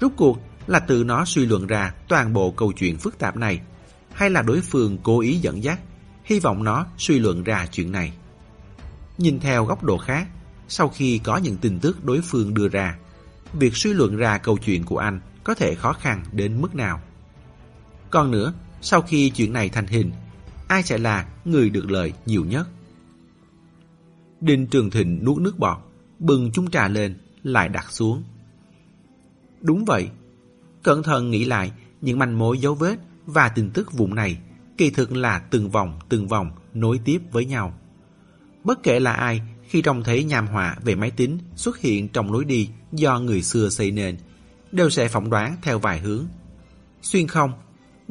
Rốt 0.00 0.12
cuộc 0.16 0.38
là 0.66 0.78
tự 0.78 1.04
nó 1.04 1.24
suy 1.24 1.46
luận 1.46 1.66
ra 1.66 1.94
toàn 2.08 2.32
bộ 2.32 2.50
câu 2.50 2.72
chuyện 2.72 2.98
phức 2.98 3.18
tạp 3.18 3.36
này 3.36 3.60
hay 4.12 4.30
là 4.30 4.42
đối 4.42 4.60
phương 4.60 4.98
cố 5.02 5.20
ý 5.20 5.36
dẫn 5.36 5.62
dắt, 5.64 5.80
hy 6.24 6.40
vọng 6.40 6.64
nó 6.64 6.86
suy 6.98 7.18
luận 7.18 7.44
ra 7.44 7.66
chuyện 7.72 7.92
này. 7.92 8.12
Nhìn 9.18 9.40
theo 9.40 9.64
góc 9.64 9.84
độ 9.84 9.98
khác, 9.98 10.28
sau 10.68 10.88
khi 10.88 11.18
có 11.18 11.36
những 11.36 11.56
tin 11.56 11.78
tức 11.80 12.04
đối 12.04 12.20
phương 12.20 12.54
đưa 12.54 12.68
ra, 12.68 12.98
việc 13.52 13.76
suy 13.76 13.92
luận 13.92 14.16
ra 14.16 14.38
câu 14.38 14.58
chuyện 14.58 14.84
của 14.84 14.98
anh 14.98 15.20
có 15.44 15.54
thể 15.54 15.74
khó 15.74 15.92
khăn 15.92 16.24
đến 16.32 16.60
mức 16.60 16.74
nào. 16.74 17.00
Còn 18.10 18.30
nữa, 18.30 18.52
sau 18.80 19.02
khi 19.02 19.30
chuyện 19.30 19.52
này 19.52 19.68
thành 19.68 19.86
hình, 19.86 20.10
ai 20.68 20.82
sẽ 20.82 20.98
là 20.98 21.28
người 21.44 21.70
được 21.70 21.90
lợi 21.90 22.12
nhiều 22.26 22.44
nhất? 22.44 22.68
Đinh 24.40 24.66
Trường 24.66 24.90
Thịnh 24.90 25.24
nuốt 25.24 25.38
nước 25.38 25.58
bọt, 25.58 25.78
bừng 26.18 26.50
chung 26.52 26.70
trà 26.70 26.88
lên, 26.88 27.18
lại 27.42 27.68
đặt 27.68 27.86
xuống. 27.92 28.22
Đúng 29.60 29.84
vậy. 29.84 30.08
Cẩn 30.82 31.02
thận 31.02 31.30
nghĩ 31.30 31.44
lại, 31.44 31.72
những 32.00 32.18
manh 32.18 32.38
mối 32.38 32.58
dấu 32.58 32.74
vết 32.74 32.96
và 33.26 33.48
tin 33.48 33.70
tức 33.70 33.92
vùng 33.92 34.14
này 34.14 34.38
kỳ 34.80 34.90
thực 34.90 35.12
là 35.12 35.38
từng 35.38 35.70
vòng 35.70 35.98
từng 36.08 36.28
vòng 36.28 36.50
nối 36.74 37.00
tiếp 37.04 37.22
với 37.32 37.44
nhau. 37.44 37.78
Bất 38.64 38.82
kể 38.82 39.00
là 39.00 39.12
ai, 39.12 39.40
khi 39.68 39.82
trông 39.82 40.02
thấy 40.02 40.24
nhàm 40.24 40.46
họa 40.46 40.76
về 40.84 40.94
máy 40.94 41.10
tính 41.10 41.38
xuất 41.56 41.78
hiện 41.78 42.08
trong 42.08 42.32
lối 42.32 42.44
đi 42.44 42.68
do 42.92 43.18
người 43.18 43.42
xưa 43.42 43.68
xây 43.68 43.90
nên, 43.90 44.16
đều 44.72 44.90
sẽ 44.90 45.08
phỏng 45.08 45.30
đoán 45.30 45.56
theo 45.62 45.78
vài 45.78 46.00
hướng. 46.00 46.26
Xuyên 47.02 47.26
không, 47.26 47.52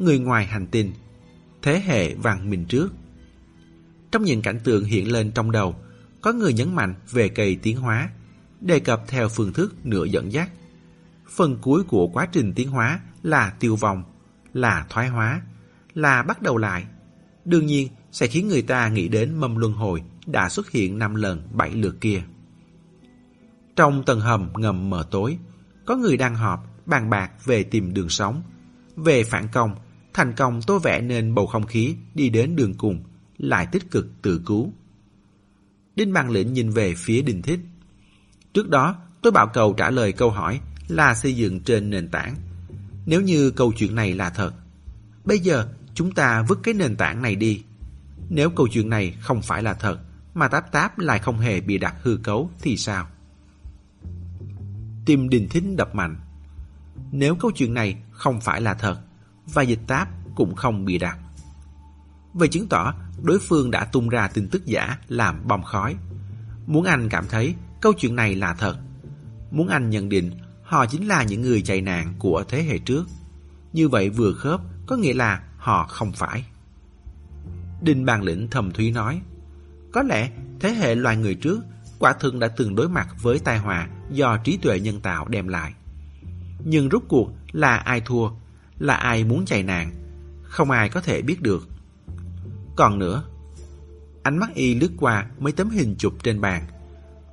người 0.00 0.18
ngoài 0.18 0.46
hành 0.46 0.66
tinh, 0.66 0.92
thế 1.62 1.82
hệ 1.86 2.14
vàng 2.14 2.50
mình 2.50 2.64
trước. 2.64 2.92
Trong 4.12 4.24
những 4.24 4.42
cảnh 4.42 4.60
tượng 4.64 4.84
hiện 4.84 5.12
lên 5.12 5.32
trong 5.32 5.50
đầu, 5.50 5.76
có 6.20 6.32
người 6.32 6.52
nhấn 6.52 6.74
mạnh 6.74 6.94
về 7.10 7.28
cây 7.28 7.58
tiến 7.62 7.76
hóa, 7.76 8.10
đề 8.60 8.80
cập 8.80 9.02
theo 9.08 9.28
phương 9.28 9.52
thức 9.52 9.74
nửa 9.86 10.04
dẫn 10.04 10.32
dắt. 10.32 10.50
Phần 11.30 11.58
cuối 11.62 11.82
của 11.82 12.08
quá 12.08 12.26
trình 12.32 12.52
tiến 12.56 12.68
hóa 12.68 13.00
là 13.22 13.50
tiêu 13.60 13.76
vong, 13.76 14.04
là 14.52 14.86
thoái 14.88 15.08
hóa, 15.08 15.42
là 15.94 16.22
bắt 16.22 16.42
đầu 16.42 16.56
lại. 16.56 16.84
Đương 17.44 17.66
nhiên 17.66 17.88
sẽ 18.12 18.26
khiến 18.26 18.48
người 18.48 18.62
ta 18.62 18.88
nghĩ 18.88 19.08
đến 19.08 19.34
mâm 19.34 19.56
luân 19.56 19.72
hồi 19.72 20.02
đã 20.26 20.48
xuất 20.48 20.70
hiện 20.70 20.98
năm 20.98 21.14
lần 21.14 21.48
bảy 21.52 21.70
lượt 21.70 22.00
kia. 22.00 22.22
Trong 23.76 24.04
tầng 24.04 24.20
hầm 24.20 24.52
ngầm 24.56 24.90
mờ 24.90 25.04
tối, 25.10 25.38
có 25.86 25.96
người 25.96 26.16
đang 26.16 26.34
họp 26.34 26.86
bàn 26.86 27.10
bạc 27.10 27.30
về 27.44 27.62
tìm 27.62 27.94
đường 27.94 28.08
sống, 28.08 28.42
về 28.96 29.24
phản 29.24 29.48
công, 29.52 29.74
thành 30.14 30.32
công 30.32 30.60
tôi 30.66 30.80
vẽ 30.80 31.00
nên 31.00 31.34
bầu 31.34 31.46
không 31.46 31.66
khí 31.66 31.96
đi 32.14 32.30
đến 32.30 32.56
đường 32.56 32.74
cùng, 32.74 33.02
lại 33.38 33.66
tích 33.72 33.90
cực 33.90 34.22
tự 34.22 34.40
cứu. 34.46 34.72
Đinh 35.96 36.12
Bằng 36.12 36.30
Lĩnh 36.30 36.52
nhìn 36.52 36.70
về 36.70 36.94
phía 36.94 37.22
Đinh 37.22 37.42
Thích. 37.42 37.60
Trước 38.54 38.68
đó, 38.68 38.96
tôi 39.22 39.32
bảo 39.32 39.46
cầu 39.46 39.74
trả 39.76 39.90
lời 39.90 40.12
câu 40.12 40.30
hỏi 40.30 40.60
là 40.88 41.14
xây 41.14 41.36
dựng 41.36 41.60
trên 41.60 41.90
nền 41.90 42.08
tảng. 42.08 42.36
Nếu 43.06 43.20
như 43.20 43.50
câu 43.50 43.72
chuyện 43.76 43.94
này 43.94 44.14
là 44.14 44.30
thật, 44.30 44.54
bây 45.24 45.38
giờ 45.38 45.68
chúng 45.94 46.12
ta 46.12 46.42
vứt 46.48 46.58
cái 46.62 46.74
nền 46.74 46.96
tảng 46.96 47.22
này 47.22 47.36
đi. 47.36 47.62
Nếu 48.28 48.50
câu 48.50 48.68
chuyện 48.72 48.88
này 48.88 49.14
không 49.20 49.42
phải 49.42 49.62
là 49.62 49.74
thật, 49.74 49.98
mà 50.34 50.48
táp 50.48 50.72
táp 50.72 50.98
lại 50.98 51.18
không 51.18 51.38
hề 51.38 51.60
bị 51.60 51.78
đặt 51.78 51.94
hư 52.02 52.16
cấu 52.16 52.50
thì 52.60 52.76
sao? 52.76 53.06
Tim 55.06 55.28
Đình 55.28 55.48
Thính 55.50 55.76
đập 55.76 55.94
mạnh. 55.94 56.16
Nếu 57.12 57.34
câu 57.34 57.50
chuyện 57.54 57.74
này 57.74 58.02
không 58.10 58.40
phải 58.40 58.60
là 58.60 58.74
thật, 58.74 59.00
và 59.52 59.62
dịch 59.62 59.80
táp 59.86 60.08
cũng 60.34 60.54
không 60.54 60.84
bị 60.84 60.98
đặt. 60.98 61.18
Vậy 62.34 62.48
chứng 62.48 62.68
tỏ 62.68 62.94
đối 63.22 63.38
phương 63.38 63.70
đã 63.70 63.84
tung 63.84 64.08
ra 64.08 64.28
tin 64.28 64.48
tức 64.48 64.66
giả 64.66 64.98
làm 65.08 65.48
bom 65.48 65.62
khói. 65.62 65.96
Muốn 66.66 66.84
anh 66.84 67.08
cảm 67.08 67.24
thấy 67.28 67.54
câu 67.80 67.92
chuyện 67.92 68.16
này 68.16 68.34
là 68.34 68.54
thật. 68.54 68.76
Muốn 69.50 69.68
anh 69.68 69.90
nhận 69.90 70.08
định 70.08 70.30
họ 70.62 70.86
chính 70.86 71.08
là 71.08 71.22
những 71.22 71.42
người 71.42 71.62
chạy 71.62 71.80
nạn 71.80 72.14
của 72.18 72.44
thế 72.48 72.62
hệ 72.62 72.78
trước. 72.78 73.04
Như 73.72 73.88
vậy 73.88 74.10
vừa 74.10 74.32
khớp 74.32 74.60
có 74.86 74.96
nghĩa 74.96 75.14
là 75.14 75.42
họ 75.56 75.86
không 75.86 76.12
phải. 76.12 76.44
Đinh 77.82 78.04
Bàn 78.04 78.22
Lĩnh 78.22 78.48
thầm 78.50 78.70
thúy 78.70 78.90
nói 78.90 79.20
Có 79.92 80.02
lẽ 80.02 80.30
thế 80.60 80.70
hệ 80.70 80.94
loài 80.94 81.16
người 81.16 81.34
trước 81.34 81.60
quả 81.98 82.12
thực 82.12 82.34
đã 82.34 82.48
từng 82.48 82.74
đối 82.74 82.88
mặt 82.88 83.08
với 83.22 83.38
tai 83.38 83.58
họa 83.58 83.88
do 84.10 84.36
trí 84.44 84.56
tuệ 84.56 84.80
nhân 84.80 85.00
tạo 85.00 85.28
đem 85.28 85.48
lại. 85.48 85.74
Nhưng 86.64 86.88
rốt 86.90 87.02
cuộc 87.08 87.30
là 87.52 87.76
ai 87.76 88.00
thua, 88.00 88.30
là 88.80 88.94
ai 88.94 89.24
muốn 89.24 89.44
chạy 89.44 89.62
nạn, 89.62 89.92
không 90.42 90.70
ai 90.70 90.88
có 90.88 91.00
thể 91.00 91.22
biết 91.22 91.42
được. 91.42 91.68
Còn 92.76 92.98
nữa, 92.98 93.24
ánh 94.22 94.38
mắt 94.38 94.54
y 94.54 94.74
lướt 94.74 94.90
qua 94.96 95.26
mấy 95.38 95.52
tấm 95.52 95.70
hình 95.70 95.94
chụp 95.98 96.14
trên 96.22 96.40
bàn. 96.40 96.66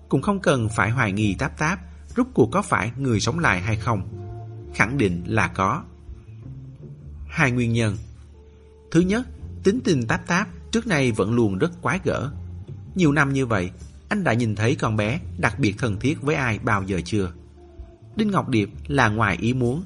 Cũng 0.09 0.21
không 0.21 0.39
cần 0.39 0.69
phải 0.69 0.89
hoài 0.89 1.11
nghi 1.11 1.35
táp 1.39 1.57
táp, 1.57 1.79
rút 2.15 2.27
cuộc 2.33 2.49
có 2.51 2.61
phải 2.61 2.91
người 2.97 3.19
sống 3.19 3.39
lại 3.39 3.61
hay 3.61 3.75
không. 3.75 4.07
Khẳng 4.73 4.97
định 4.97 5.23
là 5.25 5.47
có. 5.47 5.83
Hai 7.27 7.51
nguyên 7.51 7.73
nhân. 7.73 7.97
Thứ 8.91 8.99
nhất, 8.99 9.27
tính 9.63 9.79
tình 9.83 10.07
táp 10.07 10.27
táp 10.27 10.47
trước 10.71 10.87
nay 10.87 11.11
vẫn 11.11 11.33
luôn 11.33 11.57
rất 11.57 11.81
quái 11.81 11.99
gở. 12.03 12.31
Nhiều 12.95 13.11
năm 13.11 13.33
như 13.33 13.45
vậy, 13.45 13.71
anh 14.09 14.23
đã 14.23 14.33
nhìn 14.33 14.55
thấy 14.55 14.75
con 14.75 14.97
bé 14.97 15.19
đặc 15.37 15.59
biệt 15.59 15.75
thân 15.77 15.99
thiết 15.99 16.21
với 16.21 16.35
ai 16.35 16.59
bao 16.59 16.83
giờ 16.83 17.01
chưa? 17.05 17.31
Đinh 18.15 18.31
Ngọc 18.31 18.49
Điệp 18.49 18.69
là 18.87 19.09
ngoài 19.09 19.37
ý 19.39 19.53
muốn, 19.53 19.83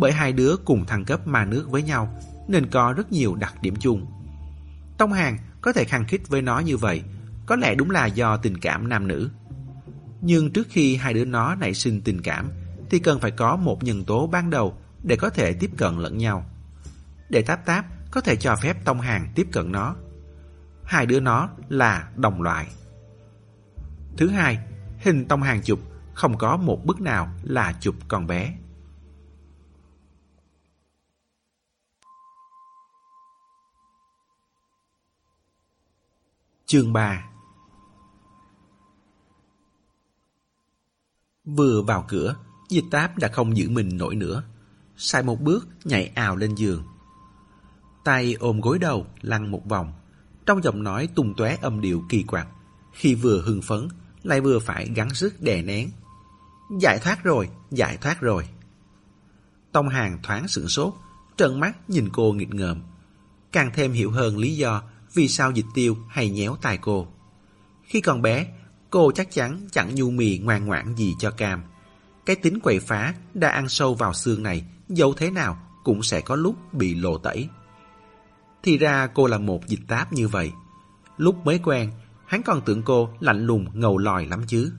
bởi 0.00 0.12
hai 0.12 0.32
đứa 0.32 0.56
cùng 0.64 0.86
thăng 0.86 1.04
cấp 1.04 1.26
ma 1.26 1.44
nước 1.44 1.70
với 1.70 1.82
nhau 1.82 2.18
nên 2.48 2.70
có 2.70 2.92
rất 2.92 3.12
nhiều 3.12 3.34
đặc 3.34 3.54
điểm 3.62 3.76
chung. 3.80 4.06
Tông 4.98 5.12
Hàng 5.12 5.38
có 5.60 5.72
thể 5.72 5.84
khăng 5.84 6.04
khích 6.04 6.28
với 6.28 6.42
nó 6.42 6.58
như 6.58 6.76
vậy, 6.76 7.02
có 7.46 7.56
lẽ 7.56 7.74
đúng 7.74 7.90
là 7.90 8.06
do 8.06 8.36
tình 8.36 8.58
cảm 8.58 8.88
nam 8.88 9.08
nữ. 9.08 9.30
Nhưng 10.20 10.50
trước 10.50 10.66
khi 10.70 10.96
hai 10.96 11.14
đứa 11.14 11.24
nó 11.24 11.54
nảy 11.54 11.74
sinh 11.74 12.00
tình 12.00 12.22
cảm, 12.22 12.50
thì 12.90 12.98
cần 12.98 13.20
phải 13.20 13.30
có 13.30 13.56
một 13.56 13.84
nhân 13.84 14.04
tố 14.04 14.26
ban 14.26 14.50
đầu 14.50 14.76
để 15.02 15.16
có 15.16 15.30
thể 15.30 15.52
tiếp 15.52 15.70
cận 15.76 15.98
lẫn 15.98 16.18
nhau. 16.18 16.44
Để 17.28 17.42
Táp 17.42 17.66
Táp 17.66 17.86
có 18.10 18.20
thể 18.20 18.36
cho 18.36 18.56
phép 18.56 18.84
Tông 18.84 19.00
Hàng 19.00 19.32
tiếp 19.34 19.46
cận 19.52 19.72
nó. 19.72 19.96
Hai 20.84 21.06
đứa 21.06 21.20
nó 21.20 21.48
là 21.68 22.08
đồng 22.16 22.42
loại. 22.42 22.66
Thứ 24.16 24.28
hai, 24.28 24.58
hình 24.98 25.24
Tông 25.28 25.42
Hàng 25.42 25.62
chụp 25.62 25.78
không 26.14 26.38
có 26.38 26.56
một 26.56 26.84
bức 26.84 27.00
nào 27.00 27.28
là 27.42 27.74
chụp 27.80 27.94
con 28.08 28.26
bé. 28.26 28.54
Chương 36.70 36.92
3 36.92 37.24
Vừa 41.44 41.82
vào 41.82 42.04
cửa, 42.08 42.36
dịch 42.68 42.84
táp 42.90 43.18
đã 43.18 43.28
không 43.28 43.56
giữ 43.56 43.70
mình 43.70 43.96
nổi 43.96 44.14
nữa. 44.14 44.42
Sai 44.96 45.22
một 45.22 45.40
bước, 45.40 45.68
nhảy 45.84 46.06
ào 46.06 46.36
lên 46.36 46.54
giường. 46.54 46.84
Tay 48.04 48.34
ôm 48.40 48.60
gối 48.60 48.78
đầu, 48.78 49.06
lăn 49.20 49.50
một 49.50 49.68
vòng. 49.68 49.92
Trong 50.46 50.62
giọng 50.62 50.82
nói 50.82 51.08
tung 51.14 51.34
tóe 51.36 51.56
âm 51.62 51.80
điệu 51.80 52.04
kỳ 52.08 52.22
quặc. 52.22 52.48
Khi 52.92 53.14
vừa 53.14 53.42
hưng 53.42 53.62
phấn, 53.62 53.88
lại 54.22 54.40
vừa 54.40 54.58
phải 54.58 54.88
gắng 54.94 55.14
sức 55.14 55.42
đè 55.42 55.62
nén. 55.62 55.90
Giải 56.80 56.98
thoát 56.98 57.24
rồi, 57.24 57.48
giải 57.70 57.96
thoát 57.96 58.20
rồi. 58.20 58.48
Tông 59.72 59.88
Hàng 59.88 60.18
thoáng 60.22 60.48
sửng 60.48 60.68
sốt, 60.68 60.94
trợn 61.36 61.60
mắt 61.60 61.90
nhìn 61.90 62.08
cô 62.12 62.32
nghịch 62.32 62.54
ngợm. 62.54 62.82
Càng 63.52 63.70
thêm 63.74 63.92
hiểu 63.92 64.10
hơn 64.10 64.38
lý 64.38 64.56
do 64.56 64.82
vì 65.14 65.28
sao 65.28 65.50
dịch 65.50 65.66
tiêu 65.74 65.96
hay 66.08 66.30
nhéo 66.30 66.56
tai 66.56 66.78
cô. 66.78 67.08
Khi 67.82 68.00
còn 68.00 68.22
bé, 68.22 68.46
cô 68.90 69.12
chắc 69.12 69.30
chắn 69.30 69.68
chẳng 69.72 69.94
nhu 69.94 70.10
mì 70.10 70.38
ngoan 70.38 70.66
ngoãn 70.66 70.94
gì 70.96 71.14
cho 71.18 71.30
Cam. 71.30 71.62
Cái 72.26 72.36
tính 72.36 72.60
quậy 72.60 72.80
phá 72.80 73.14
đã 73.34 73.48
ăn 73.48 73.68
sâu 73.68 73.94
vào 73.94 74.14
xương 74.14 74.42
này, 74.42 74.64
dẫu 74.88 75.14
thế 75.14 75.30
nào 75.30 75.58
cũng 75.84 76.02
sẽ 76.02 76.20
có 76.20 76.36
lúc 76.36 76.56
bị 76.72 76.94
lộ 76.94 77.18
tẩy. 77.18 77.48
Thì 78.62 78.78
ra 78.78 79.06
cô 79.06 79.26
là 79.26 79.38
một 79.38 79.66
dịch 79.66 79.80
táp 79.88 80.12
như 80.12 80.28
vậy. 80.28 80.52
Lúc 81.16 81.36
mới 81.44 81.60
quen, 81.64 81.92
hắn 82.26 82.42
còn 82.42 82.60
tưởng 82.60 82.82
cô 82.82 83.10
lạnh 83.20 83.46
lùng 83.46 83.66
ngầu 83.72 83.98
lòi 83.98 84.26
lắm 84.26 84.42
chứ. 84.46 84.72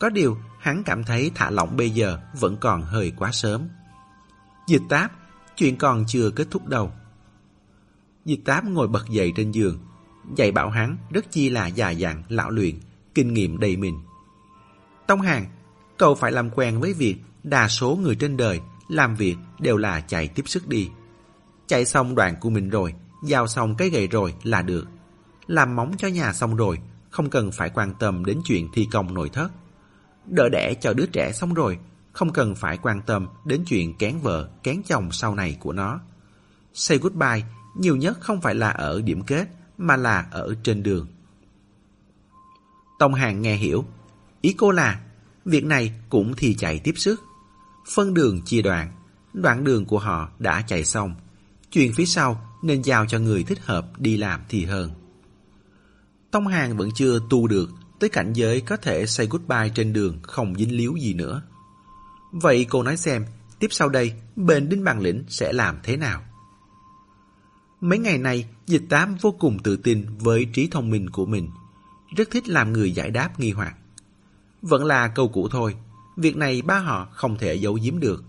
Có 0.00 0.08
điều, 0.08 0.38
hắn 0.58 0.82
cảm 0.82 1.04
thấy 1.04 1.30
thả 1.34 1.50
lỏng 1.50 1.76
bây 1.76 1.90
giờ 1.90 2.18
vẫn 2.40 2.56
còn 2.60 2.82
hơi 2.82 3.12
quá 3.16 3.32
sớm. 3.32 3.68
Dịch 4.66 4.82
táp, 4.88 5.12
chuyện 5.56 5.76
còn 5.76 6.04
chưa 6.06 6.30
kết 6.30 6.46
thúc 6.50 6.66
đâu. 6.66 6.92
Diệt 8.28 8.38
Tám 8.44 8.74
ngồi 8.74 8.88
bật 8.88 9.08
dậy 9.08 9.32
trên 9.36 9.50
giường. 9.50 9.78
Dạy 10.36 10.52
bảo 10.52 10.70
hắn 10.70 10.96
rất 11.10 11.30
chi 11.30 11.48
là 11.48 11.66
già 11.66 11.90
dặn, 11.90 12.22
lão 12.28 12.50
luyện, 12.50 12.74
kinh 13.14 13.34
nghiệm 13.34 13.58
đầy 13.58 13.76
mình. 13.76 14.00
Tông 15.06 15.20
Hàng, 15.20 15.46
cậu 15.96 16.14
phải 16.14 16.32
làm 16.32 16.50
quen 16.50 16.80
với 16.80 16.92
việc 16.92 17.16
đa 17.42 17.68
số 17.68 17.98
người 18.02 18.14
trên 18.14 18.36
đời 18.36 18.60
làm 18.88 19.14
việc 19.14 19.36
đều 19.58 19.76
là 19.76 20.00
chạy 20.00 20.28
tiếp 20.28 20.42
sức 20.46 20.68
đi. 20.68 20.90
Chạy 21.66 21.84
xong 21.84 22.14
đoạn 22.14 22.36
của 22.40 22.50
mình 22.50 22.70
rồi, 22.70 22.94
giao 23.24 23.46
xong 23.46 23.74
cái 23.74 23.90
gậy 23.90 24.06
rồi 24.06 24.34
là 24.42 24.62
được. 24.62 24.86
Làm 25.46 25.76
móng 25.76 25.92
cho 25.98 26.08
nhà 26.08 26.32
xong 26.32 26.56
rồi, 26.56 26.78
không 27.10 27.30
cần 27.30 27.52
phải 27.52 27.70
quan 27.70 27.94
tâm 27.98 28.24
đến 28.24 28.40
chuyện 28.44 28.68
thi 28.74 28.88
công 28.92 29.14
nội 29.14 29.28
thất. 29.28 29.48
Đỡ 30.26 30.48
đẻ 30.52 30.74
cho 30.80 30.92
đứa 30.92 31.06
trẻ 31.06 31.32
xong 31.32 31.54
rồi, 31.54 31.78
không 32.12 32.32
cần 32.32 32.54
phải 32.54 32.78
quan 32.78 33.02
tâm 33.02 33.26
đến 33.44 33.62
chuyện 33.66 33.94
kén 33.98 34.18
vợ, 34.18 34.48
kén 34.62 34.82
chồng 34.86 35.12
sau 35.12 35.34
này 35.34 35.56
của 35.60 35.72
nó. 35.72 36.00
Say 36.74 36.98
goodbye 36.98 37.42
nhiều 37.78 37.96
nhất 37.96 38.18
không 38.20 38.40
phải 38.40 38.54
là 38.54 38.70
ở 38.70 39.02
điểm 39.02 39.22
kết, 39.22 39.48
mà 39.78 39.96
là 39.96 40.26
ở 40.30 40.54
trên 40.62 40.82
đường. 40.82 41.06
Tông 42.98 43.14
Hàng 43.14 43.42
nghe 43.42 43.56
hiểu. 43.56 43.84
Ý 44.40 44.54
cô 44.58 44.70
là, 44.70 45.00
việc 45.44 45.64
này 45.64 45.92
cũng 46.08 46.34
thì 46.36 46.54
chạy 46.54 46.78
tiếp 46.78 46.94
sức. 46.96 47.22
Phân 47.94 48.14
đường 48.14 48.42
chia 48.44 48.62
đoạn, 48.62 48.92
đoạn 49.32 49.64
đường 49.64 49.84
của 49.84 49.98
họ 49.98 50.28
đã 50.38 50.62
chạy 50.62 50.84
xong. 50.84 51.14
Chuyện 51.70 51.92
phía 51.92 52.04
sau 52.06 52.48
nên 52.62 52.82
giao 52.82 53.06
cho 53.06 53.18
người 53.18 53.42
thích 53.42 53.58
hợp 53.62 54.00
đi 54.00 54.16
làm 54.16 54.40
thì 54.48 54.64
hơn. 54.64 54.90
Tông 56.30 56.46
Hàng 56.46 56.76
vẫn 56.76 56.88
chưa 56.94 57.20
tu 57.30 57.46
được 57.46 57.70
tới 58.00 58.10
cảnh 58.10 58.32
giới 58.32 58.60
có 58.60 58.76
thể 58.76 59.06
say 59.06 59.26
goodbye 59.30 59.68
trên 59.74 59.92
đường 59.92 60.18
không 60.22 60.54
dính 60.54 60.76
líu 60.76 60.96
gì 60.96 61.14
nữa. 61.14 61.42
Vậy 62.32 62.66
cô 62.70 62.82
nói 62.82 62.96
xem, 62.96 63.26
tiếp 63.58 63.68
sau 63.70 63.88
đây 63.88 64.12
bên 64.36 64.68
Đinh 64.68 64.84
Bằng 64.84 65.00
Lĩnh 65.00 65.24
sẽ 65.28 65.52
làm 65.52 65.78
thế 65.82 65.96
nào? 65.96 66.22
Mấy 67.80 67.98
ngày 67.98 68.18
này, 68.18 68.46
dịch 68.66 68.82
tám 68.88 69.16
vô 69.20 69.32
cùng 69.38 69.58
tự 69.58 69.76
tin 69.76 70.06
với 70.18 70.46
trí 70.52 70.68
thông 70.70 70.90
minh 70.90 71.10
của 71.10 71.26
mình. 71.26 71.50
Rất 72.16 72.30
thích 72.30 72.48
làm 72.48 72.72
người 72.72 72.92
giải 72.92 73.10
đáp 73.10 73.40
nghi 73.40 73.50
hoặc. 73.50 73.76
Vẫn 74.62 74.84
là 74.84 75.08
câu 75.08 75.28
cũ 75.28 75.48
thôi, 75.50 75.76
việc 76.16 76.36
này 76.36 76.62
ba 76.62 76.78
họ 76.78 77.08
không 77.12 77.38
thể 77.38 77.54
giấu 77.54 77.78
giếm 77.82 78.00
được. 78.00 78.24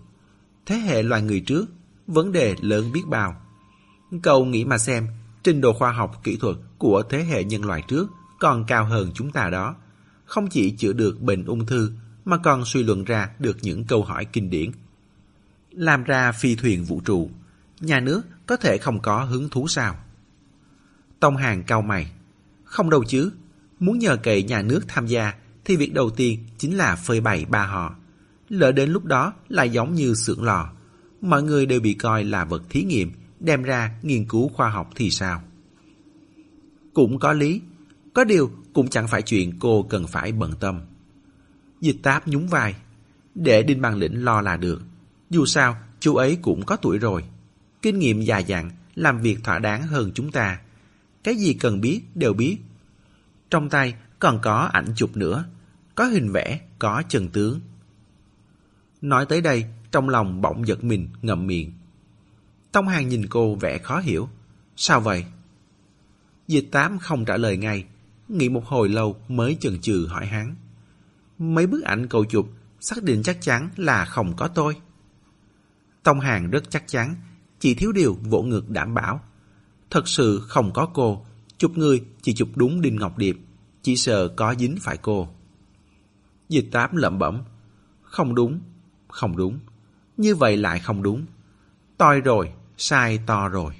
Thế 0.66 0.76
hệ 0.76 1.02
loài 1.02 1.22
người 1.22 1.40
trước, 1.40 1.66
vấn 2.06 2.32
đề 2.32 2.54
lớn 2.60 2.92
biết 2.92 3.02
bao. 3.06 3.42
Cậu 4.22 4.44
nghĩ 4.44 4.64
mà 4.64 4.78
xem, 4.78 5.06
trình 5.42 5.60
độ 5.60 5.72
khoa 5.72 5.92
học 5.92 6.20
kỹ 6.24 6.36
thuật 6.36 6.56
của 6.78 7.02
thế 7.10 7.24
hệ 7.24 7.44
nhân 7.44 7.64
loại 7.64 7.82
trước 7.88 8.10
còn 8.38 8.64
cao 8.64 8.84
hơn 8.84 9.10
chúng 9.14 9.30
ta 9.30 9.50
đó. 9.50 9.76
Không 10.24 10.48
chỉ 10.48 10.70
chữa 10.70 10.92
được 10.92 11.22
bệnh 11.22 11.44
ung 11.44 11.66
thư, 11.66 11.92
mà 12.24 12.36
còn 12.36 12.64
suy 12.64 12.82
luận 12.82 13.04
ra 13.04 13.30
được 13.38 13.56
những 13.62 13.84
câu 13.84 14.02
hỏi 14.02 14.24
kinh 14.24 14.50
điển. 14.50 14.70
Làm 15.70 16.04
ra 16.04 16.32
phi 16.32 16.54
thuyền 16.54 16.84
vũ 16.84 17.00
trụ, 17.04 17.30
nhà 17.80 18.00
nước 18.00 18.22
có 18.50 18.56
thể 18.56 18.78
không 18.78 19.00
có 19.00 19.24
hứng 19.24 19.48
thú 19.48 19.68
sao? 19.68 19.96
Tông 21.20 21.36
Hàng 21.36 21.62
cao 21.62 21.82
mày. 21.82 22.12
Không 22.64 22.90
đâu 22.90 23.04
chứ. 23.04 23.32
Muốn 23.80 23.98
nhờ 23.98 24.16
cậy 24.16 24.42
nhà 24.42 24.62
nước 24.62 24.80
tham 24.88 25.06
gia 25.06 25.34
thì 25.64 25.76
việc 25.76 25.94
đầu 25.94 26.10
tiên 26.10 26.46
chính 26.58 26.76
là 26.76 26.96
phơi 26.96 27.20
bày 27.20 27.44
ba 27.44 27.66
họ. 27.66 27.94
Lỡ 28.48 28.72
đến 28.72 28.90
lúc 28.90 29.04
đó 29.04 29.32
lại 29.48 29.70
giống 29.70 29.94
như 29.94 30.14
xưởng 30.14 30.42
lò. 30.42 30.70
Mọi 31.20 31.42
người 31.42 31.66
đều 31.66 31.80
bị 31.80 31.94
coi 31.94 32.24
là 32.24 32.44
vật 32.44 32.62
thí 32.70 32.82
nghiệm 32.82 33.12
đem 33.40 33.62
ra 33.62 33.94
nghiên 34.02 34.24
cứu 34.28 34.48
khoa 34.48 34.68
học 34.68 34.90
thì 34.94 35.10
sao? 35.10 35.42
Cũng 36.94 37.18
có 37.18 37.32
lý. 37.32 37.60
Có 38.14 38.24
điều 38.24 38.50
cũng 38.72 38.88
chẳng 38.88 39.08
phải 39.08 39.22
chuyện 39.22 39.58
cô 39.58 39.82
cần 39.82 40.06
phải 40.06 40.32
bận 40.32 40.52
tâm. 40.60 40.80
Dịch 41.80 41.96
táp 42.02 42.28
nhún 42.28 42.46
vai. 42.46 42.74
Để 43.34 43.62
Đinh 43.62 43.80
Bằng 43.80 43.96
Lĩnh 43.96 44.24
lo 44.24 44.40
là 44.40 44.56
được. 44.56 44.82
Dù 45.30 45.46
sao, 45.46 45.76
chú 46.00 46.14
ấy 46.14 46.38
cũng 46.42 46.64
có 46.66 46.76
tuổi 46.76 46.98
rồi 46.98 47.24
kinh 47.82 47.98
nghiệm 47.98 48.20
già 48.20 48.38
dặn, 48.38 48.70
làm 48.94 49.20
việc 49.20 49.44
thỏa 49.44 49.58
đáng 49.58 49.82
hơn 49.82 50.10
chúng 50.14 50.32
ta. 50.32 50.60
Cái 51.24 51.34
gì 51.34 51.54
cần 51.54 51.80
biết 51.80 52.02
đều 52.14 52.32
biết. 52.32 52.58
Trong 53.50 53.68
tay 53.68 53.94
còn 54.18 54.38
có 54.42 54.70
ảnh 54.72 54.92
chụp 54.96 55.16
nữa, 55.16 55.44
có 55.94 56.04
hình 56.04 56.32
vẽ, 56.32 56.60
có 56.78 57.02
chân 57.08 57.28
tướng. 57.28 57.60
Nói 59.00 59.26
tới 59.26 59.40
đây, 59.40 59.64
trong 59.90 60.08
lòng 60.08 60.40
bỗng 60.40 60.66
giật 60.66 60.84
mình, 60.84 61.08
ngậm 61.22 61.46
miệng. 61.46 61.72
Tông 62.72 62.88
Hàng 62.88 63.08
nhìn 63.08 63.26
cô 63.26 63.54
vẻ 63.54 63.78
khó 63.78 63.98
hiểu. 64.00 64.28
Sao 64.76 65.00
vậy? 65.00 65.24
Dịch 66.48 66.68
tám 66.72 66.98
không 66.98 67.24
trả 67.24 67.36
lời 67.36 67.56
ngay, 67.56 67.84
nghĩ 68.28 68.48
một 68.48 68.66
hồi 68.66 68.88
lâu 68.88 69.16
mới 69.28 69.56
chần 69.60 69.80
chừ 69.80 70.06
hỏi 70.10 70.26
hắn. 70.26 70.54
Mấy 71.38 71.66
bức 71.66 71.82
ảnh 71.84 72.08
cậu 72.08 72.24
chụp 72.24 72.50
xác 72.80 73.02
định 73.02 73.22
chắc 73.22 73.38
chắn 73.40 73.68
là 73.76 74.04
không 74.04 74.36
có 74.36 74.48
tôi. 74.48 74.76
Tông 76.02 76.20
Hàng 76.20 76.50
rất 76.50 76.70
chắc 76.70 76.84
chắn 76.86 77.14
chỉ 77.60 77.74
thiếu 77.74 77.92
điều 77.92 78.18
vỗ 78.22 78.42
ngược 78.42 78.70
đảm 78.70 78.94
bảo. 78.94 79.20
Thật 79.90 80.08
sự 80.08 80.40
không 80.48 80.72
có 80.72 80.86
cô, 80.94 81.26
chụp 81.58 81.78
người 81.78 82.04
chỉ 82.22 82.34
chụp 82.34 82.48
đúng 82.54 82.80
Đinh 82.80 82.96
Ngọc 82.96 83.18
Điệp, 83.18 83.38
chỉ 83.82 83.96
sợ 83.96 84.28
có 84.28 84.54
dính 84.58 84.76
phải 84.80 84.96
cô. 84.96 85.28
Dịch 86.48 86.68
tám 86.72 86.96
lẩm 86.96 87.18
bẩm, 87.18 87.42
không 88.02 88.34
đúng, 88.34 88.60
không 89.08 89.36
đúng, 89.36 89.58
như 90.16 90.34
vậy 90.34 90.56
lại 90.56 90.78
không 90.78 91.02
đúng. 91.02 91.26
Toi 91.96 92.20
rồi, 92.20 92.52
sai 92.76 93.20
to 93.26 93.48
rồi. 93.48 93.74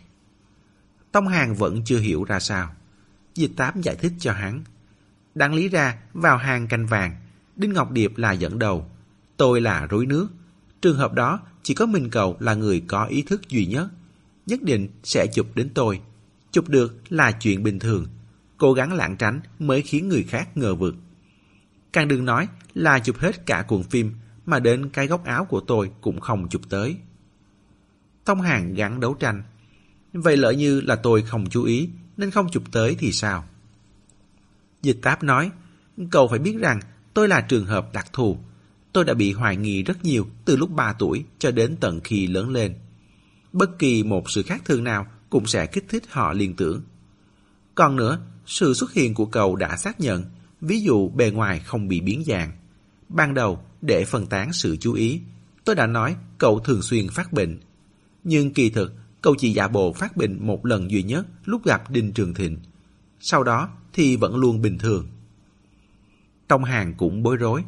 Tông 1.13 1.29
Hàng 1.29 1.55
vẫn 1.55 1.85
chưa 1.85 1.99
hiểu 1.99 2.25
ra 2.25 2.41
sao. 2.41 2.75
Dịch 3.35 3.51
tám 3.57 3.81
giải 3.81 3.97
thích 3.97 4.13
cho 4.19 4.33
hắn. 4.33 4.65
Đáng 5.35 5.55
lý 5.55 5.69
ra, 5.69 5.99
vào 6.13 6.37
hàng 6.37 6.69
canh 6.69 6.87
vàng, 6.87 7.17
Đinh 7.57 7.73
Ngọc 7.73 7.91
Điệp 7.91 8.17
là 8.17 8.33
dẫn 8.33 8.59
đầu, 8.59 8.91
tôi 9.37 9.61
là 9.61 9.87
rối 9.87 10.07
nước. 10.07 10.29
Trường 10.83 10.97
hợp 10.97 11.13
đó 11.13 11.41
chỉ 11.63 11.75
có 11.75 11.87
mình 11.87 12.11
cậu 12.11 12.37
là 12.41 12.55
người 12.55 12.83
có 12.89 13.05
ý 13.05 13.23
thức 13.23 13.49
duy 13.49 13.67
nhất. 13.67 13.89
Nhất 14.47 14.63
định 14.63 14.89
sẽ 15.03 15.27
chụp 15.35 15.47
đến 15.55 15.71
tôi. 15.75 16.01
Chụp 16.53 16.69
được 16.69 17.01
là 17.09 17.33
chuyện 17.33 17.63
bình 17.63 17.79
thường, 17.79 18.07
cố 18.57 18.73
gắng 18.73 18.93
lảng 18.93 19.17
tránh 19.17 19.41
mới 19.59 19.83
khiến 19.83 20.09
người 20.09 20.23
khác 20.23 20.57
ngờ 20.57 20.75
vực. 20.75 20.95
Càng 21.93 22.09
đừng 22.09 22.25
nói 22.25 22.49
là 22.75 22.99
chụp 22.99 23.19
hết 23.19 23.47
cả 23.47 23.65
cuộn 23.69 23.83
phim 23.83 24.13
mà 24.47 24.59
đến 24.59 24.91
cái 24.91 25.07
góc 25.07 25.25
áo 25.25 25.45
của 25.45 25.61
tôi 25.61 25.91
cũng 26.01 26.21
không 26.21 26.49
chụp 26.49 26.63
tới. 26.69 26.97
Tông 28.25 28.41
Hàng 28.41 28.75
gắn 28.75 29.01
đấu 29.01 29.15
tranh. 29.15 29.43
Vậy 30.13 30.37
lỡ 30.37 30.51
như 30.51 30.81
là 30.81 30.97
tôi 30.97 31.23
không 31.23 31.51
chú 31.51 31.65
ý 31.65 31.89
nên 32.17 32.31
không 32.31 32.49
chụp 32.51 32.63
tới 32.73 32.97
thì 32.99 33.13
sao? 33.13 33.45
Dịch 34.83 34.99
táp 35.03 35.23
nói, 35.23 35.51
cậu 36.11 36.29
phải 36.29 36.39
biết 36.39 36.57
rằng 36.61 36.81
tôi 37.15 37.29
là 37.29 37.41
trường 37.41 37.67
hợp 37.67 37.93
đặc 37.93 38.07
thù. 38.13 38.39
Tôi 38.93 39.05
đã 39.05 39.15
bị 39.15 39.33
hoài 39.33 39.57
nghi 39.57 39.83
rất 39.83 40.05
nhiều 40.05 40.27
từ 40.45 40.57
lúc 40.57 40.71
3 40.71 40.93
tuổi 40.93 41.25
cho 41.39 41.51
đến 41.51 41.77
tận 41.81 42.01
khi 42.05 42.27
lớn 42.27 42.51
lên. 42.51 42.75
Bất 43.53 43.79
kỳ 43.79 44.03
một 44.03 44.31
sự 44.31 44.43
khác 44.43 44.63
thường 44.65 44.85
nào 44.85 45.07
cũng 45.31 45.47
sẽ 45.47 45.67
kích 45.67 45.85
thích 45.89 46.05
họ 46.09 46.33
liên 46.33 46.57
tưởng. 46.57 46.83
Còn 47.75 47.97
nữa, 47.97 48.21
sự 48.47 48.75
xuất 48.75 48.93
hiện 48.93 49.15
của 49.15 49.27
cậu 49.27 49.57
đã 49.57 49.77
xác 49.77 50.01
nhận, 50.01 50.25
ví 50.61 50.81
dụ 50.81 51.09
bề 51.09 51.31
ngoài 51.31 51.61
không 51.61 51.89
bị 51.89 52.01
biến 52.01 52.25
dạng. 52.27 52.53
Ban 53.09 53.35
đầu, 53.35 53.65
để 53.83 54.05
phân 54.05 54.27
tán 54.27 54.53
sự 54.53 54.77
chú 54.77 54.93
ý, 54.93 55.21
tôi 55.65 55.77
đã 55.77 55.87
nói 55.87 56.17
cậu 56.39 56.61
thường 56.61 56.83
xuyên 56.83 57.09
phát 57.09 57.33
bệnh. 57.33 57.61
Nhưng 58.25 58.53
kỳ 58.53 58.71
thực, 58.71 58.95
cậu 59.23 59.35
chỉ 59.39 59.53
giả 59.53 59.69
bộ 59.69 59.93
phát 59.93 60.17
bệnh 60.17 60.47
một 60.47 60.67
lần 60.67 60.91
duy 60.91 61.03
nhất 61.03 61.27
lúc 61.45 61.65
gặp 61.65 61.91
Đinh 61.91 62.13
Trường 62.13 62.35
Thịnh. 62.35 62.59
Sau 63.21 63.43
đó 63.43 63.69
thì 63.93 64.17
vẫn 64.17 64.37
luôn 64.37 64.63
bình 64.63 64.79
thường. 64.79 65.09
Tông 66.49 66.65
Hàng 66.65 66.95
cũng 66.95 67.23
bối 67.23 67.37
rối. 67.37 67.63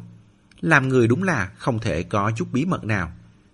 Làm 0.63 0.89
người 0.89 1.07
đúng 1.07 1.23
là 1.23 1.51
không 1.57 1.79
thể 1.79 2.03
có 2.03 2.31
chút 2.35 2.47
bí 2.51 2.65
mật 2.65 2.83
nào. 2.83 3.11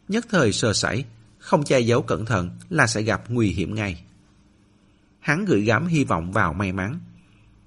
Nhất 0.07 0.25
thời 0.29 0.53
sơ 0.53 0.73
sẩy, 0.73 1.05
không 1.39 1.63
che 1.63 1.79
giấu 1.79 2.01
cẩn 2.01 2.25
thận 2.25 2.49
là 2.69 2.87
sẽ 2.87 3.01
gặp 3.01 3.23
nguy 3.27 3.47
hiểm 3.47 3.75
ngay. 3.75 4.03
Hắn 5.19 5.45
gửi 5.45 5.61
gắm 5.61 5.87
hy 5.87 6.03
vọng 6.03 6.31
vào 6.31 6.53
may 6.53 6.71
mắn. 6.71 6.99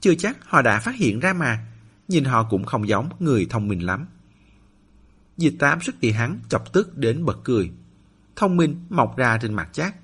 Chưa 0.01 0.15
chắc 0.15 0.37
họ 0.45 0.63
đã 0.63 0.81
phát 0.81 0.95
hiện 0.95 1.21
ra 1.21 1.33
mà, 1.33 1.67
nhìn 2.09 2.25
họ 2.25 2.47
cũng 2.51 2.65
không 2.65 2.89
giống 2.89 3.09
người 3.19 3.47
thông 3.51 3.69
minh 3.69 3.87
lắm. 3.87 4.07
Dịch 5.37 5.55
tám 5.59 5.81
sức 5.81 5.95
bị 6.01 6.11
hắn 6.11 6.39
chọc 6.49 6.73
tức 6.73 6.99
đến 6.99 7.25
bật 7.25 7.39
cười. 7.45 7.71
Thông 8.37 8.57
minh 8.57 8.85
mọc 8.91 9.17
ra 9.17 9.39
trên 9.43 9.55
mặt 9.55 9.69
chát. 9.73 9.95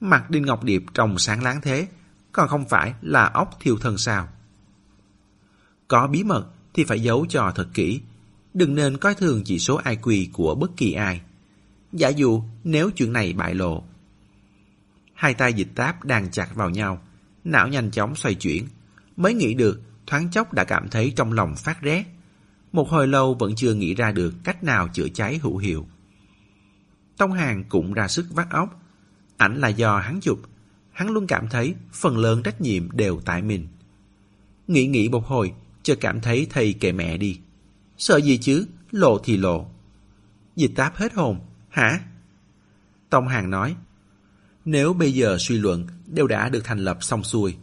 Mặt 0.00 0.30
Đinh 0.30 0.46
Ngọc 0.46 0.64
Điệp 0.64 0.84
trông 0.94 1.18
sáng 1.18 1.42
láng 1.42 1.60
thế, 1.60 1.88
còn 2.32 2.48
không 2.48 2.68
phải 2.68 2.94
là 3.02 3.24
ốc 3.24 3.50
thiêu 3.60 3.76
thân 3.80 3.98
sao. 3.98 4.28
Có 5.88 6.06
bí 6.06 6.22
mật 6.24 6.46
thì 6.74 6.84
phải 6.84 7.00
giấu 7.00 7.26
cho 7.28 7.52
thật 7.54 7.68
kỹ, 7.74 8.00
đừng 8.56 8.74
nên 8.74 8.96
coi 8.96 9.14
thường 9.14 9.42
chỉ 9.44 9.58
số 9.58 9.80
IQ 9.80 10.26
của 10.32 10.54
bất 10.54 10.76
kỳ 10.76 10.92
ai. 10.92 11.20
Giả 11.92 12.08
dụ 12.08 12.42
nếu 12.64 12.90
chuyện 12.90 13.12
này 13.12 13.32
bại 13.32 13.54
lộ. 13.54 13.82
Hai 15.14 15.34
tay 15.34 15.52
dịch 15.52 15.68
táp 15.74 16.04
đang 16.04 16.30
chặt 16.30 16.54
vào 16.54 16.70
nhau, 16.70 17.02
não 17.44 17.68
nhanh 17.68 17.90
chóng 17.90 18.16
xoay 18.16 18.34
chuyển. 18.34 18.66
Mới 19.16 19.34
nghĩ 19.34 19.54
được, 19.54 19.80
thoáng 20.06 20.30
chốc 20.30 20.52
đã 20.52 20.64
cảm 20.64 20.88
thấy 20.88 21.12
trong 21.16 21.32
lòng 21.32 21.54
phát 21.56 21.82
rét. 21.82 22.04
Một 22.72 22.88
hồi 22.88 23.08
lâu 23.08 23.34
vẫn 23.34 23.54
chưa 23.56 23.74
nghĩ 23.74 23.94
ra 23.94 24.12
được 24.12 24.34
cách 24.44 24.64
nào 24.64 24.88
chữa 24.88 25.08
cháy 25.08 25.38
hữu 25.42 25.56
hiệu. 25.56 25.86
Tông 27.16 27.32
Hàng 27.32 27.64
cũng 27.68 27.92
ra 27.92 28.08
sức 28.08 28.26
vắt 28.30 28.50
óc. 28.50 28.82
Ảnh 29.36 29.60
là 29.60 29.68
do 29.68 29.98
hắn 29.98 30.20
chụp. 30.20 30.40
Hắn 30.92 31.10
luôn 31.10 31.26
cảm 31.26 31.48
thấy 31.48 31.74
phần 31.92 32.18
lớn 32.18 32.42
trách 32.42 32.60
nhiệm 32.60 32.90
đều 32.90 33.20
tại 33.24 33.42
mình. 33.42 33.68
Nghĩ 34.68 34.86
nghĩ 34.86 35.08
một 35.08 35.26
hồi, 35.26 35.52
chợt 35.82 35.98
cảm 36.00 36.20
thấy 36.20 36.46
thầy 36.50 36.72
kệ 36.72 36.92
mẹ 36.92 37.16
đi. 37.16 37.38
Sợ 37.98 38.16
gì 38.16 38.38
chứ, 38.38 38.66
lộ 38.90 39.18
thì 39.18 39.36
lộ. 39.36 39.66
Dịch 40.56 40.72
táp 40.76 40.96
hết 40.96 41.14
hồn, 41.14 41.40
hả? 41.68 42.00
Tông 43.10 43.28
Hàng 43.28 43.50
nói, 43.50 43.76
nếu 44.64 44.92
bây 44.92 45.12
giờ 45.12 45.36
suy 45.40 45.58
luận 45.58 45.86
đều 46.06 46.26
đã 46.26 46.48
được 46.48 46.64
thành 46.64 46.78
lập 46.78 46.98
xong 47.00 47.24
xuôi, 47.24 47.56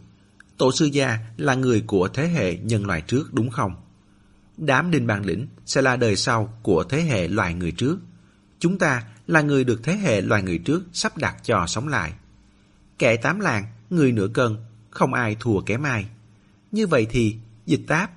tổ 0.56 0.72
sư 0.72 0.86
gia 0.86 1.18
là 1.36 1.54
người 1.54 1.80
của 1.86 2.08
thế 2.08 2.28
hệ 2.28 2.56
nhân 2.56 2.86
loại 2.86 3.00
trước 3.00 3.34
đúng 3.34 3.50
không? 3.50 3.76
Đám 4.56 4.90
đinh 4.90 5.06
bản 5.06 5.24
lĩnh 5.24 5.46
sẽ 5.66 5.82
là 5.82 5.96
đời 5.96 6.16
sau 6.16 6.58
của 6.62 6.84
thế 6.84 7.02
hệ 7.02 7.28
loài 7.28 7.54
người 7.54 7.72
trước. 7.72 7.98
Chúng 8.58 8.78
ta 8.78 9.02
là 9.26 9.40
người 9.40 9.64
được 9.64 9.80
thế 9.82 9.96
hệ 9.96 10.20
loài 10.20 10.42
người 10.42 10.58
trước 10.58 10.82
sắp 10.92 11.16
đặt 11.16 11.36
cho 11.42 11.64
sống 11.66 11.88
lại. 11.88 12.12
Kẻ 12.98 13.16
tám 13.16 13.40
làng, 13.40 13.64
người 13.90 14.12
nửa 14.12 14.28
cân, 14.28 14.56
không 14.90 15.14
ai 15.14 15.36
thua 15.40 15.60
kẻ 15.60 15.76
mai. 15.76 16.06
Như 16.72 16.86
vậy 16.86 17.06
thì, 17.10 17.36
dịch 17.66 17.84
táp, 17.86 18.10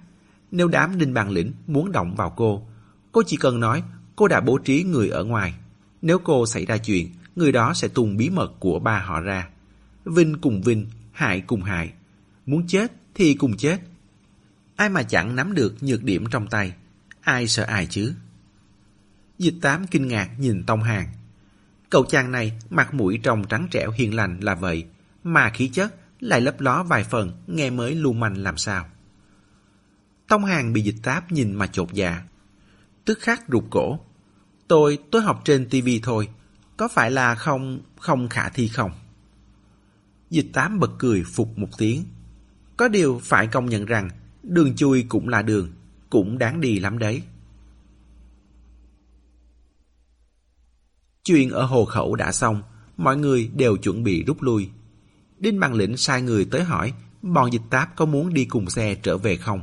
nếu 0.57 0.67
đám 0.67 0.97
đinh 0.97 1.13
bàn 1.13 1.29
lĩnh 1.29 1.53
muốn 1.67 1.91
động 1.91 2.15
vào 2.15 2.29
cô, 2.29 2.67
cô 3.11 3.23
chỉ 3.27 3.37
cần 3.37 3.59
nói 3.59 3.83
cô 4.15 4.27
đã 4.27 4.41
bố 4.41 4.57
trí 4.57 4.83
người 4.83 5.09
ở 5.09 5.23
ngoài. 5.23 5.53
Nếu 6.01 6.19
cô 6.19 6.45
xảy 6.45 6.65
ra 6.65 6.77
chuyện, 6.77 7.11
người 7.35 7.51
đó 7.51 7.73
sẽ 7.73 7.87
tung 7.87 8.17
bí 8.17 8.29
mật 8.29 8.51
của 8.59 8.79
ba 8.79 8.99
họ 8.99 9.21
ra. 9.21 9.49
Vinh 10.05 10.37
cùng 10.41 10.61
Vinh, 10.61 10.87
hại 11.11 11.41
cùng 11.41 11.63
hại. 11.63 11.93
Muốn 12.45 12.67
chết 12.67 12.91
thì 13.15 13.33
cùng 13.33 13.57
chết. 13.57 13.79
Ai 14.75 14.89
mà 14.89 15.03
chẳng 15.03 15.35
nắm 15.35 15.53
được 15.53 15.83
nhược 15.83 16.03
điểm 16.03 16.25
trong 16.31 16.47
tay, 16.47 16.73
ai 17.21 17.47
sợ 17.47 17.63
ai 17.63 17.87
chứ? 17.89 18.13
Dịch 19.39 19.55
tám 19.61 19.87
kinh 19.87 20.07
ngạc 20.07 20.29
nhìn 20.39 20.63
Tông 20.63 20.83
Hàng. 20.83 21.07
Cậu 21.89 22.03
chàng 22.03 22.31
này 22.31 22.59
mặt 22.69 22.93
mũi 22.93 23.19
trông 23.23 23.47
trắng 23.47 23.67
trẻo 23.71 23.91
hiền 23.91 24.15
lành 24.15 24.39
là 24.39 24.55
vậy, 24.55 24.85
mà 25.23 25.49
khí 25.49 25.67
chất 25.67 25.95
lại 26.19 26.41
lấp 26.41 26.61
ló 26.61 26.83
vài 26.83 27.03
phần 27.03 27.31
nghe 27.47 27.69
mới 27.69 27.95
lưu 27.95 28.13
manh 28.13 28.37
làm 28.37 28.57
sao. 28.57 28.85
Tông 30.27 30.45
Hàng 30.45 30.73
bị 30.73 30.81
dịch 30.81 31.03
táp 31.03 31.31
nhìn 31.31 31.53
mà 31.53 31.67
chột 31.67 31.93
dạ. 31.93 32.23
Tức 33.05 33.19
khắc 33.19 33.43
rụt 33.51 33.63
cổ. 33.69 33.99
Tôi, 34.67 34.99
tôi 35.11 35.21
học 35.21 35.41
trên 35.45 35.69
tivi 35.69 35.99
thôi. 36.03 36.29
Có 36.77 36.87
phải 36.87 37.11
là 37.11 37.35
không, 37.35 37.79
không 37.99 38.29
khả 38.29 38.49
thi 38.49 38.67
không? 38.67 38.91
Dịch 40.29 40.47
tám 40.53 40.79
bật 40.79 40.91
cười 40.99 41.23
phục 41.23 41.57
một 41.57 41.69
tiếng. 41.77 42.03
Có 42.77 42.87
điều 42.87 43.21
phải 43.23 43.47
công 43.47 43.65
nhận 43.65 43.85
rằng 43.85 44.09
đường 44.43 44.75
chui 44.75 45.05
cũng 45.09 45.29
là 45.29 45.41
đường, 45.41 45.69
cũng 46.09 46.37
đáng 46.37 46.61
đi 46.61 46.79
lắm 46.79 46.99
đấy. 46.99 47.23
Chuyện 51.23 51.49
ở 51.49 51.65
hồ 51.65 51.85
khẩu 51.85 52.15
đã 52.15 52.31
xong, 52.31 52.63
mọi 52.97 53.17
người 53.17 53.51
đều 53.55 53.77
chuẩn 53.77 54.03
bị 54.03 54.23
rút 54.23 54.41
lui. 54.41 54.69
Đinh 55.37 55.59
Bằng 55.59 55.73
Lĩnh 55.73 55.97
sai 55.97 56.21
người 56.21 56.45
tới 56.45 56.63
hỏi 56.63 56.93
bọn 57.21 57.53
dịch 57.53 57.61
táp 57.69 57.95
có 57.95 58.05
muốn 58.05 58.33
đi 58.33 58.45
cùng 58.45 58.69
xe 58.69 58.95
trở 58.95 59.17
về 59.17 59.37
không. 59.37 59.61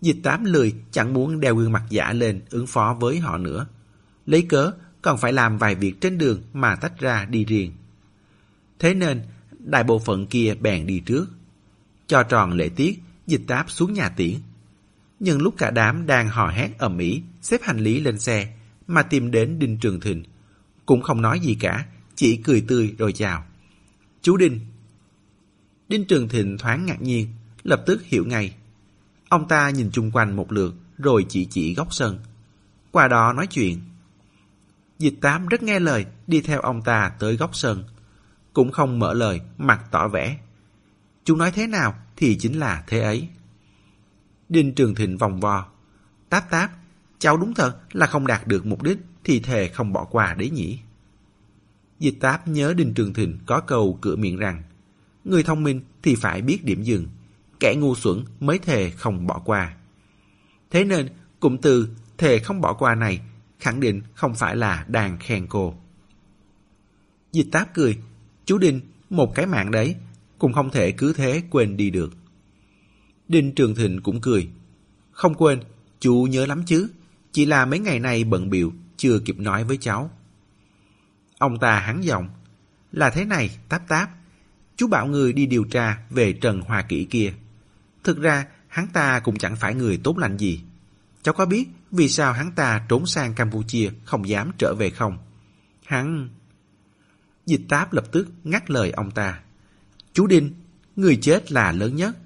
Dịch 0.00 0.16
tám 0.22 0.44
lười 0.44 0.74
chẳng 0.90 1.14
muốn 1.14 1.40
đeo 1.40 1.56
gương 1.56 1.72
mặt 1.72 1.82
giả 1.90 2.12
lên 2.12 2.40
ứng 2.50 2.66
phó 2.66 2.96
với 3.00 3.18
họ 3.18 3.38
nữa. 3.38 3.66
Lấy 4.26 4.42
cớ 4.42 4.72
còn 5.02 5.18
phải 5.18 5.32
làm 5.32 5.58
vài 5.58 5.74
việc 5.74 6.00
trên 6.00 6.18
đường 6.18 6.42
mà 6.52 6.76
tách 6.76 7.00
ra 7.00 7.24
đi 7.24 7.44
riêng. 7.44 7.72
Thế 8.78 8.94
nên 8.94 9.22
đại 9.58 9.84
bộ 9.84 9.98
phận 9.98 10.26
kia 10.26 10.54
bèn 10.60 10.86
đi 10.86 11.00
trước. 11.00 11.26
Cho 12.06 12.22
tròn 12.22 12.52
lễ 12.52 12.68
tiết, 12.68 12.98
dịch 13.26 13.42
táp 13.46 13.70
xuống 13.70 13.92
nhà 13.92 14.08
tiễn. 14.08 14.34
Nhưng 15.20 15.42
lúc 15.42 15.54
cả 15.58 15.70
đám 15.70 16.06
đang 16.06 16.28
hò 16.28 16.48
hét 16.48 16.70
ầm 16.78 16.98
ĩ 16.98 17.22
xếp 17.42 17.60
hành 17.62 17.78
lý 17.78 18.00
lên 18.00 18.18
xe 18.18 18.54
mà 18.86 19.02
tìm 19.02 19.30
đến 19.30 19.58
Đinh 19.58 19.78
Trường 19.78 20.00
Thịnh 20.00 20.24
cũng 20.86 21.02
không 21.02 21.22
nói 21.22 21.40
gì 21.40 21.56
cả, 21.60 21.86
chỉ 22.14 22.36
cười 22.36 22.64
tươi 22.68 22.94
rồi 22.98 23.12
chào. 23.12 23.44
Chú 24.22 24.36
Đinh. 24.36 24.60
Đinh 25.88 26.04
Trường 26.04 26.28
Thịnh 26.28 26.58
thoáng 26.58 26.86
ngạc 26.86 27.02
nhiên, 27.02 27.28
lập 27.62 27.82
tức 27.86 28.02
hiểu 28.04 28.24
ngay. 28.26 28.54
Ông 29.28 29.48
ta 29.48 29.70
nhìn 29.70 29.90
chung 29.92 30.10
quanh 30.10 30.36
một 30.36 30.52
lượt, 30.52 30.74
rồi 30.98 31.26
chỉ 31.28 31.44
chỉ 31.50 31.74
góc 31.74 31.94
sân. 31.94 32.18
Qua 32.90 33.08
đó 33.08 33.32
nói 33.32 33.46
chuyện. 33.46 33.80
Dịch 34.98 35.14
tám 35.20 35.46
rất 35.46 35.62
nghe 35.62 35.80
lời, 35.80 36.06
đi 36.26 36.40
theo 36.40 36.60
ông 36.60 36.82
ta 36.82 37.12
tới 37.18 37.36
góc 37.36 37.56
sân. 37.56 37.84
Cũng 38.52 38.72
không 38.72 38.98
mở 38.98 39.14
lời, 39.14 39.40
mặt 39.58 39.84
tỏ 39.90 40.08
vẻ. 40.08 40.38
Chú 41.24 41.36
nói 41.36 41.50
thế 41.50 41.66
nào 41.66 41.94
thì 42.16 42.38
chính 42.38 42.58
là 42.58 42.84
thế 42.86 43.00
ấy. 43.00 43.28
Đinh 44.48 44.74
Trường 44.74 44.94
Thịnh 44.94 45.18
vòng 45.18 45.40
vo. 45.40 45.66
Táp 46.28 46.50
táp, 46.50 46.70
cháu 47.18 47.36
đúng 47.36 47.54
thật 47.54 47.76
là 47.92 48.06
không 48.06 48.26
đạt 48.26 48.46
được 48.46 48.66
mục 48.66 48.82
đích 48.82 48.98
thì 49.24 49.40
thề 49.40 49.68
không 49.68 49.92
bỏ 49.92 50.04
qua 50.04 50.34
đấy 50.34 50.50
nhỉ. 50.50 50.78
Dịch 51.98 52.20
táp 52.20 52.48
nhớ 52.48 52.74
Đinh 52.76 52.94
Trường 52.94 53.14
Thịnh 53.14 53.38
có 53.46 53.60
câu 53.60 53.98
cửa 54.00 54.16
miệng 54.16 54.36
rằng 54.36 54.62
người 55.24 55.42
thông 55.42 55.62
minh 55.62 55.80
thì 56.02 56.14
phải 56.14 56.42
biết 56.42 56.64
điểm 56.64 56.82
dừng, 56.82 57.06
kẻ 57.60 57.74
ngu 57.74 57.94
xuẩn 57.94 58.24
mới 58.40 58.58
thề 58.58 58.90
không 58.90 59.26
bỏ 59.26 59.42
qua. 59.44 59.76
Thế 60.70 60.84
nên, 60.84 61.08
cụm 61.40 61.56
từ 61.56 61.88
thề 62.18 62.38
không 62.38 62.60
bỏ 62.60 62.72
qua 62.72 62.94
này 62.94 63.20
khẳng 63.58 63.80
định 63.80 64.02
không 64.14 64.34
phải 64.34 64.56
là 64.56 64.84
đang 64.88 65.18
khen 65.18 65.46
cô. 65.46 65.74
Dịch 67.32 67.46
táp 67.52 67.74
cười, 67.74 67.98
chú 68.44 68.58
Đinh, 68.58 68.80
một 69.10 69.34
cái 69.34 69.46
mạng 69.46 69.70
đấy, 69.70 69.96
cũng 70.38 70.52
không 70.52 70.70
thể 70.70 70.92
cứ 70.92 71.12
thế 71.12 71.42
quên 71.50 71.76
đi 71.76 71.90
được. 71.90 72.12
Đinh 73.28 73.54
Trường 73.54 73.74
Thịnh 73.74 74.00
cũng 74.02 74.20
cười, 74.20 74.48
không 75.12 75.34
quên, 75.34 75.60
chú 76.00 76.26
nhớ 76.30 76.46
lắm 76.46 76.62
chứ, 76.66 76.88
chỉ 77.32 77.46
là 77.46 77.66
mấy 77.66 77.78
ngày 77.78 77.98
nay 77.98 78.24
bận 78.24 78.50
biểu 78.50 78.72
chưa 78.96 79.18
kịp 79.18 79.38
nói 79.38 79.64
với 79.64 79.76
cháu. 79.76 80.10
Ông 81.38 81.58
ta 81.58 81.78
hắn 81.78 82.00
giọng, 82.00 82.28
là 82.92 83.10
thế 83.10 83.24
này, 83.24 83.58
táp 83.68 83.88
táp, 83.88 84.10
chú 84.76 84.86
bảo 84.88 85.06
người 85.06 85.32
đi 85.32 85.46
điều 85.46 85.64
tra 85.64 85.98
về 86.10 86.32
Trần 86.32 86.60
Hoa 86.60 86.82
Kỷ 86.82 87.04
kia. 87.04 87.32
Thực 88.06 88.20
ra, 88.20 88.46
hắn 88.68 88.86
ta 88.88 89.20
cũng 89.20 89.38
chẳng 89.38 89.56
phải 89.56 89.74
người 89.74 90.00
tốt 90.04 90.18
lành 90.18 90.36
gì. 90.36 90.60
Cháu 91.22 91.34
có 91.34 91.46
biết 91.46 91.68
vì 91.90 92.08
sao 92.08 92.32
hắn 92.32 92.52
ta 92.52 92.86
trốn 92.88 93.06
sang 93.06 93.34
Campuchia 93.34 93.90
không 94.04 94.28
dám 94.28 94.50
trở 94.58 94.74
về 94.78 94.90
không? 94.90 95.18
Hắn... 95.86 96.28
Dịch 97.46 97.60
táp 97.68 97.92
lập 97.92 98.04
tức 98.12 98.28
ngắt 98.44 98.70
lời 98.70 98.90
ông 98.90 99.10
ta. 99.10 99.40
Chú 100.12 100.26
Đinh, 100.26 100.54
người 100.96 101.16
chết 101.16 101.52
là 101.52 101.72
lớn 101.72 101.96
nhất. 101.96 102.16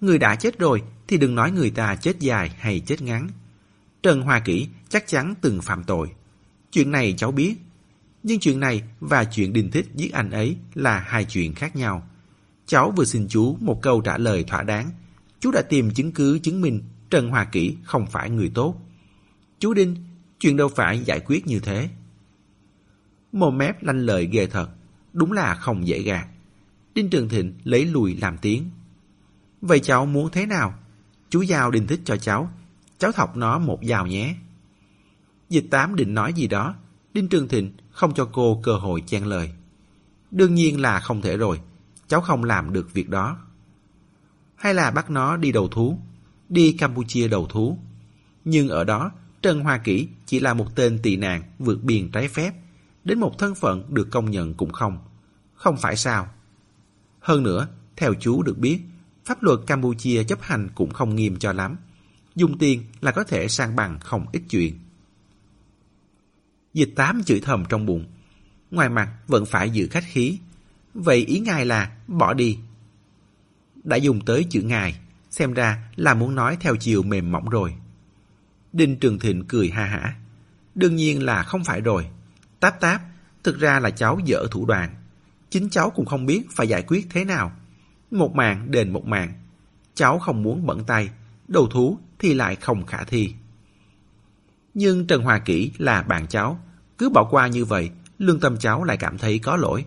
Người 0.00 0.18
đã 0.18 0.36
chết 0.36 0.58
rồi 0.58 0.82
thì 1.08 1.16
đừng 1.16 1.34
nói 1.34 1.50
người 1.50 1.70
ta 1.70 1.96
chết 1.96 2.20
dài 2.20 2.54
hay 2.58 2.80
chết 2.80 3.02
ngắn. 3.02 3.28
Trần 4.02 4.22
Hoa 4.22 4.40
Kỷ 4.40 4.68
chắc 4.88 5.06
chắn 5.06 5.34
từng 5.40 5.62
phạm 5.62 5.84
tội. 5.84 6.12
Chuyện 6.70 6.90
này 6.90 7.14
cháu 7.16 7.32
biết. 7.32 7.56
Nhưng 8.22 8.40
chuyện 8.40 8.60
này 8.60 8.82
và 9.00 9.24
chuyện 9.24 9.52
Đinh 9.52 9.70
Thích 9.70 9.86
giết 9.94 10.12
anh 10.12 10.30
ấy 10.30 10.56
là 10.74 10.98
hai 10.98 11.24
chuyện 11.24 11.54
khác 11.54 11.76
nhau. 11.76 12.08
Cháu 12.66 12.92
vừa 12.96 13.04
xin 13.04 13.26
chú 13.28 13.56
một 13.60 13.82
câu 13.82 14.00
trả 14.00 14.18
lời 14.18 14.44
thỏa 14.44 14.62
đáng. 14.62 14.90
Chú 15.40 15.50
đã 15.50 15.62
tìm 15.62 15.90
chứng 15.90 16.12
cứ 16.12 16.38
chứng 16.38 16.60
minh 16.60 16.82
Trần 17.10 17.30
Hoa 17.30 17.44
Kỷ 17.44 17.76
không 17.84 18.06
phải 18.06 18.30
người 18.30 18.50
tốt. 18.54 18.76
Chú 19.58 19.74
Đinh, 19.74 19.96
chuyện 20.40 20.56
đâu 20.56 20.68
phải 20.68 21.00
giải 21.04 21.20
quyết 21.20 21.46
như 21.46 21.60
thế. 21.60 21.88
Mồm 23.32 23.58
mép 23.58 23.82
lanh 23.82 23.98
lời 23.98 24.28
ghê 24.32 24.46
thật, 24.46 24.68
đúng 25.12 25.32
là 25.32 25.54
không 25.54 25.86
dễ 25.86 26.02
gạt. 26.02 26.26
Đinh 26.94 27.10
Trường 27.10 27.28
Thịnh 27.28 27.54
lấy 27.64 27.84
lùi 27.84 28.16
làm 28.16 28.38
tiếng. 28.38 28.70
Vậy 29.60 29.80
cháu 29.80 30.06
muốn 30.06 30.30
thế 30.32 30.46
nào? 30.46 30.74
Chú 31.30 31.42
giao 31.42 31.70
Đinh 31.70 31.86
Thích 31.86 32.00
cho 32.04 32.16
cháu, 32.16 32.50
cháu 32.98 33.12
thọc 33.12 33.36
nó 33.36 33.58
một 33.58 33.78
dao 33.82 34.06
nhé. 34.06 34.36
Dịch 35.48 35.66
tám 35.70 35.96
định 35.96 36.14
nói 36.14 36.32
gì 36.32 36.46
đó, 36.46 36.74
Đinh 37.14 37.28
Trường 37.28 37.48
Thịnh 37.48 37.72
không 37.90 38.14
cho 38.14 38.28
cô 38.32 38.60
cơ 38.62 38.76
hội 38.76 39.02
chen 39.06 39.26
lời. 39.26 39.50
Đương 40.30 40.54
nhiên 40.54 40.80
là 40.80 41.00
không 41.00 41.22
thể 41.22 41.36
rồi, 41.36 41.60
cháu 42.08 42.20
không 42.20 42.44
làm 42.44 42.72
được 42.72 42.92
việc 42.94 43.08
đó. 43.08 43.38
Hay 44.60 44.74
là 44.74 44.90
bắt 44.90 45.10
nó 45.10 45.36
đi 45.36 45.52
đầu 45.52 45.68
thú, 45.68 45.98
đi 46.48 46.72
Campuchia 46.72 47.28
đầu 47.28 47.46
thú. 47.46 47.78
Nhưng 48.44 48.68
ở 48.68 48.84
đó, 48.84 49.12
Trần 49.42 49.60
Hoa 49.60 49.78
Kỷ 49.78 50.08
chỉ 50.26 50.40
là 50.40 50.54
một 50.54 50.76
tên 50.76 50.98
tị 51.02 51.16
nạn 51.16 51.42
vượt 51.58 51.82
biên 51.82 52.10
trái 52.10 52.28
phép, 52.28 52.54
đến 53.04 53.20
một 53.20 53.38
thân 53.38 53.54
phận 53.54 53.94
được 53.94 54.08
công 54.10 54.30
nhận 54.30 54.54
cũng 54.54 54.72
không. 54.72 54.98
Không 55.54 55.76
phải 55.76 55.96
sao? 55.96 56.28
Hơn 57.20 57.42
nữa, 57.42 57.68
theo 57.96 58.14
chú 58.20 58.42
được 58.42 58.58
biết, 58.58 58.80
pháp 59.24 59.42
luật 59.42 59.58
Campuchia 59.66 60.24
chấp 60.24 60.42
hành 60.42 60.68
cũng 60.74 60.90
không 60.90 61.16
nghiêm 61.16 61.38
cho 61.38 61.52
lắm. 61.52 61.76
Dùng 62.34 62.58
tiền 62.58 62.84
là 63.00 63.10
có 63.10 63.24
thể 63.24 63.48
sang 63.48 63.76
bằng 63.76 64.00
không 64.00 64.26
ít 64.32 64.42
chuyện. 64.50 64.78
Dịch 66.74 66.92
tám 66.96 67.22
chửi 67.26 67.40
thầm 67.40 67.64
trong 67.68 67.86
bụng. 67.86 68.04
Ngoài 68.70 68.88
mặt 68.88 69.12
vẫn 69.26 69.46
phải 69.46 69.70
giữ 69.70 69.88
khách 69.90 70.04
khí. 70.06 70.38
Vậy 70.94 71.18
ý 71.18 71.40
ngài 71.40 71.66
là 71.66 71.96
bỏ 72.06 72.34
đi. 72.34 72.58
Đã 73.84 73.96
dùng 73.96 74.24
tới 74.24 74.46
chữ 74.50 74.62
ngài, 74.62 75.00
xem 75.30 75.52
ra 75.52 75.88
là 75.96 76.14
muốn 76.14 76.34
nói 76.34 76.56
theo 76.60 76.76
chiều 76.76 77.02
mềm 77.02 77.32
mỏng 77.32 77.48
rồi. 77.48 77.74
Đinh 78.72 78.96
Trường 78.96 79.18
Thịnh 79.18 79.44
cười 79.48 79.70
ha 79.70 79.84
hả. 79.84 80.16
Đương 80.74 80.96
nhiên 80.96 81.22
là 81.22 81.42
không 81.42 81.64
phải 81.64 81.80
rồi. 81.80 82.06
Táp 82.60 82.80
táp, 82.80 83.02
thực 83.44 83.58
ra 83.58 83.80
là 83.80 83.90
cháu 83.90 84.18
dở 84.24 84.46
thủ 84.50 84.66
đoạn. 84.66 84.94
Chính 85.50 85.70
cháu 85.70 85.90
cũng 85.90 86.06
không 86.06 86.26
biết 86.26 86.42
phải 86.50 86.68
giải 86.68 86.82
quyết 86.86 87.06
thế 87.10 87.24
nào. 87.24 87.52
Một 88.10 88.34
mạng 88.34 88.70
đền 88.70 88.92
một 88.92 89.06
mạng. 89.06 89.32
Cháu 89.94 90.18
không 90.18 90.42
muốn 90.42 90.66
bận 90.66 90.84
tay, 90.84 91.10
đầu 91.48 91.66
thú 91.66 91.98
thì 92.18 92.34
lại 92.34 92.56
không 92.56 92.86
khả 92.86 93.04
thi. 93.04 93.34
Nhưng 94.74 95.06
Trần 95.06 95.22
Hòa 95.22 95.38
Kỷ 95.38 95.72
là 95.78 96.02
bạn 96.02 96.26
cháu, 96.26 96.60
cứ 96.98 97.08
bỏ 97.08 97.28
qua 97.30 97.46
như 97.46 97.64
vậy, 97.64 97.90
lương 98.18 98.40
tâm 98.40 98.56
cháu 98.56 98.84
lại 98.84 98.96
cảm 98.96 99.18
thấy 99.18 99.38
có 99.38 99.56
lỗi. 99.56 99.84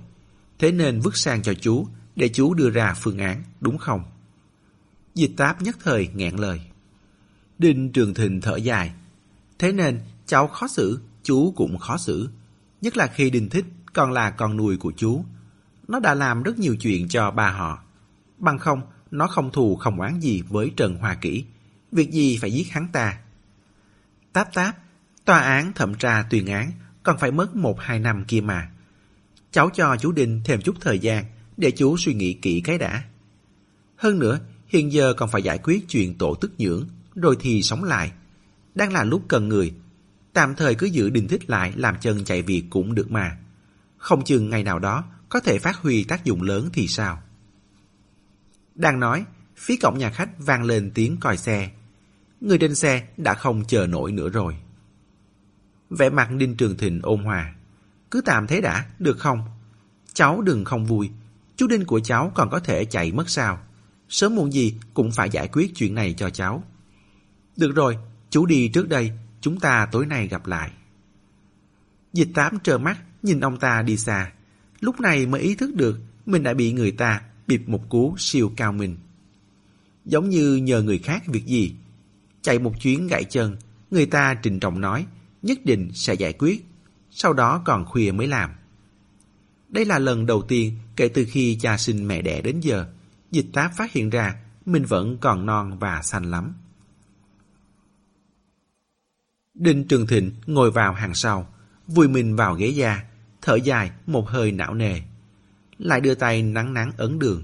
Thế 0.59 0.71
nên 0.71 0.99
vứt 0.99 1.17
sang 1.17 1.41
cho 1.41 1.53
chú, 1.53 1.87
để 2.15 2.29
chú 2.29 2.53
đưa 2.53 2.69
ra 2.69 2.93
phương 2.93 3.17
án, 3.17 3.43
đúng 3.61 3.77
không? 3.77 4.03
Dịch 5.15 5.31
táp 5.37 5.61
nhất 5.61 5.77
thời 5.83 6.09
ngẹn 6.13 6.35
lời. 6.35 6.61
Đinh 7.57 7.91
Trường 7.91 8.13
Thịnh 8.13 8.41
thở 8.41 8.55
dài. 8.55 8.93
Thế 9.59 9.71
nên 9.71 9.99
cháu 10.25 10.47
khó 10.47 10.67
xử, 10.67 10.99
chú 11.23 11.53
cũng 11.55 11.77
khó 11.77 11.97
xử. 11.97 12.29
Nhất 12.81 12.97
là 12.97 13.07
khi 13.07 13.29
Đinh 13.29 13.49
Thích 13.49 13.65
còn 13.93 14.11
là 14.11 14.29
con 14.29 14.57
nuôi 14.57 14.77
của 14.77 14.91
chú. 14.97 15.25
Nó 15.87 15.99
đã 15.99 16.13
làm 16.13 16.43
rất 16.43 16.59
nhiều 16.59 16.75
chuyện 16.75 17.07
cho 17.07 17.31
ba 17.31 17.51
họ. 17.51 17.83
Bằng 18.37 18.59
không, 18.59 18.81
nó 19.11 19.27
không 19.27 19.51
thù 19.51 19.75
không 19.75 19.99
oán 19.99 20.19
gì 20.19 20.41
với 20.49 20.71
Trần 20.77 20.95
Hoa 20.95 21.15
Kỷ. 21.15 21.45
Việc 21.91 22.11
gì 22.11 22.37
phải 22.41 22.53
giết 22.53 22.71
hắn 22.71 22.87
ta? 22.91 23.17
Táp 24.33 24.53
táp, 24.53 24.75
tòa 25.25 25.39
án 25.39 25.73
thẩm 25.73 25.95
tra 25.95 26.25
tuyên 26.29 26.47
án 26.47 26.71
còn 27.03 27.17
phải 27.17 27.31
mất 27.31 27.55
một 27.55 27.79
hai 27.79 27.99
năm 27.99 28.25
kia 28.27 28.41
mà. 28.41 28.71
Cháu 29.51 29.69
cho 29.73 29.95
chú 29.99 30.11
Đinh 30.11 30.41
thêm 30.45 30.61
chút 30.61 30.75
thời 30.81 30.99
gian 30.99 31.25
để 31.57 31.71
chú 31.71 31.97
suy 31.97 32.13
nghĩ 32.13 32.33
kỹ 32.33 32.61
cái 32.61 32.77
đã. 32.77 33.03
Hơn 33.95 34.19
nữa, 34.19 34.39
hiện 34.67 34.91
giờ 34.91 35.13
còn 35.13 35.29
phải 35.29 35.43
giải 35.43 35.57
quyết 35.63 35.85
chuyện 35.89 36.17
tổ 36.17 36.35
tức 36.35 36.51
nhưỡng, 36.57 36.87
rồi 37.15 37.37
thì 37.39 37.61
sống 37.61 37.83
lại. 37.83 38.11
Đang 38.75 38.93
là 38.93 39.03
lúc 39.03 39.23
cần 39.27 39.49
người. 39.49 39.73
Tạm 40.33 40.55
thời 40.55 40.75
cứ 40.75 40.85
giữ 40.85 41.09
đình 41.09 41.27
Thích 41.27 41.49
lại 41.49 41.73
làm 41.75 41.95
chân 42.01 42.23
chạy 42.23 42.41
việc 42.41 42.63
cũng 42.69 42.95
được 42.95 43.11
mà. 43.11 43.37
Không 43.97 44.23
chừng 44.23 44.49
ngày 44.49 44.63
nào 44.63 44.79
đó 44.79 45.03
có 45.29 45.39
thể 45.39 45.59
phát 45.59 45.75
huy 45.75 46.03
tác 46.03 46.25
dụng 46.25 46.41
lớn 46.41 46.69
thì 46.73 46.87
sao? 46.87 47.23
Đang 48.75 48.99
nói, 48.99 49.25
phía 49.57 49.75
cổng 49.81 49.97
nhà 49.97 50.09
khách 50.09 50.29
vang 50.39 50.63
lên 50.63 50.91
tiếng 50.93 51.17
còi 51.17 51.37
xe. 51.37 51.71
Người 52.41 52.57
trên 52.57 52.75
xe 52.75 53.07
đã 53.17 53.33
không 53.33 53.63
chờ 53.67 53.87
nổi 53.87 54.11
nữa 54.11 54.29
rồi. 54.29 54.55
Vẻ 55.89 56.09
mặt 56.09 56.29
Đinh 56.31 56.57
Trường 56.57 56.77
Thịnh 56.77 56.99
ôn 57.03 57.23
hòa. 57.23 57.55
Cứ 58.11 58.21
tạm 58.25 58.47
thế 58.47 58.61
đã, 58.61 58.85
được 58.99 59.19
không? 59.19 59.39
Cháu 60.13 60.41
đừng 60.41 60.65
không 60.65 60.85
vui. 60.85 61.09
Chú 61.55 61.67
Đinh 61.67 61.85
của 61.85 61.99
cháu 61.99 62.31
còn 62.35 62.49
có 62.49 62.59
thể 62.59 62.85
chạy 62.85 63.11
mất 63.11 63.29
sao? 63.29 63.59
Sớm 64.09 64.35
muộn 64.35 64.53
gì 64.53 64.75
cũng 64.93 65.11
phải 65.11 65.29
giải 65.29 65.47
quyết 65.47 65.75
chuyện 65.75 65.95
này 65.95 66.13
cho 66.13 66.29
cháu. 66.29 66.63
Được 67.57 67.75
rồi, 67.75 67.97
chú 68.29 68.45
đi 68.45 68.67
trước 68.67 68.89
đây, 68.89 69.11
chúng 69.41 69.59
ta 69.59 69.87
tối 69.91 70.05
nay 70.05 70.27
gặp 70.27 70.47
lại. 70.47 70.71
Dịch 72.13 72.29
tám 72.33 72.59
trơ 72.63 72.77
mắt, 72.77 72.97
nhìn 73.23 73.39
ông 73.39 73.59
ta 73.59 73.81
đi 73.81 73.97
xa. 73.97 74.31
Lúc 74.79 74.99
này 74.99 75.25
mới 75.25 75.41
ý 75.41 75.55
thức 75.55 75.75
được 75.75 75.99
mình 76.25 76.43
đã 76.43 76.53
bị 76.53 76.73
người 76.73 76.91
ta 76.91 77.21
bịp 77.47 77.69
một 77.69 77.89
cú 77.89 78.15
siêu 78.17 78.51
cao 78.55 78.71
mình. 78.71 78.97
Giống 80.05 80.29
như 80.29 80.55
nhờ 80.55 80.81
người 80.81 80.97
khác 80.97 81.23
việc 81.27 81.45
gì. 81.45 81.75
Chạy 82.41 82.59
một 82.59 82.73
chuyến 82.81 83.07
gãy 83.07 83.23
chân, 83.23 83.57
người 83.91 84.05
ta 84.05 84.33
trình 84.33 84.59
trọng 84.59 84.81
nói 84.81 85.05
nhất 85.41 85.65
định 85.65 85.91
sẽ 85.93 86.13
giải 86.13 86.33
quyết, 86.33 86.65
sau 87.11 87.33
đó 87.33 87.61
còn 87.65 87.85
khuya 87.85 88.11
mới 88.11 88.27
làm. 88.27 88.49
Đây 89.73 89.85
là 89.85 89.99
lần 89.99 90.25
đầu 90.25 90.41
tiên 90.41 90.77
kể 90.95 91.07
từ 91.07 91.25
khi 91.29 91.57
cha 91.61 91.77
sinh 91.77 92.07
mẹ 92.07 92.21
đẻ 92.21 92.41
đến 92.41 92.59
giờ, 92.59 92.85
dịch 93.31 93.45
táp 93.53 93.71
phát 93.77 93.91
hiện 93.91 94.09
ra 94.09 94.35
mình 94.65 94.85
vẫn 94.85 95.17
còn 95.17 95.45
non 95.45 95.77
và 95.79 96.01
xanh 96.01 96.31
lắm. 96.31 96.53
Đinh 99.53 99.87
Trường 99.87 100.07
Thịnh 100.07 100.31
ngồi 100.45 100.71
vào 100.71 100.93
hàng 100.93 101.13
sau, 101.13 101.53
vùi 101.87 102.07
mình 102.07 102.35
vào 102.35 102.55
ghế 102.55 102.67
da, 102.67 103.03
thở 103.41 103.55
dài 103.55 103.91
một 104.05 104.29
hơi 104.29 104.51
não 104.51 104.73
nề. 104.73 105.01
Lại 105.77 106.01
đưa 106.01 106.15
tay 106.15 106.43
nắng 106.43 106.73
nắng 106.73 106.91
ấn 106.97 107.19
đường. 107.19 107.43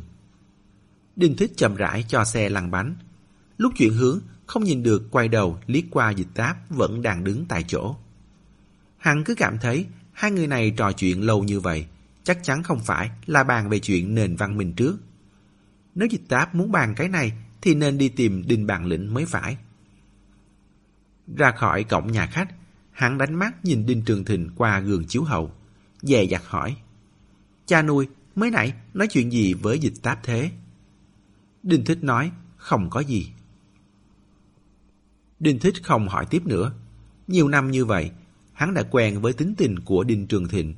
Đinh 1.15 1.35
Thích 1.37 1.51
chậm 1.55 1.75
rãi 1.75 2.05
cho 2.07 2.25
xe 2.25 2.49
lăn 2.49 2.71
bánh. 2.71 2.95
Lúc 3.57 3.73
chuyển 3.77 3.93
hướng, 3.93 4.19
không 4.45 4.63
nhìn 4.63 4.83
được 4.83 5.07
quay 5.11 5.27
đầu 5.27 5.59
liếc 5.67 5.83
qua 5.91 6.11
dịch 6.11 6.29
táp 6.33 6.69
vẫn 6.69 7.01
đang 7.01 7.23
đứng 7.23 7.45
tại 7.45 7.63
chỗ. 7.67 7.95
Hắn 8.97 9.23
cứ 9.23 9.35
cảm 9.35 9.57
thấy 9.57 9.85
hai 10.11 10.31
người 10.31 10.47
này 10.47 10.71
trò 10.77 10.91
chuyện 10.91 11.23
lâu 11.23 11.43
như 11.43 11.59
vậy, 11.59 11.87
chắc 12.29 12.43
chắn 12.43 12.63
không 12.63 12.79
phải 12.79 13.11
là 13.25 13.43
bàn 13.43 13.69
về 13.69 13.79
chuyện 13.79 14.15
nền 14.15 14.35
văn 14.35 14.57
minh 14.57 14.73
trước. 14.73 14.97
Nếu 15.95 16.07
dịch 16.07 16.21
táp 16.27 16.55
muốn 16.55 16.71
bàn 16.71 16.93
cái 16.95 17.09
này 17.09 17.33
thì 17.61 17.75
nên 17.75 17.97
đi 17.97 18.09
tìm 18.09 18.43
đinh 18.47 18.67
bàn 18.67 18.85
lĩnh 18.85 19.13
mới 19.13 19.25
phải. 19.25 19.57
Ra 21.35 21.51
khỏi 21.51 21.83
cổng 21.83 22.11
nhà 22.11 22.25
khách, 22.25 22.47
hắn 22.91 23.17
đánh 23.17 23.35
mắt 23.35 23.65
nhìn 23.65 23.85
Đinh 23.85 24.01
Trường 24.05 24.25
Thịnh 24.25 24.49
qua 24.55 24.79
gương 24.79 25.05
chiếu 25.05 25.23
hậu, 25.23 25.51
dè 26.01 26.23
dặt 26.23 26.41
hỏi. 26.45 26.75
Cha 27.65 27.81
nuôi, 27.81 28.07
mới 28.35 28.51
nãy 28.51 28.73
nói 28.93 29.07
chuyện 29.07 29.31
gì 29.31 29.53
với 29.53 29.79
dịch 29.79 29.93
táp 30.01 30.19
thế? 30.23 30.51
Đinh 31.63 31.85
Thích 31.85 32.03
nói, 32.03 32.31
không 32.57 32.89
có 32.89 32.99
gì. 32.99 33.31
Đinh 35.39 35.59
Thích 35.59 35.83
không 35.83 36.07
hỏi 36.07 36.25
tiếp 36.29 36.45
nữa. 36.45 36.73
Nhiều 37.27 37.47
năm 37.47 37.71
như 37.71 37.85
vậy, 37.85 38.11
hắn 38.53 38.73
đã 38.73 38.83
quen 38.91 39.21
với 39.21 39.33
tính 39.33 39.53
tình 39.57 39.79
của 39.79 40.03
Đinh 40.03 40.27
Trường 40.27 40.47
Thịnh. 40.47 40.75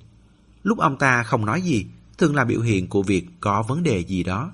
Lúc 0.64 0.80
ông 0.80 0.97
ta 0.97 1.24
không 1.24 1.45
nói 1.45 1.62
gì, 1.62 1.86
thường 2.18 2.36
là 2.36 2.45
biểu 2.45 2.62
hiện 2.62 2.88
của 2.88 3.03
việc 3.03 3.28
có 3.39 3.64
vấn 3.64 3.84
đề 3.84 3.99
gì 3.99 4.24
đó. 4.24 4.51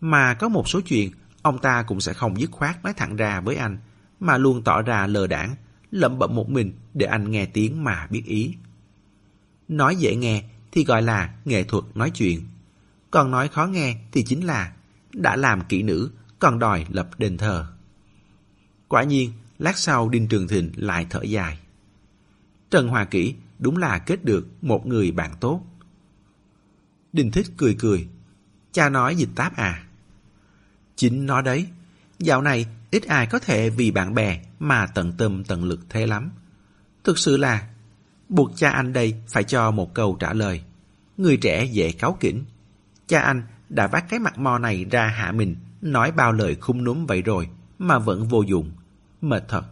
Mà 0.00 0.34
có 0.34 0.48
một 0.48 0.68
số 0.68 0.80
chuyện, 0.80 1.10
ông 1.42 1.58
ta 1.58 1.82
cũng 1.82 2.00
sẽ 2.00 2.12
không 2.12 2.40
dứt 2.40 2.50
khoát 2.50 2.84
nói 2.84 2.92
thẳng 2.96 3.16
ra 3.16 3.40
với 3.40 3.56
anh, 3.56 3.78
mà 4.20 4.38
luôn 4.38 4.62
tỏ 4.62 4.82
ra 4.82 5.06
lờ 5.06 5.26
đảng, 5.26 5.54
lẩm 5.90 6.18
bẩm 6.18 6.34
một 6.34 6.50
mình 6.50 6.72
để 6.94 7.06
anh 7.06 7.30
nghe 7.30 7.46
tiếng 7.46 7.84
mà 7.84 8.06
biết 8.10 8.22
ý. 8.24 8.54
Nói 9.68 9.96
dễ 9.96 10.16
nghe 10.16 10.44
thì 10.72 10.84
gọi 10.84 11.02
là 11.02 11.34
nghệ 11.44 11.64
thuật 11.64 11.84
nói 11.94 12.10
chuyện. 12.10 12.40
Còn 13.10 13.30
nói 13.30 13.48
khó 13.48 13.66
nghe 13.66 13.96
thì 14.12 14.22
chính 14.22 14.46
là 14.46 14.72
đã 15.12 15.36
làm 15.36 15.64
kỹ 15.64 15.82
nữ, 15.82 16.10
còn 16.38 16.58
đòi 16.58 16.86
lập 16.88 17.08
đền 17.18 17.36
thờ. 17.36 17.66
Quả 18.88 19.02
nhiên, 19.02 19.32
lát 19.58 19.78
sau 19.78 20.08
Đinh 20.08 20.28
Trường 20.28 20.48
Thịnh 20.48 20.72
lại 20.76 21.06
thở 21.10 21.22
dài. 21.22 21.58
Trần 22.70 22.88
Hòa 22.88 23.04
Kỷ 23.04 23.34
đúng 23.64 23.76
là 23.76 23.98
kết 23.98 24.24
được 24.24 24.46
một 24.62 24.86
người 24.86 25.10
bạn 25.10 25.30
tốt. 25.40 25.62
Đình 27.12 27.30
Thích 27.30 27.46
cười 27.56 27.76
cười. 27.78 28.08
Cha 28.72 28.88
nói 28.88 29.16
dịch 29.16 29.28
táp 29.34 29.56
à? 29.56 29.84
Chính 30.96 31.26
nó 31.26 31.42
đấy. 31.42 31.66
Dạo 32.18 32.42
này 32.42 32.66
ít 32.90 33.02
ai 33.02 33.26
có 33.26 33.38
thể 33.38 33.70
vì 33.70 33.90
bạn 33.90 34.14
bè 34.14 34.40
mà 34.58 34.86
tận 34.86 35.12
tâm 35.12 35.44
tận 35.44 35.64
lực 35.64 35.80
thế 35.88 36.06
lắm. 36.06 36.30
Thực 37.04 37.18
sự 37.18 37.36
là 37.36 37.68
buộc 38.28 38.56
cha 38.56 38.70
anh 38.70 38.92
đây 38.92 39.14
phải 39.28 39.44
cho 39.44 39.70
một 39.70 39.94
câu 39.94 40.16
trả 40.20 40.32
lời. 40.32 40.62
Người 41.16 41.36
trẻ 41.36 41.64
dễ 41.64 41.92
cáu 41.92 42.16
kỉnh. 42.20 42.44
Cha 43.06 43.20
anh 43.20 43.42
đã 43.68 43.86
vác 43.86 44.08
cái 44.08 44.18
mặt 44.20 44.38
mò 44.38 44.58
này 44.58 44.84
ra 44.90 45.06
hạ 45.06 45.32
mình, 45.32 45.56
nói 45.82 46.12
bao 46.12 46.32
lời 46.32 46.56
khung 46.60 46.84
núm 46.84 47.06
vậy 47.06 47.22
rồi, 47.22 47.48
mà 47.78 47.98
vẫn 47.98 48.28
vô 48.28 48.42
dụng. 48.42 48.70
Mệt 49.20 49.44
thật. 49.48 49.64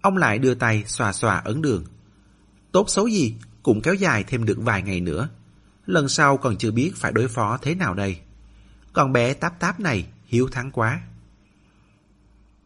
Ông 0.00 0.16
lại 0.16 0.38
đưa 0.38 0.54
tay 0.54 0.84
xòa 0.86 1.12
xòa 1.12 1.36
ấn 1.36 1.62
đường. 1.62 1.84
Tốt 2.78 2.90
xấu 2.90 3.08
gì, 3.08 3.34
cũng 3.62 3.80
kéo 3.80 3.94
dài 3.94 4.24
thêm 4.24 4.44
được 4.44 4.58
vài 4.62 4.82
ngày 4.82 5.00
nữa. 5.00 5.28
Lần 5.86 6.08
sau 6.08 6.36
còn 6.36 6.56
chưa 6.56 6.70
biết 6.70 6.92
phải 6.96 7.12
đối 7.12 7.28
phó 7.28 7.58
thế 7.62 7.74
nào 7.74 7.94
đây. 7.94 8.20
Con 8.92 9.12
bé 9.12 9.34
táp 9.34 9.60
táp 9.60 9.80
này 9.80 10.06
hiếu 10.26 10.48
thắng 10.52 10.70
quá. 10.70 11.02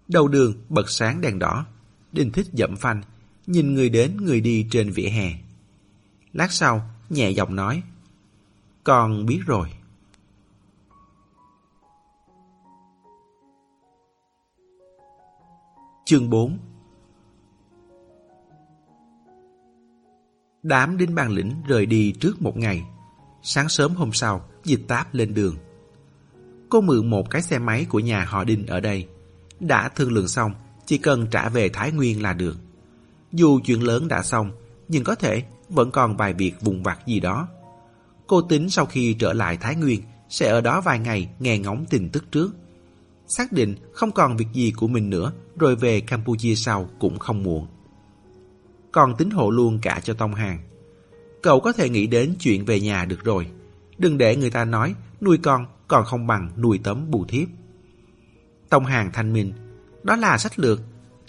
Đầu 0.09 0.29
đường 0.29 0.55
bật 0.69 0.91
sáng 0.91 1.21
đèn 1.21 1.39
đỏ. 1.39 1.67
Đinh 2.13 2.33
thích 2.33 2.47
dậm 2.53 2.77
phanh, 2.77 3.03
nhìn 3.47 3.75
người 3.75 3.89
đến 3.89 4.17
người 4.17 4.41
đi 4.41 4.67
trên 4.71 4.91
vỉa 4.91 5.09
hè. 5.09 5.33
Lát 6.33 6.53
sau, 6.53 6.91
nhẹ 7.11 7.31
giọng 7.31 7.57
nói. 7.57 7.83
Con 8.85 9.27
biết 9.27 9.41
rồi. 9.47 9.69
Chương 16.05 16.31
4 16.31 16.59
Đám 20.63 20.97
đinh 20.97 21.15
bàn 21.15 21.31
lĩnh 21.31 21.55
rời 21.67 21.87
đi 21.87 22.13
trước 22.13 22.43
một 22.43 22.57
ngày. 22.57 22.83
Sáng 23.43 23.69
sớm 23.69 23.95
hôm 23.95 24.13
sau, 24.13 24.45
dịch 24.65 24.81
táp 24.89 25.15
lên 25.15 25.35
đường. 25.35 25.57
Cô 26.69 26.81
mượn 26.81 27.11
một 27.11 27.31
cái 27.31 27.43
xe 27.43 27.59
máy 27.59 27.87
của 27.89 28.01
nhà 28.01 28.25
họ 28.25 28.45
Đinh 28.45 28.67
ở 28.67 28.81
đây. 28.81 29.09
Đã 29.61 29.89
thương 29.89 30.13
lượng 30.13 30.29
xong, 30.29 30.53
chỉ 30.87 30.99
cần 30.99 31.27
trả 31.31 31.49
về 31.49 31.69
Thái 31.69 31.93
Nguyên 31.93 32.23
là 32.23 32.33
được. 32.33 32.57
Dù 33.33 33.61
chuyện 33.65 33.83
lớn 33.83 34.09
đã 34.09 34.23
xong, 34.23 34.51
nhưng 34.89 35.05
có 35.05 35.15
thể 35.15 35.43
vẫn 35.69 35.91
còn 35.91 36.17
vài 36.17 36.35
việc 36.35 36.61
vùng 36.61 36.83
vặt 36.83 36.99
gì 37.07 37.21
đó. 37.21 37.49
Cô 38.27 38.43
tính 38.43 38.71
sau 38.71 38.87
khi 38.87 39.15
trở 39.15 39.33
lại 39.33 39.57
Thái 39.57 39.77
Nguyên 39.77 40.03
sẽ 40.29 40.51
ở 40.51 40.61
đó 40.61 40.81
vài 40.81 40.99
ngày 40.99 41.29
nghe 41.39 41.59
ngóng 41.59 41.85
tin 41.91 42.09
tức 42.09 42.33
trước. 42.33 42.55
Xác 43.27 43.53
định 43.53 43.75
không 43.93 44.13
còn 44.13 44.37
việc 44.37 44.49
gì 44.53 44.73
của 44.77 44.89
mình 44.89 45.11
nữa 45.11 45.33
rồi 45.59 45.77
về 45.77 46.01
Campuchia 46.01 46.55
sau 46.55 46.89
cũng 46.99 47.19
không 47.19 47.43
muộn. 47.43 47.67
Còn 48.93 49.17
tính 49.17 49.31
hộ 49.31 49.51
luôn 49.51 49.79
cả 49.83 50.01
cho 50.05 50.15
Tông 50.15 50.35
Hàng. 50.35 50.59
Cậu 51.43 51.61
có 51.61 51.73
thể 51.73 51.89
nghĩ 51.89 52.07
đến 52.07 52.35
chuyện 52.39 52.65
về 52.65 52.81
nhà 52.81 53.05
được 53.05 53.25
rồi. 53.25 53.47
Đừng 53.99 54.19
để 54.19 54.37
người 54.37 54.51
ta 54.51 54.65
nói 54.65 54.95
nuôi 55.21 55.39
con 55.43 55.67
còn 55.89 56.05
không 56.05 56.27
bằng 56.27 56.51
nuôi 56.57 56.81
tấm 56.85 57.11
bù 57.11 57.25
thiếp. 57.25 57.49
Tông 58.69 58.85
Hàng 58.85 59.11
thanh 59.13 59.33
minh, 59.33 59.53
đó 60.03 60.17
là 60.17 60.39
sách 60.39 60.59
lược. 60.59 60.81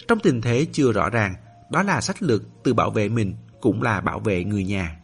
Trong 0.08 0.18
tình 0.18 0.40
thế 0.40 0.66
chưa 0.72 0.92
rõ 0.92 1.10
ràng, 1.10 1.34
đó 1.70 1.82
là 1.82 2.00
sách 2.00 2.22
lược 2.22 2.42
từ 2.62 2.74
bảo 2.74 2.90
vệ 2.90 3.08
mình 3.08 3.34
cũng 3.60 3.82
là 3.82 4.00
bảo 4.00 4.18
vệ 4.18 4.44
người 4.44 4.64
nhà. 4.64 5.00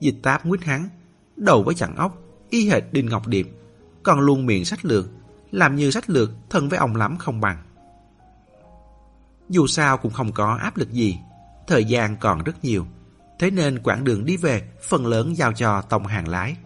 Dịch 0.00 0.22
táp 0.22 0.46
nguyết 0.46 0.64
hắn, 0.64 0.88
đầu 1.36 1.62
với 1.62 1.74
chặn 1.74 1.96
ốc, 1.96 2.18
y 2.50 2.68
hệt 2.68 2.82
Đinh 2.92 3.06
Ngọc 3.06 3.26
Điệp, 3.26 3.48
còn 4.02 4.20
luôn 4.20 4.46
miệng 4.46 4.64
sách 4.64 4.84
lược, 4.84 5.06
làm 5.50 5.76
như 5.76 5.90
sách 5.90 6.10
lược 6.10 6.30
thân 6.50 6.68
với 6.68 6.78
ông 6.78 6.96
lắm 6.96 7.16
không 7.16 7.40
bằng. 7.40 7.62
Dù 9.48 9.66
sao 9.66 9.98
cũng 9.98 10.12
không 10.12 10.32
có 10.32 10.58
áp 10.60 10.76
lực 10.76 10.92
gì, 10.92 11.18
thời 11.68 11.84
gian 11.84 12.16
còn 12.16 12.42
rất 12.42 12.64
nhiều, 12.64 12.86
thế 13.38 13.50
nên 13.50 13.78
quãng 13.82 14.04
đường 14.04 14.24
đi 14.24 14.36
về 14.36 14.62
phần 14.88 15.06
lớn 15.06 15.36
giao 15.36 15.52
cho 15.52 15.82
Tông 15.82 16.06
Hàng 16.06 16.28
lái. 16.28 16.56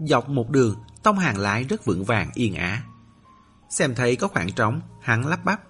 Dọc 0.00 0.28
một 0.28 0.50
đường, 0.50 0.76
Tông 1.02 1.18
Hàng 1.18 1.38
lái 1.38 1.64
rất 1.64 1.84
vững 1.84 2.04
vàng 2.04 2.30
yên 2.34 2.54
ả. 2.54 2.82
Xem 3.70 3.94
thấy 3.94 4.16
có 4.16 4.28
khoảng 4.28 4.52
trống, 4.52 4.80
hắn 5.00 5.26
lắp 5.26 5.44
bắp. 5.44 5.60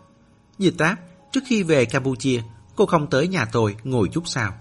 Dịch 0.58 0.74
táp, 0.78 0.98
trước 1.32 1.40
khi 1.46 1.62
về 1.62 1.84
Campuchia, 1.84 2.42
cô 2.76 2.86
không 2.86 3.10
tới 3.10 3.28
nhà 3.28 3.44
tôi 3.52 3.76
ngồi 3.84 4.08
chút 4.12 4.22
sao? 4.26 4.54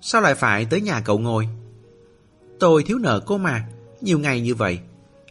Sao 0.00 0.22
lại 0.22 0.34
phải 0.34 0.64
tới 0.64 0.80
nhà 0.80 1.00
cậu 1.00 1.18
ngồi? 1.18 1.48
Tôi 2.60 2.82
thiếu 2.82 2.98
nợ 2.98 3.20
cô 3.26 3.38
mà, 3.38 3.66
nhiều 4.00 4.18
ngày 4.18 4.40
như 4.40 4.54
vậy. 4.54 4.78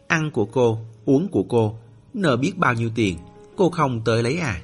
Ăn 0.08 0.30
của 0.30 0.44
cô, 0.44 0.78
uống 1.04 1.28
của 1.28 1.44
cô, 1.48 1.78
nợ 2.14 2.36
biết 2.36 2.52
bao 2.56 2.74
nhiêu 2.74 2.90
tiền, 2.94 3.18
cô 3.56 3.70
không 3.70 4.04
tới 4.04 4.22
lấy 4.22 4.38
à? 4.38 4.60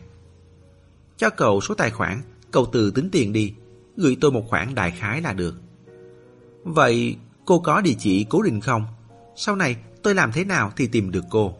Cho 1.16 1.31
cậu 1.31 1.61
số 1.61 1.75
tài 1.75 1.91
khoản, 1.91 2.23
cậu 2.53 2.67
tự 2.67 2.91
tính 2.91 3.09
tiền 3.13 3.33
đi, 3.33 3.55
gửi 3.97 4.17
tôi 4.21 4.33
một 4.33 4.45
khoản 4.49 4.75
đại 4.75 4.91
khái 4.91 5.21
là 5.21 5.33
được. 5.33 5.55
Vậy 6.65 7.17
cô 7.45 7.59
có 7.59 7.81
địa 7.81 7.95
chỉ 7.99 8.27
cố 8.31 8.43
định 8.43 8.61
không? 8.61 8.87
Sau 9.37 9.57
này 9.57 9.77
tôi 10.03 10.15
làm 10.15 10.33
thế 10.33 10.45
nào 10.45 10.73
thì 10.77 10.87
tìm 10.87 11.11
được 11.11 11.25
cô? 11.31 11.55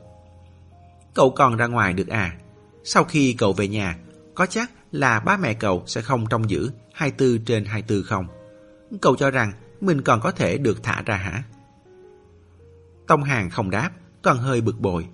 Cậu 1.15 1.31
còn 1.31 1.57
ra 1.57 1.67
ngoài 1.67 1.93
được 1.93 2.09
à? 2.09 2.37
Sau 2.85 3.05
khi 3.05 3.33
cậu 3.39 3.53
về 3.53 3.69
nhà, 3.69 3.99
có 4.35 4.47
chắc 4.47 4.71
là 4.93 5.21
ba 5.21 5.37
mẹ 5.37 5.55
cậu 5.55 5.83
sẽ 5.87 6.03
không 6.03 6.27
trông 6.27 6.51
giữ 6.51 6.71
24 6.93 7.45
trên 7.45 7.65
24 7.65 8.03
không? 8.03 8.27
Cậu 9.01 9.17
cho 9.17 9.31
rằng 9.31 9.53
mình 9.81 10.03
còn 10.03 10.21
có 10.21 10.33
thể 10.33 10.59
được 10.59 10.83
thả 10.83 11.03
ra 11.07 11.17
hả? 11.17 11.43
Tông 13.07 13.23
Hàng 13.23 13.51
không 13.51 13.71
đáp, 13.71 13.91
còn 14.23 14.39
hơi 14.39 14.61
bực 14.61 14.81
bội. 14.81 15.07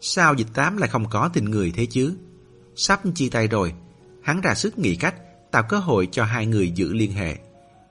Sao 0.00 0.34
dịch 0.34 0.46
tám 0.54 0.76
lại 0.76 0.88
không 0.88 1.08
có 1.10 1.30
tình 1.32 1.44
người 1.44 1.72
thế 1.76 1.86
chứ? 1.86 2.14
Sắp 2.76 3.00
chia 3.14 3.28
tay 3.28 3.48
rồi, 3.48 3.72
hắn 4.22 4.40
ra 4.40 4.54
sức 4.54 4.78
nghĩ 4.78 4.96
cách 4.96 5.14
tạo 5.50 5.62
cơ 5.68 5.78
hội 5.78 6.08
cho 6.12 6.24
hai 6.24 6.46
người 6.46 6.70
giữ 6.70 6.92
liên 6.92 7.12
hệ. 7.12 7.38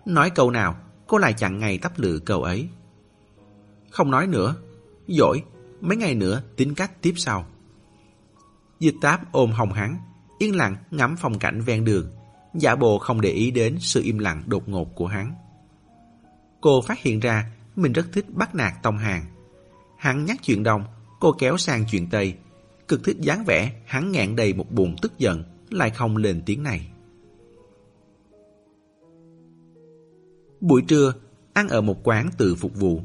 Nói 0.06 0.30
câu 0.30 0.52
nào, 0.52 0.76
cô 1.08 1.18
lại 1.18 1.34
chặn 1.34 1.60
ngay 1.60 1.78
tắp 1.78 2.00
lự 2.00 2.20
câu 2.20 2.44
ấy. 2.44 2.70
Không 3.90 4.12
nói 4.12 4.28
nữa, 4.28 4.56
dỗi, 5.08 5.44
mấy 5.82 5.98
ngày 5.98 6.16
nữa 6.16 6.42
tính 6.56 6.76
cách 6.76 7.02
tiếp 7.02 7.14
sau. 7.18 7.46
Dịch 8.80 8.96
táp 9.02 9.32
ôm 9.32 9.52
hồng 9.52 9.74
hắn, 9.74 9.98
yên 10.38 10.56
lặng 10.56 10.76
ngắm 10.92 11.16
phong 11.20 11.40
cảnh 11.40 11.62
ven 11.62 11.86
đường, 11.86 12.12
giả 12.54 12.76
bộ 12.76 12.98
không 12.98 13.22
để 13.22 13.30
ý 13.30 13.52
đến 13.52 13.78
sự 13.80 14.02
im 14.04 14.18
lặng 14.18 14.44
đột 14.46 14.70
ngột 14.70 14.96
của 14.96 15.08
hắn. 15.08 15.36
Cô 16.62 16.82
phát 16.82 17.00
hiện 17.00 17.20
ra 17.20 17.52
mình 17.76 17.94
rất 17.94 18.08
thích 18.14 18.26
bắt 18.30 18.56
nạt 18.56 18.74
Tông 18.84 18.98
Hàng. 18.98 19.26
Hắn 19.98 20.26
nhắc 20.26 20.38
chuyện 20.44 20.64
đông, 20.64 20.84
cô 21.20 21.36
kéo 21.40 21.58
sang 21.58 21.86
chuyện 21.92 22.10
Tây. 22.10 22.36
Cực 22.88 23.04
thích 23.04 23.18
dáng 23.20 23.44
vẻ, 23.48 23.72
hắn 23.86 24.12
ngạn 24.12 24.36
đầy 24.36 24.54
một 24.54 24.72
buồn 24.72 24.96
tức 25.02 25.18
giận, 25.18 25.44
lại 25.74 25.90
không 25.90 26.18
lên 26.18 26.42
tiếng 26.46 26.64
này. 26.64 26.92
Buổi 30.62 30.82
trưa, 30.82 31.14
ăn 31.54 31.68
ở 31.68 31.82
một 31.82 32.00
quán 32.04 32.30
tự 32.38 32.56
phục 32.56 32.76
vụ. 32.76 33.02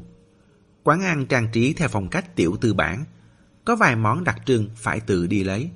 Quán 0.83 1.01
ăn 1.01 1.25
trang 1.25 1.47
trí 1.53 1.73
theo 1.73 1.87
phong 1.87 2.09
cách 2.09 2.35
tiểu 2.35 2.57
tư 2.61 2.73
bản. 2.73 3.03
Có 3.65 3.75
vài 3.75 3.95
món 3.95 4.23
đặc 4.23 4.41
trưng 4.45 4.69
phải 4.75 4.99
tự 4.99 5.27
đi 5.27 5.43
lấy. 5.43 5.69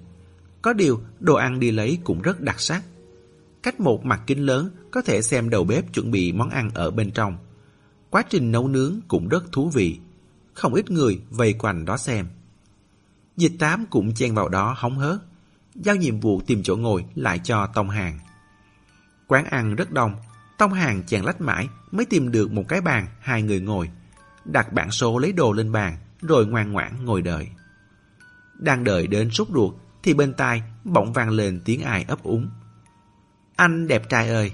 Có 0.62 0.74
điều, 0.74 1.02
đồ 1.20 1.36
ăn 1.36 1.60
đi 1.60 1.72
lấy 1.72 2.00
cũng 2.04 2.22
rất 2.22 2.42
đặc 2.42 2.60
sắc. 2.60 2.84
Cách 3.64 3.80
một 3.80 4.06
mặt 4.06 4.22
kính 4.28 4.46
lớn 4.46 4.70
có 4.92 5.02
thể 5.02 5.22
xem 5.22 5.50
đầu 5.50 5.64
bếp 5.64 5.94
chuẩn 5.94 6.12
bị 6.12 6.32
món 6.32 6.50
ăn 6.50 6.70
ở 6.74 6.92
bên 6.92 7.12
trong. 7.12 7.38
Quá 8.10 8.24
trình 8.30 8.52
nấu 8.52 8.68
nướng 8.68 9.00
cũng 9.08 9.28
rất 9.28 9.52
thú 9.52 9.70
vị. 9.70 10.00
Không 10.54 10.74
ít 10.74 10.92
người 10.92 11.22
vây 11.30 11.54
quanh 11.54 11.86
đó 11.86 11.98
xem. 11.98 12.28
Dịch 13.38 13.54
tám 13.60 13.86
cũng 13.89 14.14
chen 14.14 14.36
vào 14.36 14.50
đó 14.50 14.76
hóng 14.78 14.98
hớt. 14.98 15.20
Giao 15.84 15.96
nhiệm 15.96 16.20
vụ 16.20 16.42
tìm 16.48 16.64
chỗ 16.64 16.76
ngồi 16.76 17.06
lại 17.16 17.40
cho 17.44 17.68
Tông 17.68 17.90
Hàng. 17.90 18.20
Quán 19.28 19.46
ăn 19.46 19.76
rất 19.76 19.92
đông. 19.92 20.16
Tông 20.58 20.74
Hàng 20.74 21.04
chèn 21.04 21.24
lách 21.24 21.42
mãi 21.42 21.70
mới 21.92 22.06
tìm 22.06 22.32
được 22.32 22.52
một 22.52 22.64
cái 22.68 22.82
bàn 22.82 23.08
hai 23.20 23.42
người 23.42 23.60
ngồi. 23.60 23.90
Đặt 24.46 24.74
bản 24.74 24.92
số 24.92 25.18
lấy 25.18 25.32
đồ 25.32 25.52
lên 25.52 25.72
bàn 25.72 25.98
rồi 26.22 26.46
ngoan 26.46 26.72
ngoãn 26.72 27.06
ngồi 27.06 27.22
đợi. 27.22 27.48
Đang 28.60 28.84
đợi 28.84 29.08
đến 29.08 29.30
sốt 29.30 29.48
ruột 29.54 29.74
thì 30.04 30.14
bên 30.14 30.34
tai 30.34 30.64
bỗng 30.84 31.14
vang 31.14 31.30
lên 31.30 31.62
tiếng 31.66 31.82
ai 31.82 32.06
ấp 32.08 32.24
úng. 32.24 32.50
Anh 33.56 33.88
đẹp 33.88 34.10
trai 34.10 34.30
ơi! 34.30 34.52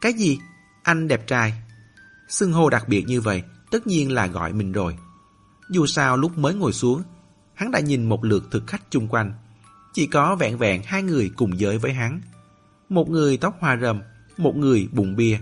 Cái 0.00 0.12
gì? 0.12 0.38
Anh 0.82 1.08
đẹp 1.08 1.26
trai? 1.26 1.62
Xưng 2.28 2.52
hô 2.52 2.70
đặc 2.70 2.88
biệt 2.88 3.04
như 3.06 3.20
vậy 3.20 3.42
tất 3.70 3.86
nhiên 3.86 4.12
là 4.12 4.26
gọi 4.26 4.52
mình 4.52 4.72
rồi. 4.72 4.96
Dù 5.70 5.86
sao 5.86 6.16
lúc 6.16 6.38
mới 6.38 6.54
ngồi 6.54 6.72
xuống, 6.72 7.02
hắn 7.54 7.70
đã 7.70 7.80
nhìn 7.80 8.08
một 8.08 8.24
lượt 8.24 8.44
thực 8.50 8.66
khách 8.66 8.82
chung 8.90 9.08
quanh. 9.08 9.32
Chỉ 9.92 10.06
có 10.06 10.36
vẹn 10.36 10.58
vẹn 10.58 10.82
hai 10.84 11.02
người 11.02 11.30
cùng 11.36 11.60
giới 11.60 11.78
với 11.78 11.92
hắn. 11.92 12.20
Một 12.88 13.08
người 13.10 13.36
tóc 13.36 13.56
hoa 13.60 13.76
rầm, 13.76 14.02
một 14.36 14.56
người 14.56 14.88
bụng 14.92 15.16
bia. 15.16 15.38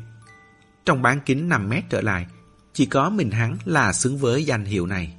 Trong 0.85 1.03
bán 1.03 1.21
kính 1.27 1.49
5 1.49 1.69
mét 1.69 1.85
trở 1.91 2.01
lại, 2.01 2.27
chỉ 2.73 2.87
có 2.87 3.11
mình 3.11 3.31
hắn 3.31 3.57
là 3.65 3.93
xứng 3.93 4.19
với 4.19 4.45
danh 4.45 4.65
hiệu 4.65 4.87
này. 4.87 5.17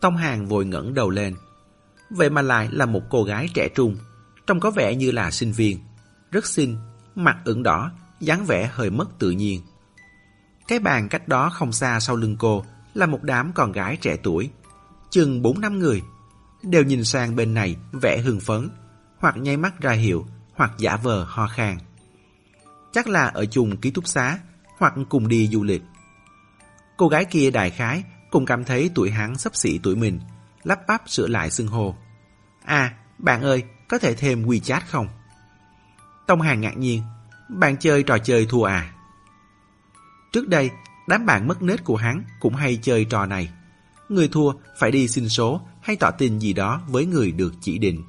Tông 0.00 0.16
Hàng 0.16 0.46
vội 0.46 0.64
ngẩng 0.64 0.94
đầu 0.94 1.10
lên. 1.10 1.36
Vậy 2.10 2.30
mà 2.30 2.42
lại 2.42 2.68
là 2.72 2.86
một 2.86 3.02
cô 3.10 3.24
gái 3.24 3.48
trẻ 3.54 3.68
trung, 3.74 3.96
trông 4.46 4.60
có 4.60 4.70
vẻ 4.70 4.94
như 4.94 5.10
là 5.10 5.30
sinh 5.30 5.52
viên. 5.52 5.78
Rất 6.30 6.46
xinh, 6.46 6.76
mặt 7.14 7.36
ửng 7.44 7.62
đỏ, 7.62 7.90
dáng 8.20 8.44
vẻ 8.46 8.70
hơi 8.72 8.90
mất 8.90 9.18
tự 9.18 9.30
nhiên. 9.30 9.60
Cái 10.68 10.78
bàn 10.78 11.08
cách 11.08 11.28
đó 11.28 11.50
không 11.50 11.72
xa 11.72 12.00
sau 12.00 12.16
lưng 12.16 12.36
cô 12.38 12.64
là 12.94 13.06
một 13.06 13.22
đám 13.22 13.52
con 13.54 13.72
gái 13.72 13.96
trẻ 13.96 14.16
tuổi, 14.22 14.50
chừng 15.10 15.42
4 15.42 15.60
năm 15.60 15.78
người, 15.78 16.02
đều 16.64 16.82
nhìn 16.82 17.04
sang 17.04 17.36
bên 17.36 17.54
này 17.54 17.76
vẻ 17.92 18.18
hưng 18.18 18.40
phấn, 18.40 18.70
hoặc 19.18 19.36
nháy 19.36 19.56
mắt 19.56 19.80
ra 19.80 19.92
hiệu, 19.92 20.26
hoặc 20.54 20.72
giả 20.78 20.96
vờ 20.96 21.24
ho 21.24 21.46
khan. 21.46 21.78
Chắc 22.92 23.08
là 23.08 23.26
ở 23.26 23.44
chung 23.44 23.76
ký 23.76 23.90
túc 23.90 24.08
xá, 24.08 24.38
hoặc 24.78 24.94
cùng 25.08 25.28
đi 25.28 25.48
du 25.48 25.62
lịch. 25.62 25.82
Cô 26.96 27.08
gái 27.08 27.24
kia 27.24 27.50
đại 27.50 27.70
khái 27.70 28.04
cũng 28.30 28.46
cảm 28.46 28.64
thấy 28.64 28.90
tuổi 28.94 29.10
hắn 29.10 29.38
sắp 29.38 29.56
xỉ 29.56 29.78
tuổi 29.82 29.96
mình, 29.96 30.20
lắp 30.64 30.80
bắp 30.88 31.08
sửa 31.08 31.26
lại 31.26 31.50
xưng 31.50 31.68
hô. 31.68 31.94
À, 32.64 32.94
bạn 33.18 33.42
ơi, 33.42 33.64
có 33.88 33.98
thể 33.98 34.14
thêm 34.14 34.46
WeChat 34.46 34.80
không? 34.88 35.08
Tông 36.26 36.40
Hàng 36.40 36.60
ngạc 36.60 36.76
nhiên, 36.76 37.02
bạn 37.48 37.76
chơi 37.76 38.02
trò 38.02 38.18
chơi 38.18 38.46
thua 38.46 38.64
à? 38.64 38.94
Trước 40.32 40.48
đây, 40.48 40.70
Đám 41.06 41.26
bạn 41.26 41.48
mất 41.48 41.62
nết 41.62 41.84
của 41.84 41.96
hắn 41.96 42.24
cũng 42.40 42.54
hay 42.54 42.78
chơi 42.82 43.04
trò 43.04 43.26
này. 43.26 43.48
Người 44.08 44.28
thua 44.28 44.52
phải 44.78 44.90
đi 44.90 45.08
xin 45.08 45.28
số 45.28 45.60
hay 45.84 45.96
tỏ 45.96 46.10
tình 46.10 46.42
gì 46.42 46.52
đó 46.52 46.82
với 46.88 47.06
người 47.06 47.32
được 47.32 47.54
chỉ 47.60 47.78
định. 47.78 48.02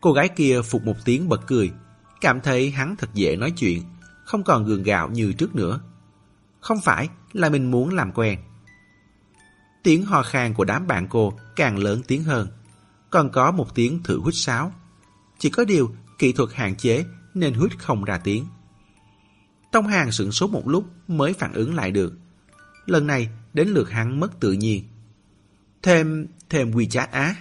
Cô 0.00 0.12
gái 0.12 0.28
kia 0.28 0.62
phục 0.62 0.84
một 0.84 0.96
tiếng 1.04 1.28
bật 1.28 1.46
cười, 1.46 1.70
cảm 2.20 2.40
thấy 2.40 2.70
hắn 2.70 2.96
thật 2.96 3.14
dễ 3.14 3.36
nói 3.36 3.50
chuyện, 3.50 3.82
không 4.24 4.42
còn 4.42 4.64
gường 4.64 4.82
gạo 4.82 5.10
như 5.10 5.32
trước 5.32 5.54
nữa. 5.54 5.80
Không 6.60 6.80
phải 6.80 7.08
là 7.32 7.48
mình 7.48 7.70
muốn 7.70 7.94
làm 7.94 8.12
quen. 8.12 8.38
Tiếng 9.82 10.04
ho 10.04 10.22
khan 10.22 10.54
của 10.54 10.64
đám 10.64 10.86
bạn 10.86 11.06
cô 11.10 11.38
càng 11.56 11.78
lớn 11.78 12.02
tiếng 12.06 12.24
hơn, 12.24 12.48
còn 13.10 13.30
có 13.30 13.50
một 13.50 13.74
tiếng 13.74 14.02
thử 14.02 14.20
hút 14.20 14.34
sáo. 14.34 14.72
Chỉ 15.38 15.50
có 15.50 15.64
điều 15.64 15.94
kỹ 16.18 16.32
thuật 16.32 16.50
hạn 16.54 16.76
chế 16.76 17.04
nên 17.34 17.54
hút 17.54 17.72
không 17.78 18.04
ra 18.04 18.18
tiếng. 18.18 18.46
Tông 19.72 19.86
Hàng 19.86 20.12
sửng 20.12 20.32
sốt 20.32 20.50
một 20.50 20.68
lúc 20.68 20.84
mới 21.08 21.32
phản 21.32 21.52
ứng 21.52 21.74
lại 21.74 21.90
được. 21.90 22.14
Lần 22.86 23.06
này 23.06 23.28
đến 23.52 23.68
lượt 23.68 23.90
hắn 23.90 24.20
mất 24.20 24.40
tự 24.40 24.52
nhiên. 24.52 24.84
Thêm, 25.82 26.26
thêm 26.50 26.70
WeChat 26.70 27.06
á. 27.10 27.34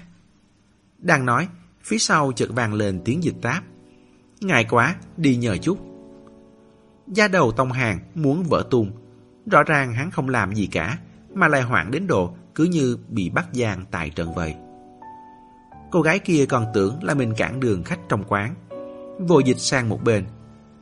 Đang 0.97 1.25
nói, 1.25 1.47
phía 1.83 1.97
sau 1.97 2.31
chợt 2.31 2.49
vang 2.49 2.73
lên 2.73 3.01
tiếng 3.05 3.23
dịch 3.23 3.35
táp. 3.41 3.63
Ngại 4.41 4.65
quá, 4.69 4.95
đi 5.17 5.35
nhờ 5.35 5.57
chút. 5.57 5.77
gia 7.07 7.27
đầu 7.27 7.51
Tông 7.51 7.71
Hàng 7.71 7.99
muốn 8.15 8.43
vỡ 8.43 8.63
tung. 8.71 8.91
Rõ 9.51 9.63
ràng 9.63 9.93
hắn 9.93 10.11
không 10.11 10.29
làm 10.29 10.55
gì 10.55 10.67
cả, 10.67 10.97
mà 11.33 11.47
lại 11.47 11.61
hoảng 11.61 11.91
đến 11.91 12.07
độ 12.07 12.35
cứ 12.55 12.63
như 12.63 12.97
bị 13.09 13.29
bắt 13.29 13.45
giang 13.51 13.85
tại 13.91 14.09
trận 14.09 14.33
vậy. 14.35 14.55
Cô 15.91 16.01
gái 16.01 16.19
kia 16.19 16.45
còn 16.45 16.65
tưởng 16.73 17.03
là 17.03 17.13
mình 17.13 17.33
cản 17.37 17.59
đường 17.59 17.83
khách 17.83 17.99
trong 18.09 18.23
quán. 18.27 18.55
Vội 19.19 19.43
dịch 19.45 19.59
sang 19.59 19.89
một 19.89 20.03
bên. 20.03 20.25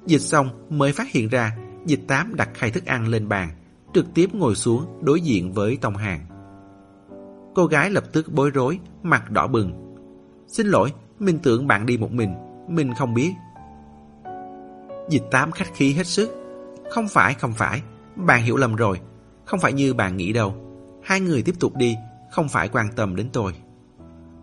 Dịch 0.06 0.22
xong 0.22 0.68
mới 0.70 0.94
phát 0.94 1.12
hiện 1.12 1.30
ra 1.30 1.58
dịch 1.86 2.02
tám 2.08 2.36
đặt 2.36 2.50
khay 2.54 2.72
thức 2.72 2.86
ăn 2.86 3.08
lên 3.08 3.30
bàn, 3.30 3.50
trực 3.94 4.14
tiếp 4.14 4.30
ngồi 4.34 4.56
xuống 4.56 5.00
đối 5.02 5.22
diện 5.22 5.54
với 5.54 5.78
Tông 5.82 5.98
Hàng. 5.98 6.33
Cô 7.56 7.66
gái 7.66 7.90
lập 7.90 8.04
tức 8.14 8.34
bối 8.34 8.50
rối, 8.50 8.80
mặt 9.04 9.32
đỏ 9.32 9.48
bừng. 9.48 9.96
Xin 10.48 10.68
lỗi, 10.68 10.94
mình 11.20 11.40
tưởng 11.40 11.68
bạn 11.68 11.86
đi 11.86 11.98
một 11.98 12.12
mình, 12.12 12.36
mình 12.68 12.94
không 12.94 13.14
biết. 13.14 13.34
Dịch 15.10 15.24
tám 15.32 15.52
khách 15.52 15.74
khí 15.74 15.94
hết 15.94 16.08
sức. 16.08 16.30
Không 16.90 17.08
phải, 17.08 17.34
không 17.34 17.54
phải, 17.54 17.82
bạn 18.16 18.44
hiểu 18.44 18.58
lầm 18.58 18.76
rồi. 18.76 19.00
Không 19.46 19.60
phải 19.60 19.74
như 19.74 19.94
bạn 19.94 20.18
nghĩ 20.18 20.34
đâu. 20.34 20.56
Hai 21.04 21.20
người 21.20 21.42
tiếp 21.42 21.56
tục 21.60 21.76
đi, 21.76 21.98
không 22.32 22.50
phải 22.50 22.70
quan 22.70 22.88
tâm 22.96 23.16
đến 23.16 23.30
tôi. 23.34 23.54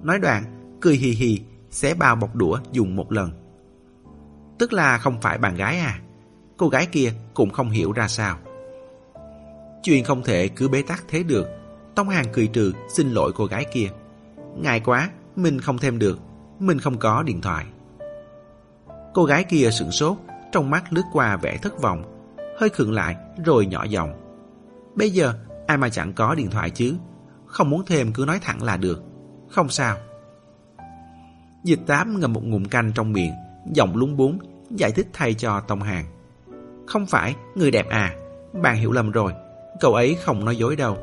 Nói 0.03 0.19
đoạn, 0.19 0.45
cười 0.81 0.95
hì 0.95 1.11
hì, 1.11 1.41
xé 1.71 1.95
bao 1.95 2.17
bọc 2.17 2.37
đũa 2.37 2.59
dùng 2.73 2.97
một 2.97 3.13
lần. 3.13 3.31
Tức 4.59 4.73
là 4.73 4.99
không 4.99 5.21
phải 5.21 5.39
bạn 5.39 5.57
gái 5.57 5.79
à? 5.79 6.01
Cô 6.57 6.69
gái 6.69 6.87
kia 6.87 7.13
cũng 7.35 7.51
không 7.51 7.71
hiểu 7.71 7.93
ra 7.93 8.09
sao. 8.09 8.39
Chuyện 9.83 10.05
không 10.05 10.23
thể 10.23 10.49
cứ 10.49 10.69
bế 10.69 10.83
tắc 10.83 11.05
thế 11.09 11.23
được. 11.23 11.60
Tông 11.95 12.09
Hàng 12.09 12.27
cười 12.33 12.47
trừ 12.47 12.73
xin 12.89 13.11
lỗi 13.11 13.33
cô 13.35 13.47
gái 13.47 13.65
kia. 13.73 13.89
Ngại 14.57 14.81
quá, 14.81 15.11
mình 15.37 15.61
không 15.61 15.79
thêm 15.79 15.99
được. 15.99 16.19
Mình 16.59 16.79
không 16.79 16.99
có 16.99 17.23
điện 17.23 17.41
thoại. 17.41 17.67
Cô 19.15 19.25
gái 19.25 19.45
kia 19.45 19.69
sửng 19.71 19.91
sốt, 19.91 20.17
trong 20.53 20.71
mắt 20.71 20.93
lướt 20.93 21.03
qua 21.13 21.37
vẻ 21.37 21.57
thất 21.63 21.83
vọng, 21.83 22.03
hơi 22.59 22.69
khựng 22.69 22.93
lại 22.93 23.17
rồi 23.45 23.67
nhỏ 23.67 23.85
giọng. 23.85 24.13
Bây 24.95 25.11
giờ 25.11 25.35
ai 25.67 25.77
mà 25.77 25.89
chẳng 25.89 26.13
có 26.13 26.35
điện 26.35 26.51
thoại 26.51 26.71
chứ, 26.71 26.95
không 27.47 27.71
muốn 27.71 27.83
thêm 27.87 28.13
cứ 28.13 28.25
nói 28.27 28.39
thẳng 28.43 28.63
là 28.63 28.77
được. 28.77 29.03
Không 29.49 29.69
sao. 29.69 29.97
Dịch 31.65 31.81
tám 31.87 32.21
ngầm 32.21 32.33
một 32.33 32.45
ngụm 32.45 32.65
canh 32.65 32.93
trong 32.95 33.13
miệng, 33.13 33.33
giọng 33.73 33.97
lúng 33.97 34.17
búng, 34.17 34.39
giải 34.71 34.93
thích 34.93 35.09
thay 35.13 35.35
cho 35.35 35.61
Tông 35.61 35.83
Hàng. 35.83 36.05
Không 36.87 37.07
phải, 37.07 37.35
người 37.55 37.71
đẹp 37.71 37.89
à, 37.89 38.15
bạn 38.63 38.77
hiểu 38.77 38.93
lầm 38.93 39.11
rồi, 39.11 39.33
cậu 39.81 39.95
ấy 39.95 40.15
không 40.15 40.45
nói 40.45 40.57
dối 40.57 40.77
đâu. 40.77 40.99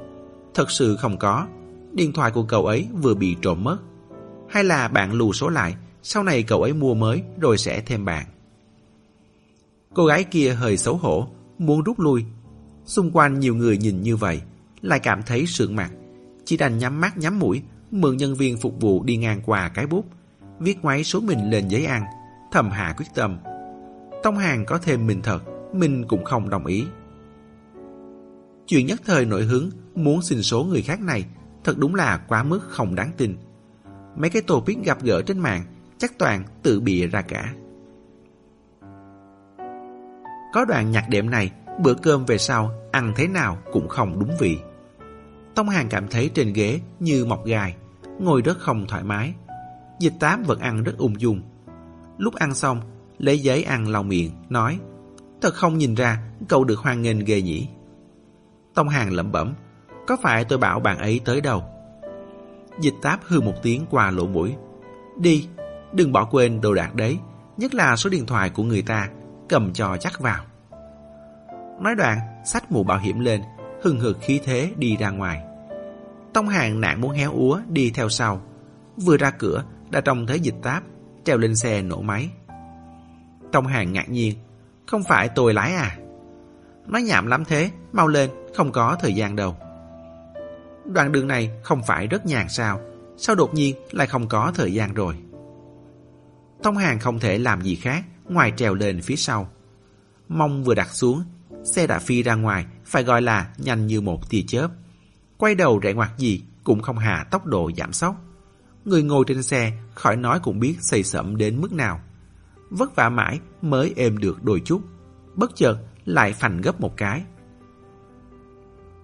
Thật 0.57 0.71
sự 0.71 0.95
không 0.95 1.17
có, 1.17 1.47
điện 1.93 2.13
thoại 2.13 2.31
của 2.31 2.43
cậu 2.43 2.65
ấy 2.65 2.87
vừa 3.01 3.13
bị 3.13 3.35
trộm 3.41 3.63
mất. 3.63 3.77
Hay 4.49 4.63
là 4.63 4.87
bạn 4.87 5.13
lù 5.13 5.33
số 5.33 5.49
lại, 5.49 5.75
sau 6.03 6.23
này 6.23 6.43
cậu 6.43 6.61
ấy 6.61 6.73
mua 6.73 6.93
mới 6.93 7.23
rồi 7.39 7.57
sẽ 7.57 7.81
thêm 7.81 8.05
bạn. 8.05 8.25
Cô 9.93 10.05
gái 10.05 10.23
kia 10.23 10.53
hơi 10.53 10.77
xấu 10.77 10.97
hổ, 10.97 11.27
muốn 11.57 11.83
rút 11.83 11.99
lui. 11.99 12.25
Xung 12.85 13.11
quanh 13.11 13.39
nhiều 13.39 13.55
người 13.55 13.77
nhìn 13.77 14.01
như 14.01 14.15
vậy, 14.15 14.41
lại 14.81 14.99
cảm 14.99 15.23
thấy 15.23 15.45
sượng 15.45 15.75
mặt. 15.75 15.91
Chỉ 16.45 16.57
đành 16.57 16.77
nhắm 16.77 17.01
mắt 17.01 17.17
nhắm 17.17 17.39
mũi, 17.39 17.61
mượn 17.91 18.17
nhân 18.17 18.35
viên 18.35 18.57
phục 18.57 18.81
vụ 18.81 19.03
đi 19.03 19.17
ngang 19.17 19.41
qua 19.45 19.69
cái 19.69 19.87
bút, 19.87 20.05
viết 20.59 20.77
ngoáy 20.81 21.03
số 21.03 21.19
mình 21.19 21.49
lên 21.49 21.67
giấy 21.67 21.85
ăn, 21.85 22.03
thầm 22.51 22.69
hạ 22.69 22.93
quyết 22.97 23.07
tâm. 23.15 23.37
Tông 24.23 24.37
hàng 24.37 24.65
có 24.65 24.77
thêm 24.77 25.07
mình 25.07 25.21
thật, 25.21 25.39
mình 25.73 26.05
cũng 26.07 26.23
không 26.23 26.49
đồng 26.49 26.65
ý. 26.65 26.85
Chuyện 28.67 28.85
nhất 28.85 29.01
thời 29.05 29.25
nổi 29.25 29.43
hứng 29.43 29.69
muốn 29.97 30.21
xin 30.21 30.43
số 30.43 30.63
người 30.63 30.81
khác 30.81 31.01
này 31.01 31.25
thật 31.63 31.77
đúng 31.77 31.95
là 31.95 32.17
quá 32.27 32.43
mức 32.43 32.59
không 32.69 32.95
đáng 32.95 33.11
tin. 33.17 33.37
Mấy 34.15 34.29
cái 34.29 34.41
topic 34.41 34.77
gặp 34.83 35.03
gỡ 35.03 35.21
trên 35.21 35.39
mạng 35.39 35.63
chắc 35.97 36.17
toàn 36.19 36.43
tự 36.63 36.79
bịa 36.79 37.07
ra 37.07 37.21
cả. 37.21 37.53
Có 40.53 40.65
đoạn 40.65 40.91
nhạc 40.91 41.09
đệm 41.09 41.29
này, 41.29 41.51
bữa 41.79 41.93
cơm 41.93 42.25
về 42.25 42.37
sau 42.37 42.71
ăn 42.91 43.13
thế 43.15 43.27
nào 43.27 43.57
cũng 43.71 43.87
không 43.87 44.19
đúng 44.19 44.31
vị. 44.39 44.57
Tông 45.55 45.69
Hàng 45.69 45.89
cảm 45.89 46.07
thấy 46.07 46.29
trên 46.33 46.53
ghế 46.53 46.79
như 46.99 47.25
mọc 47.25 47.45
gai, 47.45 47.75
ngồi 48.19 48.41
rất 48.41 48.59
không 48.59 48.85
thoải 48.87 49.03
mái. 49.03 49.33
Dịch 49.99 50.13
tám 50.19 50.43
vẫn 50.43 50.59
ăn 50.59 50.83
rất 50.83 50.97
ung 50.97 51.21
dung. 51.21 51.41
Lúc 52.17 52.35
ăn 52.35 52.53
xong, 52.53 52.81
lấy 53.17 53.39
giấy 53.39 53.63
ăn 53.63 53.87
lau 53.87 54.03
miệng, 54.03 54.31
nói 54.49 54.79
Thật 55.41 55.53
không 55.53 55.77
nhìn 55.77 55.95
ra 55.95 56.23
cậu 56.49 56.63
được 56.63 56.79
hoan 56.79 57.01
nghênh 57.01 57.19
ghê 57.19 57.41
nhỉ. 57.41 57.67
Tông 58.73 58.89
Hàng 58.89 59.13
lẩm 59.13 59.31
bẩm 59.31 59.53
có 60.07 60.17
phải 60.21 60.45
tôi 60.45 60.59
bảo 60.59 60.79
bạn 60.79 60.97
ấy 60.97 61.21
tới 61.25 61.41
đâu? 61.41 61.63
Dịch 62.79 62.93
táp 63.01 63.19
hư 63.23 63.41
một 63.41 63.53
tiếng 63.63 63.85
qua 63.89 64.11
lỗ 64.11 64.27
mũi. 64.27 64.55
Đi, 65.17 65.47
đừng 65.93 66.11
bỏ 66.11 66.25
quên 66.25 66.61
đồ 66.61 66.73
đạc 66.73 66.95
đấy, 66.95 67.19
nhất 67.57 67.73
là 67.73 67.95
số 67.95 68.09
điện 68.09 68.25
thoại 68.25 68.49
của 68.49 68.63
người 68.63 68.81
ta, 68.81 69.09
cầm 69.49 69.73
cho 69.73 69.97
chắc 69.99 70.19
vào. 70.19 70.43
Nói 71.81 71.95
đoạn, 71.95 72.19
xách 72.45 72.71
mũ 72.71 72.83
bảo 72.83 72.99
hiểm 72.99 73.19
lên, 73.19 73.41
hừng 73.81 73.99
hực 73.99 74.17
khí 74.21 74.39
thế 74.43 74.71
đi 74.77 74.97
ra 74.97 75.09
ngoài. 75.09 75.43
Tông 76.33 76.47
hàng 76.47 76.81
nạn 76.81 77.01
muốn 77.01 77.11
héo 77.11 77.31
úa 77.33 77.61
đi 77.69 77.91
theo 77.91 78.09
sau. 78.09 78.41
Vừa 78.97 79.17
ra 79.17 79.31
cửa, 79.31 79.63
đã 79.89 80.01
trông 80.01 80.27
thấy 80.27 80.39
dịch 80.39 80.55
táp, 80.63 80.83
treo 81.23 81.37
lên 81.37 81.55
xe 81.55 81.81
nổ 81.81 82.01
máy. 82.01 82.29
Tông 83.51 83.67
hàng 83.67 83.93
ngạc 83.93 84.09
nhiên, 84.09 84.35
không 84.87 85.03
phải 85.03 85.29
tôi 85.29 85.53
lái 85.53 85.73
à? 85.73 85.97
Nói 86.85 87.01
nhảm 87.01 87.27
lắm 87.27 87.45
thế, 87.45 87.71
mau 87.91 88.07
lên, 88.07 88.29
không 88.55 88.71
có 88.71 88.97
thời 88.99 89.13
gian 89.13 89.35
đâu. 89.35 89.55
Đoạn 90.93 91.11
đường 91.11 91.27
này 91.27 91.51
không 91.63 91.81
phải 91.87 92.07
rất 92.07 92.25
nhàn 92.25 92.49
sao, 92.49 92.81
sao 93.17 93.35
đột 93.35 93.53
nhiên 93.53 93.75
lại 93.91 94.07
không 94.07 94.27
có 94.27 94.51
thời 94.55 94.73
gian 94.73 94.93
rồi? 94.93 95.15
Tông 96.63 96.77
hàng 96.77 96.99
không 96.99 97.19
thể 97.19 97.37
làm 97.37 97.61
gì 97.61 97.75
khác 97.75 98.05
ngoài 98.25 98.53
trèo 98.57 98.73
lên 98.73 99.01
phía 99.01 99.15
sau. 99.15 99.49
Mông 100.27 100.63
vừa 100.63 100.75
đặt 100.75 100.89
xuống, 100.91 101.23
xe 101.63 101.87
đã 101.87 101.99
phi 101.99 102.23
ra 102.23 102.35
ngoài, 102.35 102.65
phải 102.85 103.03
gọi 103.03 103.21
là 103.21 103.53
nhanh 103.57 103.87
như 103.87 104.01
một 104.01 104.29
tia 104.29 104.41
chớp. 104.47 104.67
Quay 105.37 105.55
đầu 105.55 105.79
rẽ 105.79 105.93
ngoặt 105.93 106.09
gì 106.17 106.43
cũng 106.63 106.81
không 106.81 106.97
hạ 106.97 107.27
tốc 107.31 107.45
độ 107.45 107.71
giảm 107.77 107.93
sóc. 107.93 108.15
Người 108.85 109.03
ngồi 109.03 109.23
trên 109.27 109.43
xe 109.43 109.71
khỏi 109.93 110.15
nói 110.15 110.39
cũng 110.39 110.59
biết 110.59 110.75
xây 110.81 111.03
sẩm 111.03 111.37
đến 111.37 111.61
mức 111.61 111.73
nào. 111.73 111.99
Vất 112.69 112.95
vả 112.95 113.09
mãi 113.09 113.39
mới 113.61 113.93
êm 113.95 114.17
được 114.17 114.43
đôi 114.43 114.61
chút. 114.65 114.81
Bất 115.35 115.55
chợt 115.55 115.77
lại 116.05 116.33
phành 116.33 116.61
gấp 116.61 116.81
một 116.81 116.97
cái. 116.97 117.23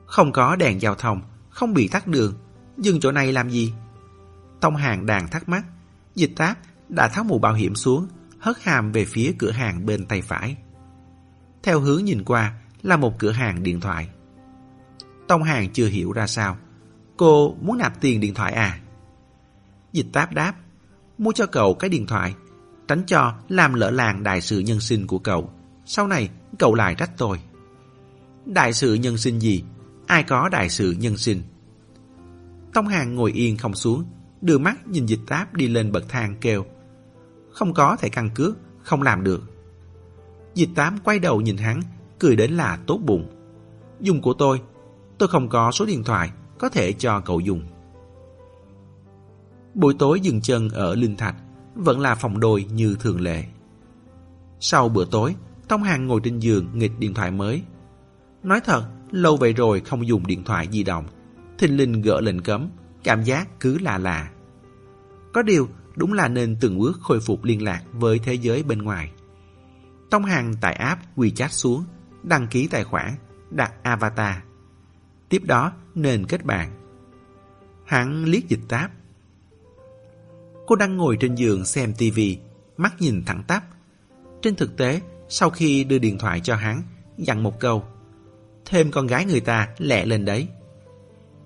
Không 0.05 0.31
có 0.31 0.55
đèn 0.55 0.81
giao 0.81 0.95
thông, 0.95 1.21
không 1.53 1.73
bị 1.73 1.87
tắt 1.87 2.07
đường. 2.07 2.33
Dừng 2.77 2.99
chỗ 2.99 3.11
này 3.11 3.31
làm 3.31 3.49
gì? 3.49 3.73
Tông 4.61 4.75
hàng 4.75 5.05
đàn 5.05 5.27
thắc 5.27 5.49
mắc. 5.49 5.65
Dịch 6.15 6.31
táp 6.35 6.57
đã 6.89 7.07
tháo 7.07 7.23
mũ 7.23 7.39
bảo 7.39 7.53
hiểm 7.53 7.75
xuống, 7.75 8.07
hất 8.39 8.63
hàm 8.63 8.91
về 8.91 9.05
phía 9.05 9.33
cửa 9.39 9.51
hàng 9.51 9.85
bên 9.85 10.05
tay 10.05 10.21
phải. 10.21 10.57
Theo 11.63 11.79
hướng 11.79 12.05
nhìn 12.05 12.23
qua 12.23 12.53
là 12.81 12.97
một 12.97 13.19
cửa 13.19 13.31
hàng 13.31 13.63
điện 13.63 13.79
thoại. 13.79 14.09
Tông 15.27 15.43
hàng 15.43 15.69
chưa 15.73 15.87
hiểu 15.87 16.11
ra 16.11 16.27
sao. 16.27 16.57
Cô 17.17 17.55
muốn 17.61 17.77
nạp 17.77 18.01
tiền 18.01 18.19
điện 18.19 18.33
thoại 18.33 18.53
à? 18.53 18.79
Dịch 19.91 20.07
táp 20.13 20.33
đáp, 20.33 20.53
mua 21.17 21.31
cho 21.31 21.45
cậu 21.45 21.73
cái 21.73 21.89
điện 21.89 22.07
thoại, 22.07 22.35
tránh 22.87 23.03
cho 23.07 23.33
làm 23.49 23.73
lỡ 23.73 23.91
làng 23.91 24.23
đại 24.23 24.41
sự 24.41 24.59
nhân 24.59 24.79
sinh 24.79 25.07
của 25.07 25.19
cậu. 25.19 25.53
Sau 25.85 26.07
này 26.07 26.29
cậu 26.59 26.75
lại 26.75 26.95
trách 26.95 27.11
tôi. 27.17 27.39
Đại 28.45 28.73
sự 28.73 28.93
nhân 28.93 29.17
sinh 29.17 29.39
gì? 29.39 29.63
Ai 30.07 30.23
có 30.23 30.49
đại 30.49 30.69
sự 30.69 30.95
nhân 30.99 31.17
sinh? 31.17 31.41
Tông 32.73 32.87
hàng 32.87 33.15
ngồi 33.15 33.31
yên 33.31 33.57
không 33.57 33.75
xuống, 33.75 34.03
đưa 34.41 34.57
mắt 34.57 34.87
nhìn 34.87 35.05
dịch 35.05 35.19
táp 35.27 35.53
đi 35.53 35.67
lên 35.67 35.91
bậc 35.91 36.09
thang 36.09 36.35
kêu. 36.41 36.65
Không 37.51 37.73
có 37.73 37.95
thẻ 37.99 38.09
căn 38.09 38.29
cước, 38.35 38.57
không 38.81 39.01
làm 39.01 39.23
được. 39.23 39.41
Dịch 40.55 40.69
tám 40.75 40.97
quay 41.03 41.19
đầu 41.19 41.41
nhìn 41.41 41.57
hắn, 41.57 41.81
cười 42.19 42.35
đến 42.35 42.51
là 42.51 42.79
tốt 42.87 42.97
bụng. 43.05 43.29
Dùng 43.99 44.21
của 44.21 44.33
tôi, 44.33 44.61
tôi 45.17 45.29
không 45.29 45.49
có 45.49 45.71
số 45.71 45.85
điện 45.85 46.03
thoại, 46.03 46.31
có 46.59 46.69
thể 46.69 46.93
cho 46.93 47.19
cậu 47.19 47.39
dùng. 47.39 47.63
Buổi 49.73 49.93
tối 49.99 50.19
dừng 50.19 50.41
chân 50.41 50.69
ở 50.69 50.95
Linh 50.95 51.17
Thạch, 51.17 51.35
vẫn 51.75 51.99
là 51.99 52.15
phòng 52.15 52.39
đôi 52.39 52.63
như 52.63 52.95
thường 52.99 53.21
lệ. 53.21 53.43
Sau 54.59 54.89
bữa 54.89 55.05
tối, 55.05 55.35
Tông 55.67 55.83
Hàng 55.83 56.07
ngồi 56.07 56.21
trên 56.23 56.39
giường 56.39 56.67
nghịch 56.73 56.99
điện 56.99 57.13
thoại 57.13 57.31
mới. 57.31 57.63
Nói 58.43 58.59
thật, 58.59 58.83
lâu 59.13 59.37
vậy 59.37 59.53
rồi 59.53 59.79
không 59.79 60.07
dùng 60.07 60.27
điện 60.27 60.43
thoại 60.43 60.67
di 60.71 60.83
động. 60.83 61.05
Thình 61.57 61.77
linh 61.77 62.01
gỡ 62.01 62.21
lệnh 62.21 62.39
cấm, 62.41 62.69
cảm 63.03 63.23
giác 63.23 63.59
cứ 63.59 63.79
là 63.79 63.97
lạ. 63.97 64.31
Có 65.33 65.41
điều, 65.41 65.69
đúng 65.95 66.13
là 66.13 66.27
nên 66.27 66.57
từng 66.61 66.79
bước 66.79 66.99
khôi 67.01 67.19
phục 67.19 67.43
liên 67.43 67.63
lạc 67.63 67.83
với 67.91 68.19
thế 68.19 68.33
giới 68.33 68.63
bên 68.63 68.81
ngoài. 68.81 69.11
Tông 70.09 70.23
hàng 70.23 70.53
tải 70.61 70.73
app 70.73 71.01
WeChat 71.15 71.47
xuống, 71.47 71.83
đăng 72.23 72.47
ký 72.47 72.67
tài 72.67 72.83
khoản, 72.83 73.15
đặt 73.49 73.73
avatar. 73.83 74.35
Tiếp 75.29 75.41
đó 75.45 75.71
nên 75.95 76.25
kết 76.25 76.45
bạn. 76.45 76.71
Hắn 77.85 78.25
liếc 78.25 78.47
dịch 78.47 78.63
táp. 78.67 78.91
Cô 80.67 80.75
đang 80.75 80.97
ngồi 80.97 81.17
trên 81.19 81.35
giường 81.35 81.65
xem 81.65 81.93
tivi, 81.97 82.37
mắt 82.77 82.93
nhìn 82.99 83.23
thẳng 83.25 83.43
tắp. 83.47 83.63
Trên 84.41 84.55
thực 84.55 84.77
tế, 84.77 85.01
sau 85.29 85.49
khi 85.49 85.83
đưa 85.83 85.99
điện 85.99 86.17
thoại 86.17 86.39
cho 86.39 86.55
hắn, 86.55 86.81
dặn 87.17 87.43
một 87.43 87.59
câu. 87.59 87.83
Thêm 88.65 88.91
con 88.91 89.07
gái 89.07 89.25
người 89.25 89.39
ta 89.39 89.69
lẹ 89.77 90.05
lên 90.05 90.25
đấy. 90.25 90.47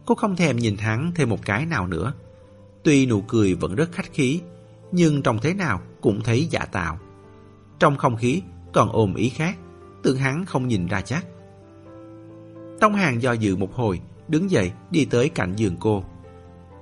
Cô 0.06 0.16
không 0.16 0.36
thèm 0.36 0.58
nhìn 0.58 0.78
hắn 0.78 1.12
thêm 1.16 1.30
một 1.30 1.46
cái 1.46 1.66
nào 1.66 1.88
nữa. 1.88 2.14
Tuy 2.84 3.06
nụ 3.06 3.22
cười 3.22 3.54
vẫn 3.54 3.76
rất 3.76 3.92
khách 3.92 4.14
khí, 4.14 4.42
nhưng 4.92 5.22
trông 5.22 5.40
thế 5.42 5.54
nào 5.54 5.82
cũng 6.02 6.22
thấy 6.24 6.48
giả 6.52 6.66
tạo. 6.72 7.00
Trong 7.80 7.98
không 7.98 8.16
khí 8.18 8.42
còn 8.74 8.92
ôm 8.92 9.16
ý 9.16 9.30
khác, 9.30 9.58
tưởng 10.04 10.18
hắn 10.18 10.46
không 10.46 10.68
nhìn 10.68 10.88
ra 10.88 11.02
chắc. 11.02 11.26
Tông 12.80 12.96
Hàng 12.96 13.22
do 13.22 13.32
dự 13.32 13.56
một 13.56 13.74
hồi, 13.74 14.02
đứng 14.28 14.52
dậy 14.52 14.72
đi 14.92 15.06
tới 15.06 15.30
cạnh 15.30 15.56
giường 15.56 15.76
cô. 15.80 16.04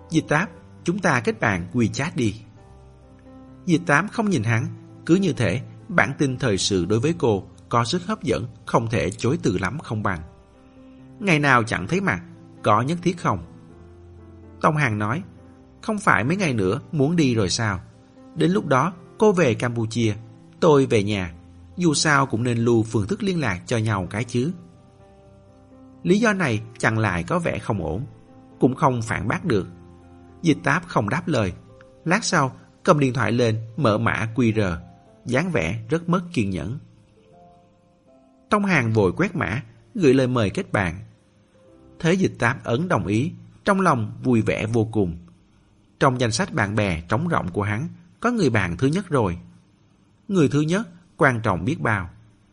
Dịch 0.09 0.27
táp, 0.27 0.49
chúng 0.83 0.99
ta 0.99 1.19
kết 1.19 1.39
bạn 1.39 1.67
WeChat 1.73 2.09
đi. 2.15 2.35
Dịch 3.65 3.81
tám 3.85 4.07
không 4.07 4.29
nhìn 4.29 4.43
hắn, 4.43 4.67
cứ 5.05 5.15
như 5.15 5.33
thể 5.33 5.61
bản 5.87 6.13
tin 6.17 6.37
thời 6.37 6.57
sự 6.57 6.85
đối 6.85 6.99
với 6.99 7.13
cô 7.17 7.43
có 7.69 7.85
sức 7.85 8.05
hấp 8.05 8.23
dẫn, 8.23 8.47
không 8.65 8.89
thể 8.89 9.09
chối 9.11 9.37
từ 9.43 9.57
lắm 9.57 9.79
không 9.79 10.03
bằng. 10.03 10.19
Ngày 11.19 11.39
nào 11.39 11.63
chẳng 11.63 11.87
thấy 11.87 12.01
mặt, 12.01 12.21
có 12.63 12.81
nhất 12.81 12.97
thiết 13.01 13.17
không? 13.17 13.39
Tông 14.61 14.75
Hàng 14.75 14.99
nói, 14.99 15.23
không 15.81 15.99
phải 15.99 16.23
mấy 16.23 16.37
ngày 16.37 16.53
nữa 16.53 16.79
muốn 16.91 17.15
đi 17.15 17.35
rồi 17.35 17.49
sao? 17.49 17.79
Đến 18.35 18.51
lúc 18.51 18.67
đó 18.67 18.93
cô 19.17 19.31
về 19.31 19.53
Campuchia, 19.53 20.15
tôi 20.59 20.85
về 20.85 21.03
nhà. 21.03 21.33
Dù 21.77 21.93
sao 21.93 22.25
cũng 22.25 22.43
nên 22.43 22.57
lưu 22.57 22.83
phương 22.83 23.07
thức 23.07 23.23
liên 23.23 23.39
lạc 23.39 23.61
cho 23.65 23.77
nhau 23.77 24.07
cái 24.09 24.23
chứ. 24.23 24.51
Lý 26.03 26.19
do 26.19 26.33
này 26.33 26.61
chẳng 26.77 26.99
lại 26.99 27.23
có 27.23 27.39
vẻ 27.39 27.59
không 27.59 27.83
ổn, 27.83 28.05
cũng 28.59 28.75
không 28.75 29.01
phản 29.01 29.27
bác 29.27 29.45
được. 29.45 29.67
Dịch 30.41 30.57
táp 30.63 30.87
không 30.87 31.09
đáp 31.09 31.27
lời. 31.27 31.53
Lát 32.05 32.23
sau, 32.23 32.55
cầm 32.83 32.99
điện 32.99 33.13
thoại 33.13 33.31
lên, 33.31 33.61
mở 33.77 33.97
mã 33.97 34.27
QR, 34.35 34.77
dáng 35.25 35.51
vẻ 35.51 35.79
rất 35.89 36.09
mất 36.09 36.21
kiên 36.33 36.49
nhẫn. 36.49 36.79
Tông 38.49 38.65
hàng 38.65 38.93
vội 38.93 39.11
quét 39.17 39.35
mã, 39.35 39.61
gửi 39.95 40.13
lời 40.13 40.27
mời 40.27 40.49
kết 40.49 40.71
bạn. 40.71 40.99
Thế 41.99 42.13
dịch 42.13 42.33
Tám 42.39 42.57
ấn 42.63 42.87
đồng 42.87 43.07
ý, 43.07 43.31
trong 43.65 43.81
lòng 43.81 44.19
vui 44.23 44.41
vẻ 44.41 44.65
vô 44.65 44.85
cùng. 44.91 45.17
Trong 45.99 46.19
danh 46.19 46.31
sách 46.31 46.53
bạn 46.53 46.75
bè 46.75 47.01
trống 47.01 47.27
rộng 47.27 47.51
của 47.51 47.63
hắn, 47.63 47.87
có 48.19 48.31
người 48.31 48.49
bạn 48.49 48.77
thứ 48.77 48.87
nhất 48.87 49.09
rồi. 49.09 49.37
Người 50.27 50.49
thứ 50.49 50.61
nhất 50.61 50.87
quan 51.17 51.41
trọng 51.41 51.65
biết 51.65 51.81
bao, 51.81 52.09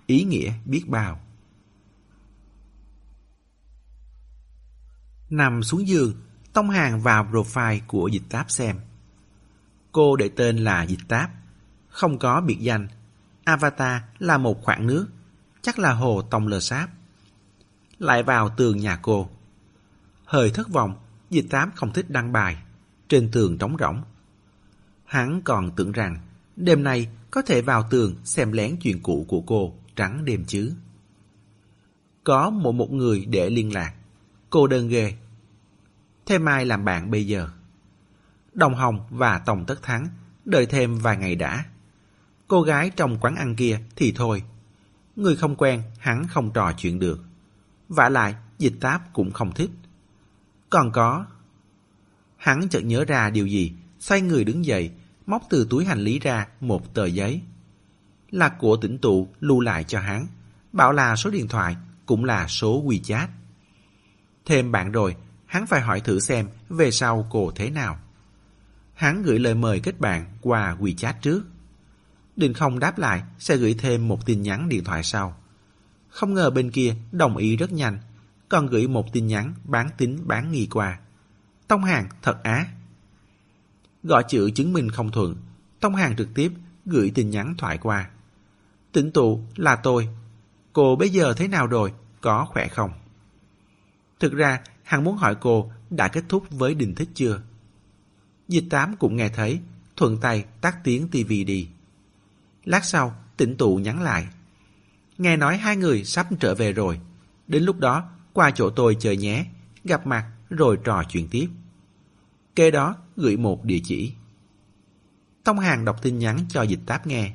ý 0.07 0.25
nghĩa 0.25 0.53
biết 0.65 0.85
bao. 0.89 1.21
Nằm 5.31 5.63
xuống 5.63 5.89
giường, 5.89 6.15
Tông 6.53 6.71
Hàng 6.71 7.01
vào 7.01 7.25
profile 7.25 7.81
của 7.87 8.09
dịch 8.09 8.23
táp 8.31 8.51
xem. 8.51 8.77
Cô 9.93 10.17
để 10.17 10.31
tên 10.37 10.57
là 10.57 10.83
dịch 10.83 11.09
táp, 11.09 11.31
không 11.89 12.19
có 12.19 12.41
biệt 12.41 12.59
danh. 12.61 12.89
Avatar 13.45 14.03
là 14.19 14.39
một 14.39 14.63
khoảng 14.63 14.87
nước, 14.87 15.09
chắc 15.63 15.79
là 15.79 15.93
hồ 15.93 16.23
Tông 16.23 16.47
Lờ 16.47 16.61
Sáp. 16.61 16.91
Lại 17.99 18.23
vào 18.23 18.49
tường 18.49 18.79
nhà 18.79 18.99
cô. 19.03 19.29
Hơi 20.25 20.51
thất 20.51 20.69
vọng, 20.69 20.95
dịch 21.31 21.47
tám 21.51 21.71
không 21.75 21.93
thích 21.93 22.11
đăng 22.11 22.33
bài, 22.33 22.57
trên 23.09 23.31
tường 23.33 23.59
trống 23.59 23.77
rỗng. 23.81 24.03
Hắn 25.05 25.43
còn 25.45 25.71
tưởng 25.77 25.93
rằng 25.93 26.19
đêm 26.57 26.83
nay 26.83 27.09
có 27.31 27.43
thể 27.43 27.63
vào 27.63 27.89
tường 27.91 28.17
xem 28.25 28.53
lén 28.53 28.77
chuyện 28.77 29.03
cũ 29.03 29.27
của 29.29 29.41
cô 29.41 29.75
trắng 29.97 30.25
đêm 30.25 30.45
chứ. 30.47 30.73
Có 32.25 32.51
một 32.51 32.73
một 32.73 32.93
người 32.93 33.25
để 33.25 33.51
liên 33.51 33.73
lạc. 33.73 33.95
Cô 34.51 34.67
đơn 34.67 34.89
ghê. 34.89 35.15
Thế 36.27 36.39
mai 36.39 36.67
làm 36.67 36.85
bạn 36.85 37.11
bây 37.11 37.27
giờ. 37.27 37.49
Đồng 38.55 38.75
Hồng 38.75 39.01
và 39.11 39.39
Tổng 39.39 39.65
Tất 39.67 39.83
Thắng 39.83 40.09
đợi 40.45 40.67
thêm 40.67 40.99
vài 40.99 41.17
ngày 41.17 41.35
đã. 41.35 41.65
Cô 42.49 42.63
gái 42.63 42.91
trong 42.91 43.19
quán 43.21 43.37
ăn 43.37 43.57
kia 43.57 43.81
thì 43.97 44.13
thôi. 44.17 44.43
Người 45.23 45.37
không 45.37 45.55
quen 45.57 45.83
hắn 45.99 46.27
không 46.29 46.51
trò 46.53 46.73
chuyện 46.73 46.99
được. 46.99 47.21
vả 47.89 48.09
lại 48.09 48.35
dịch 48.59 48.75
táp 48.81 49.13
cũng 49.13 49.33
không 49.33 49.53
thích. 49.53 49.71
Còn 50.71 50.93
có... 50.93 51.27
Hắn 52.37 52.69
chợt 52.69 52.81
nhớ 52.81 53.05
ra 53.05 53.31
điều 53.31 53.47
gì, 53.47 53.73
xoay 53.99 54.21
người 54.21 54.45
đứng 54.45 54.65
dậy, 54.65 54.91
móc 55.27 55.43
từ 55.51 55.67
túi 55.71 55.85
hành 55.85 55.99
lý 55.99 56.19
ra 56.19 56.47
một 56.61 56.95
tờ 56.95 57.07
giấy. 57.07 57.43
Là 58.31 58.49
của 58.49 58.77
tỉnh 58.77 58.99
tụ 58.99 59.29
lưu 59.41 59.61
lại 59.61 59.85
cho 59.85 60.01
hắn, 60.01 60.27
bảo 60.73 60.93
là 60.93 61.17
số 61.17 61.31
điện 61.31 61.49
thoại 61.49 61.77
cũng 62.07 62.25
là 62.25 62.49
số 62.49 62.85
WeChat. 62.85 63.27
Thêm 64.45 64.73
bạn 64.73 64.93
rồi, 64.93 65.17
hắn 65.47 65.67
phải 65.67 65.81
hỏi 65.81 66.01
thử 66.01 66.21
xem 66.21 66.49
về 66.69 66.91
sau 66.91 67.27
cô 67.31 67.53
thế 67.55 67.71
nào. 67.71 67.99
Hắn 68.95 69.23
gửi 69.23 69.39
lời 69.39 69.55
mời 69.55 69.81
kết 69.81 70.01
bạn 70.01 70.25
qua 70.41 70.77
WeChat 70.81 71.15
trước 71.23 71.43
đình 72.37 72.55
không 72.55 72.79
đáp 72.79 72.99
lại 72.99 73.23
sẽ 73.39 73.57
gửi 73.57 73.75
thêm 73.79 74.09
một 74.09 74.27
tin 74.27 74.43
nhắn 74.43 74.69
điện 74.69 74.85
thoại 74.85 75.03
sau. 75.03 75.37
Không 76.09 76.35
ngờ 76.35 76.51
bên 76.51 76.71
kia 76.71 76.95
đồng 77.13 77.37
ý 77.37 77.57
rất 77.57 77.73
nhanh, 77.73 77.99
còn 78.49 78.67
gửi 78.67 78.89
một 78.89 79.13
tin 79.13 79.27
nhắn 79.27 79.55
bán 79.65 79.89
tính 79.99 80.19
bán 80.25 80.53
nghi 80.53 80.69
qua. 80.71 80.99
Tông 81.69 81.85
hàng 81.85 82.09
thật 82.23 82.43
á. 82.43 82.67
Gọi 84.03 84.25
chữ 84.29 84.51
chứng 84.51 84.73
minh 84.73 84.91
không 84.91 85.11
thuận, 85.11 85.37
Tông 85.83 85.95
hàng 85.95 86.17
trực 86.17 86.29
tiếp 86.35 86.53
gửi 86.87 87.13
tin 87.15 87.31
nhắn 87.31 87.55
thoại 87.59 87.79
qua. 87.79 88.11
Tỉnh 88.93 89.11
tụ 89.13 89.41
là 89.57 89.77
tôi. 89.77 90.09
Cô 90.73 90.97
bây 90.97 91.09
giờ 91.09 91.35
thế 91.37 91.49
nào 91.49 91.67
rồi? 91.67 91.93
Có 92.21 92.45
khỏe 92.45 92.69
không? 92.69 92.91
Thực 94.21 94.33
ra, 94.33 94.61
hắn 94.83 95.05
muốn 95.05 95.17
hỏi 95.17 95.37
cô 95.41 95.73
đã 95.91 96.09
kết 96.09 96.25
thúc 96.29 96.51
với 96.51 96.75
đình 96.75 96.95
thích 96.95 97.09
chưa? 97.15 97.43
Dịch 98.49 98.65
tám 98.71 98.97
cũng 98.97 99.17
nghe 99.17 99.29
thấy, 99.29 99.61
thuận 99.97 100.21
tay 100.21 100.45
tắt 100.61 100.77
tiếng 100.85 101.09
tivi 101.09 101.45
đi. 101.45 101.69
Lát 102.65 102.85
sau, 102.85 103.15
tỉnh 103.37 103.57
tụ 103.57 103.77
nhắn 103.77 104.03
lại. 104.03 104.29
Nghe 105.19 105.37
nói 105.37 105.57
hai 105.57 105.77
người 105.77 106.05
sắp 106.05 106.27
trở 106.41 106.55
về 106.55 106.73
rồi. 106.73 107.01
Đến 107.47 107.63
lúc 107.63 107.79
đó, 107.79 108.11
qua 108.33 108.51
chỗ 108.51 108.71
tôi 108.71 108.97
chờ 109.01 109.13
nhé, 109.13 109.47
gặp 109.85 110.07
mặt 110.07 110.31
rồi 110.51 110.79
trò 110.85 111.03
chuyện 111.09 111.29
tiếp. 111.29 111.49
Kế 112.57 112.71
đó, 112.71 112.97
gửi 113.17 113.37
một 113.37 113.65
địa 113.65 113.81
chỉ. 113.85 114.13
Tông 115.45 115.59
Hàng 115.59 115.85
đọc 115.85 116.03
tin 116.03 116.19
nhắn 116.19 116.39
cho 116.49 116.63
dịch 116.63 116.81
táp 116.87 117.07
nghe. 117.07 117.33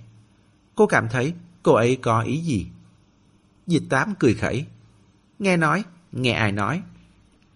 Cô 0.76 0.88
cảm 0.88 1.10
thấy 1.10 1.34
cô 1.64 1.74
ấy 1.74 1.96
có 2.02 2.22
ý 2.22 2.38
gì? 2.38 2.68
Dịch 3.68 3.84
tám 3.90 4.14
cười 4.20 4.34
khẩy. 4.34 4.66
Nghe 5.40 5.58
nói, 5.58 5.84
nghe 6.12 6.32
ai 6.32 6.52
nói. 6.52 6.82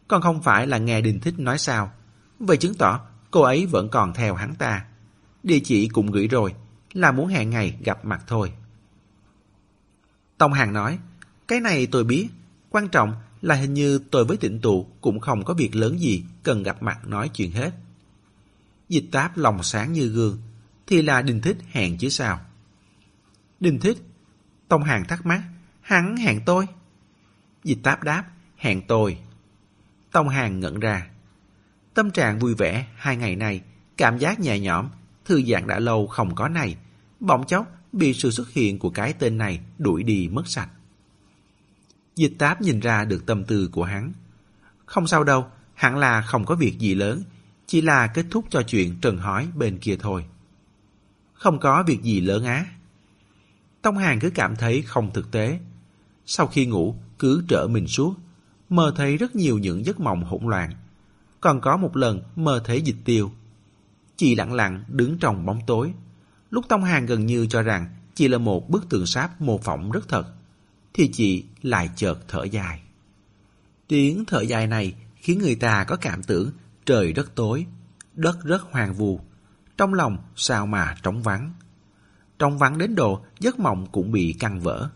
Còn 0.08 0.22
không 0.22 0.42
phải 0.42 0.68
là 0.68 0.78
nghe 0.78 1.02
Đình 1.02 1.20
Thích 1.20 1.40
nói 1.40 1.58
sao. 1.58 1.92
Vậy 2.40 2.58
chứng 2.58 2.76
tỏ 2.76 3.00
cô 3.32 3.42
ấy 3.42 3.66
vẫn 3.66 3.90
còn 3.90 4.14
theo 4.14 4.36
hắn 4.36 4.56
ta. 4.56 4.86
Địa 5.44 5.60
chỉ 5.60 5.88
cũng 5.88 6.12
gửi 6.12 6.28
rồi, 6.28 6.54
là 6.94 7.12
muốn 7.12 7.28
hẹn 7.28 7.50
ngày 7.50 7.78
gặp 7.84 8.06
mặt 8.06 8.24
thôi. 8.28 8.54
Tông 10.38 10.54
Hàng 10.54 10.74
nói, 10.74 11.00
cái 11.48 11.60
này 11.60 11.88
tôi 11.88 12.04
biết, 12.04 12.28
quan 12.70 12.90
trọng 12.90 13.14
là 13.42 13.56
hình 13.56 13.74
như 13.74 14.00
tôi 14.12 14.26
với 14.26 14.38
tịnh 14.38 14.62
tụ 14.62 14.88
cũng 15.02 15.20
không 15.20 15.44
có 15.44 15.54
việc 15.54 15.76
lớn 15.76 16.00
gì 16.00 16.24
cần 16.44 16.64
gặp 16.64 16.84
mặt 16.84 17.08
nói 17.08 17.30
chuyện 17.30 17.52
hết. 17.52 17.72
Dịch 18.90 19.06
táp 19.12 19.38
lòng 19.38 19.64
sáng 19.64 19.94
như 19.94 20.08
gương, 20.08 20.42
thì 20.88 21.02
là 21.02 21.22
Đình 21.22 21.42
Thích 21.42 21.58
hẹn 21.70 21.98
chứ 21.98 22.10
sao. 22.10 22.42
Đình 23.60 23.80
Thích, 23.80 23.98
Tông 24.68 24.84
Hàng 24.84 25.06
thắc 25.06 25.26
mắc, 25.26 25.44
hắn 25.82 26.18
hẹn 26.18 26.42
tôi. 26.46 26.68
Dịch 27.64 27.80
táp 27.84 28.04
đáp, 28.04 28.26
hẹn 28.58 28.82
tôi. 28.88 29.18
Tông 30.12 30.30
Hàng 30.30 30.60
ngẩn 30.60 30.80
ra. 30.80 31.08
Tâm 31.94 32.12
trạng 32.12 32.40
vui 32.40 32.56
vẻ 32.56 32.88
hai 32.96 33.18
ngày 33.18 33.36
này, 33.36 33.62
cảm 33.98 34.18
giác 34.18 34.40
nhẹ 34.40 34.60
nhõm, 34.60 34.90
thư 35.32 35.42
giãn 35.42 35.68
đã 35.68 35.80
lâu 35.80 36.08
không 36.08 36.36
có 36.36 36.48
này, 36.48 36.76
bỗng 37.20 37.46
chốc 37.48 37.68
bị 37.92 38.14
sự 38.14 38.32
xuất 38.32 38.52
hiện 38.52 38.80
của 38.80 38.90
cái 38.90 39.14
tên 39.14 39.38
này 39.38 39.60
đuổi 39.78 40.04
đi 40.04 40.30
mất 40.32 40.48
sạch. 40.48 40.70
Dịch 42.16 42.34
táp 42.40 42.62
nhìn 42.62 42.80
ra 42.80 43.06
được 43.06 43.26
tâm 43.26 43.44
tư 43.44 43.70
của 43.72 43.84
hắn. 43.84 44.14
Không 44.86 45.08
sao 45.08 45.24
đâu, 45.24 45.46
hẳn 45.74 45.98
là 45.98 46.22
không 46.22 46.46
có 46.46 46.56
việc 46.56 46.80
gì 46.80 46.96
lớn, 46.96 47.24
chỉ 47.68 47.82
là 47.82 48.08
kết 48.08 48.26
thúc 48.32 48.46
cho 48.50 48.64
chuyện 48.64 48.96
trần 49.02 49.18
hỏi 49.18 49.48
bên 49.56 49.78
kia 49.78 49.96
thôi. 50.00 50.26
Không 51.34 51.60
có 51.60 51.84
việc 51.88 52.02
gì 52.02 52.22
lớn 52.22 52.44
á. 52.44 52.66
Tông 53.82 53.98
Hàng 53.98 54.20
cứ 54.20 54.30
cảm 54.30 54.56
thấy 54.56 54.82
không 54.82 55.14
thực 55.14 55.32
tế. 55.32 55.60
Sau 56.26 56.48
khi 56.48 56.66
ngủ, 56.66 56.96
cứ 57.20 57.44
trở 57.48 57.68
mình 57.68 57.88
suốt, 57.88 58.16
mơ 58.70 58.94
thấy 58.96 59.18
rất 59.18 59.36
nhiều 59.36 59.58
những 59.58 59.86
giấc 59.86 60.00
mộng 60.00 60.24
hỗn 60.24 60.42
loạn. 60.44 60.72
Còn 61.42 61.62
có 61.62 61.78
một 61.78 61.98
lần 61.98 62.22
mơ 62.36 62.62
thấy 62.66 62.82
dịch 62.82 62.98
tiêu. 63.06 63.32
Chị 64.22 64.36
lặng 64.36 64.54
lặng 64.54 64.84
đứng 64.88 65.18
trong 65.18 65.46
bóng 65.46 65.60
tối. 65.68 65.94
Lúc 66.50 66.66
Tông 66.70 66.84
Hàng 66.84 67.06
gần 67.06 67.26
như 67.26 67.48
cho 67.48 67.62
rằng 67.62 67.88
chỉ 68.16 68.28
là 68.28 68.38
một 68.38 68.70
bức 68.70 68.90
tượng 68.90 69.06
sáp 69.06 69.42
mô 69.42 69.58
phỏng 69.58 69.92
rất 69.92 70.08
thật. 70.08 70.34
thì 70.94 71.10
chị 71.14 71.46
lại 71.62 71.90
chợt 71.96 72.20
thở 72.28 72.44
dài. 72.44 72.82
Tiếng 73.88 74.26
thở 74.26 74.42
dài 74.42 74.68
này 74.68 74.94
khiến 75.16 75.40
người 75.40 75.56
ta 75.56 75.84
có 75.84 75.96
cảm 75.96 76.24
tưởng 76.24 76.52
trời 76.86 77.14
rất 77.14 77.36
tối, 77.36 77.66
đất 78.14 78.44
rất 78.44 78.62
hoang 78.72 78.94
vu, 78.94 79.20
trong 79.78 79.94
lòng 79.94 80.18
sao 80.36 80.68
mà 80.68 80.96
trống 81.04 81.24
vắng. 81.24 81.54
Trống 82.40 82.58
vắng 82.58 82.78
đến 82.78 82.96
độ 82.96 83.26
giấc 83.40 83.60
mộng 83.60 83.88
cũng 83.92 84.12
bị 84.12 84.36
căng 84.40 84.60
vỡ. 84.60 84.90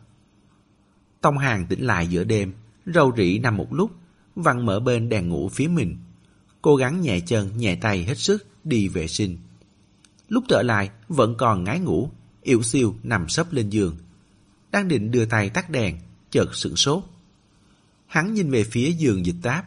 Tông 1.22 1.38
Hàng 1.38 1.66
tỉnh 1.66 1.82
lại 1.86 2.08
giữa 2.08 2.24
đêm, 2.24 2.54
râu 2.86 3.14
rĩ 3.18 3.40
nằm 3.40 3.58
một 3.58 3.74
lúc, 3.74 3.92
vặn 4.36 4.66
mở 4.66 4.80
bên 4.80 5.10
đèn 5.10 5.30
ngủ 5.30 5.50
phía 5.50 5.68
mình. 5.68 5.98
Cố 6.62 6.76
gắng 6.76 7.02
nhẹ 7.02 7.20
chân 7.20 7.58
nhẹ 7.58 7.76
tay 7.76 8.04
hết 8.04 8.18
sức 8.18 8.48
đi 8.66 8.88
vệ 8.88 9.08
sinh. 9.08 9.38
Lúc 10.28 10.44
trở 10.50 10.62
lại 10.62 10.90
vẫn 11.08 11.36
còn 11.38 11.64
ngái 11.64 11.80
ngủ, 11.80 12.10
yếu 12.42 12.64
siêu 12.64 12.96
nằm 13.04 13.30
sấp 13.30 13.54
lên 13.54 13.70
giường. 13.70 13.98
Đang 14.72 14.88
định 14.88 15.12
đưa 15.12 15.26
tay 15.26 15.50
tắt 15.50 15.70
đèn, 15.70 15.98
chợt 16.30 16.56
sửng 16.56 16.76
sốt. 16.76 17.04
Hắn 18.08 18.34
nhìn 18.34 18.52
về 18.52 18.64
phía 18.64 18.92
giường 18.92 19.26
dịch 19.26 19.36
táp. 19.42 19.66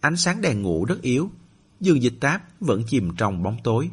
Ánh 0.00 0.16
sáng 0.16 0.40
đèn 0.40 0.62
ngủ 0.62 0.84
rất 0.84 1.02
yếu, 1.02 1.30
giường 1.80 2.02
dịch 2.02 2.14
táp 2.20 2.60
vẫn 2.60 2.82
chìm 2.86 3.16
trong 3.16 3.42
bóng 3.42 3.56
tối. 3.64 3.90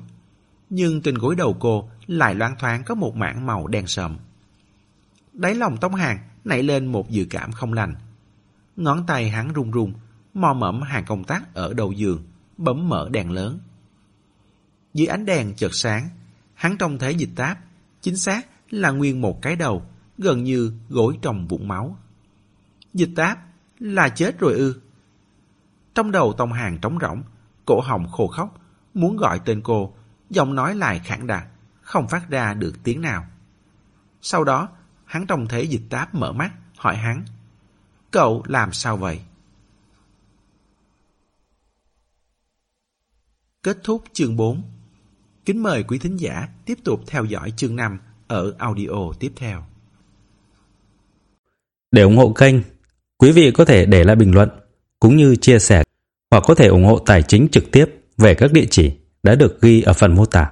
Nhưng 0.69 1.01
trên 1.01 1.15
gối 1.15 1.35
đầu 1.35 1.57
cô 1.59 1.89
lại 2.07 2.35
loáng 2.35 2.55
thoáng 2.59 2.83
có 2.83 2.95
một 2.95 3.15
mảng 3.15 3.45
màu 3.45 3.67
đen 3.67 3.87
sậm. 3.87 4.17
Đáy 5.33 5.55
lòng 5.55 5.77
Tống 5.77 5.95
Hàng 5.95 6.19
nảy 6.43 6.63
lên 6.63 6.85
một 6.85 7.09
dự 7.09 7.25
cảm 7.29 7.51
không 7.51 7.73
lành. 7.73 7.95
Ngón 8.75 9.05
tay 9.05 9.29
hắn 9.29 9.53
run 9.53 9.71
run, 9.71 9.93
mò 10.33 10.53
mẫm 10.53 10.81
hàng 10.81 11.05
công 11.07 11.23
tác 11.23 11.53
ở 11.53 11.73
đầu 11.73 11.91
giường, 11.91 12.23
bấm 12.57 12.89
mở 12.89 13.09
đèn 13.11 13.31
lớn. 13.31 13.59
Dưới 14.93 15.07
ánh 15.07 15.25
đèn 15.25 15.53
chợt 15.55 15.73
sáng, 15.73 16.09
hắn 16.53 16.77
trông 16.77 16.99
thấy 16.99 17.15
dịch 17.15 17.29
táp, 17.35 17.57
chính 18.01 18.17
xác 18.17 18.47
là 18.69 18.91
nguyên 18.91 19.21
một 19.21 19.41
cái 19.41 19.55
đầu, 19.55 19.85
gần 20.17 20.43
như 20.43 20.73
gối 20.89 21.17
trong 21.21 21.47
vũng 21.47 21.67
máu. 21.67 21.97
Dịch 22.93 23.11
táp 23.15 23.39
là 23.79 24.09
chết 24.09 24.39
rồi 24.39 24.53
ư? 24.53 24.81
Trong 25.95 26.11
đầu 26.11 26.33
Tông 26.33 26.53
Hàng 26.53 26.77
trống 26.81 26.97
rỗng, 27.01 27.23
cổ 27.65 27.81
họng 27.81 28.09
khô 28.09 28.27
khóc, 28.27 28.61
muốn 28.93 29.17
gọi 29.17 29.39
tên 29.45 29.61
cô, 29.61 29.93
giọng 30.29 30.55
nói 30.55 30.75
lại 30.75 31.01
khản 31.05 31.27
đạt, 31.27 31.43
không 31.81 32.07
phát 32.07 32.29
ra 32.29 32.53
được 32.53 32.73
tiếng 32.83 33.01
nào. 33.01 33.25
Sau 34.21 34.43
đó, 34.43 34.69
hắn 35.05 35.27
trông 35.27 35.47
thấy 35.47 35.67
dịch 35.67 35.83
táp 35.89 36.15
mở 36.15 36.31
mắt, 36.31 36.51
hỏi 36.77 36.95
hắn, 36.95 37.25
cậu 38.11 38.43
làm 38.47 38.73
sao 38.73 38.97
vậy? 38.97 39.21
Kết 43.63 43.77
thúc 43.83 44.03
chương 44.13 44.35
4 44.35 44.63
Kính 45.45 45.63
mời 45.63 45.83
quý 45.83 45.99
thính 45.99 46.17
giả 46.17 46.47
tiếp 46.65 46.77
tục 46.83 47.01
theo 47.07 47.25
dõi 47.25 47.53
chương 47.57 47.75
5 47.75 47.99
ở 48.27 48.55
audio 48.57 49.13
tiếp 49.19 49.31
theo. 49.35 49.63
Để 51.91 52.01
ủng 52.01 52.17
hộ 52.17 52.33
kênh, 52.33 52.55
quý 53.17 53.31
vị 53.31 53.51
có 53.51 53.65
thể 53.65 53.85
để 53.85 54.03
lại 54.03 54.15
bình 54.15 54.31
luận 54.31 54.49
cũng 54.99 55.15
như 55.15 55.35
chia 55.35 55.59
sẻ 55.59 55.83
hoặc 56.31 56.43
có 56.47 56.55
thể 56.55 56.67
ủng 56.67 56.85
hộ 56.85 56.99
tài 56.99 57.23
chính 57.23 57.47
trực 57.51 57.71
tiếp 57.71 57.85
về 58.17 58.35
các 58.35 58.51
địa 58.51 58.65
chỉ 58.69 58.91
đã 59.23 59.35
được 59.35 59.61
ghi 59.61 59.81
ở 59.81 59.93
phần 59.93 60.15
mô 60.15 60.25
tả. 60.25 60.51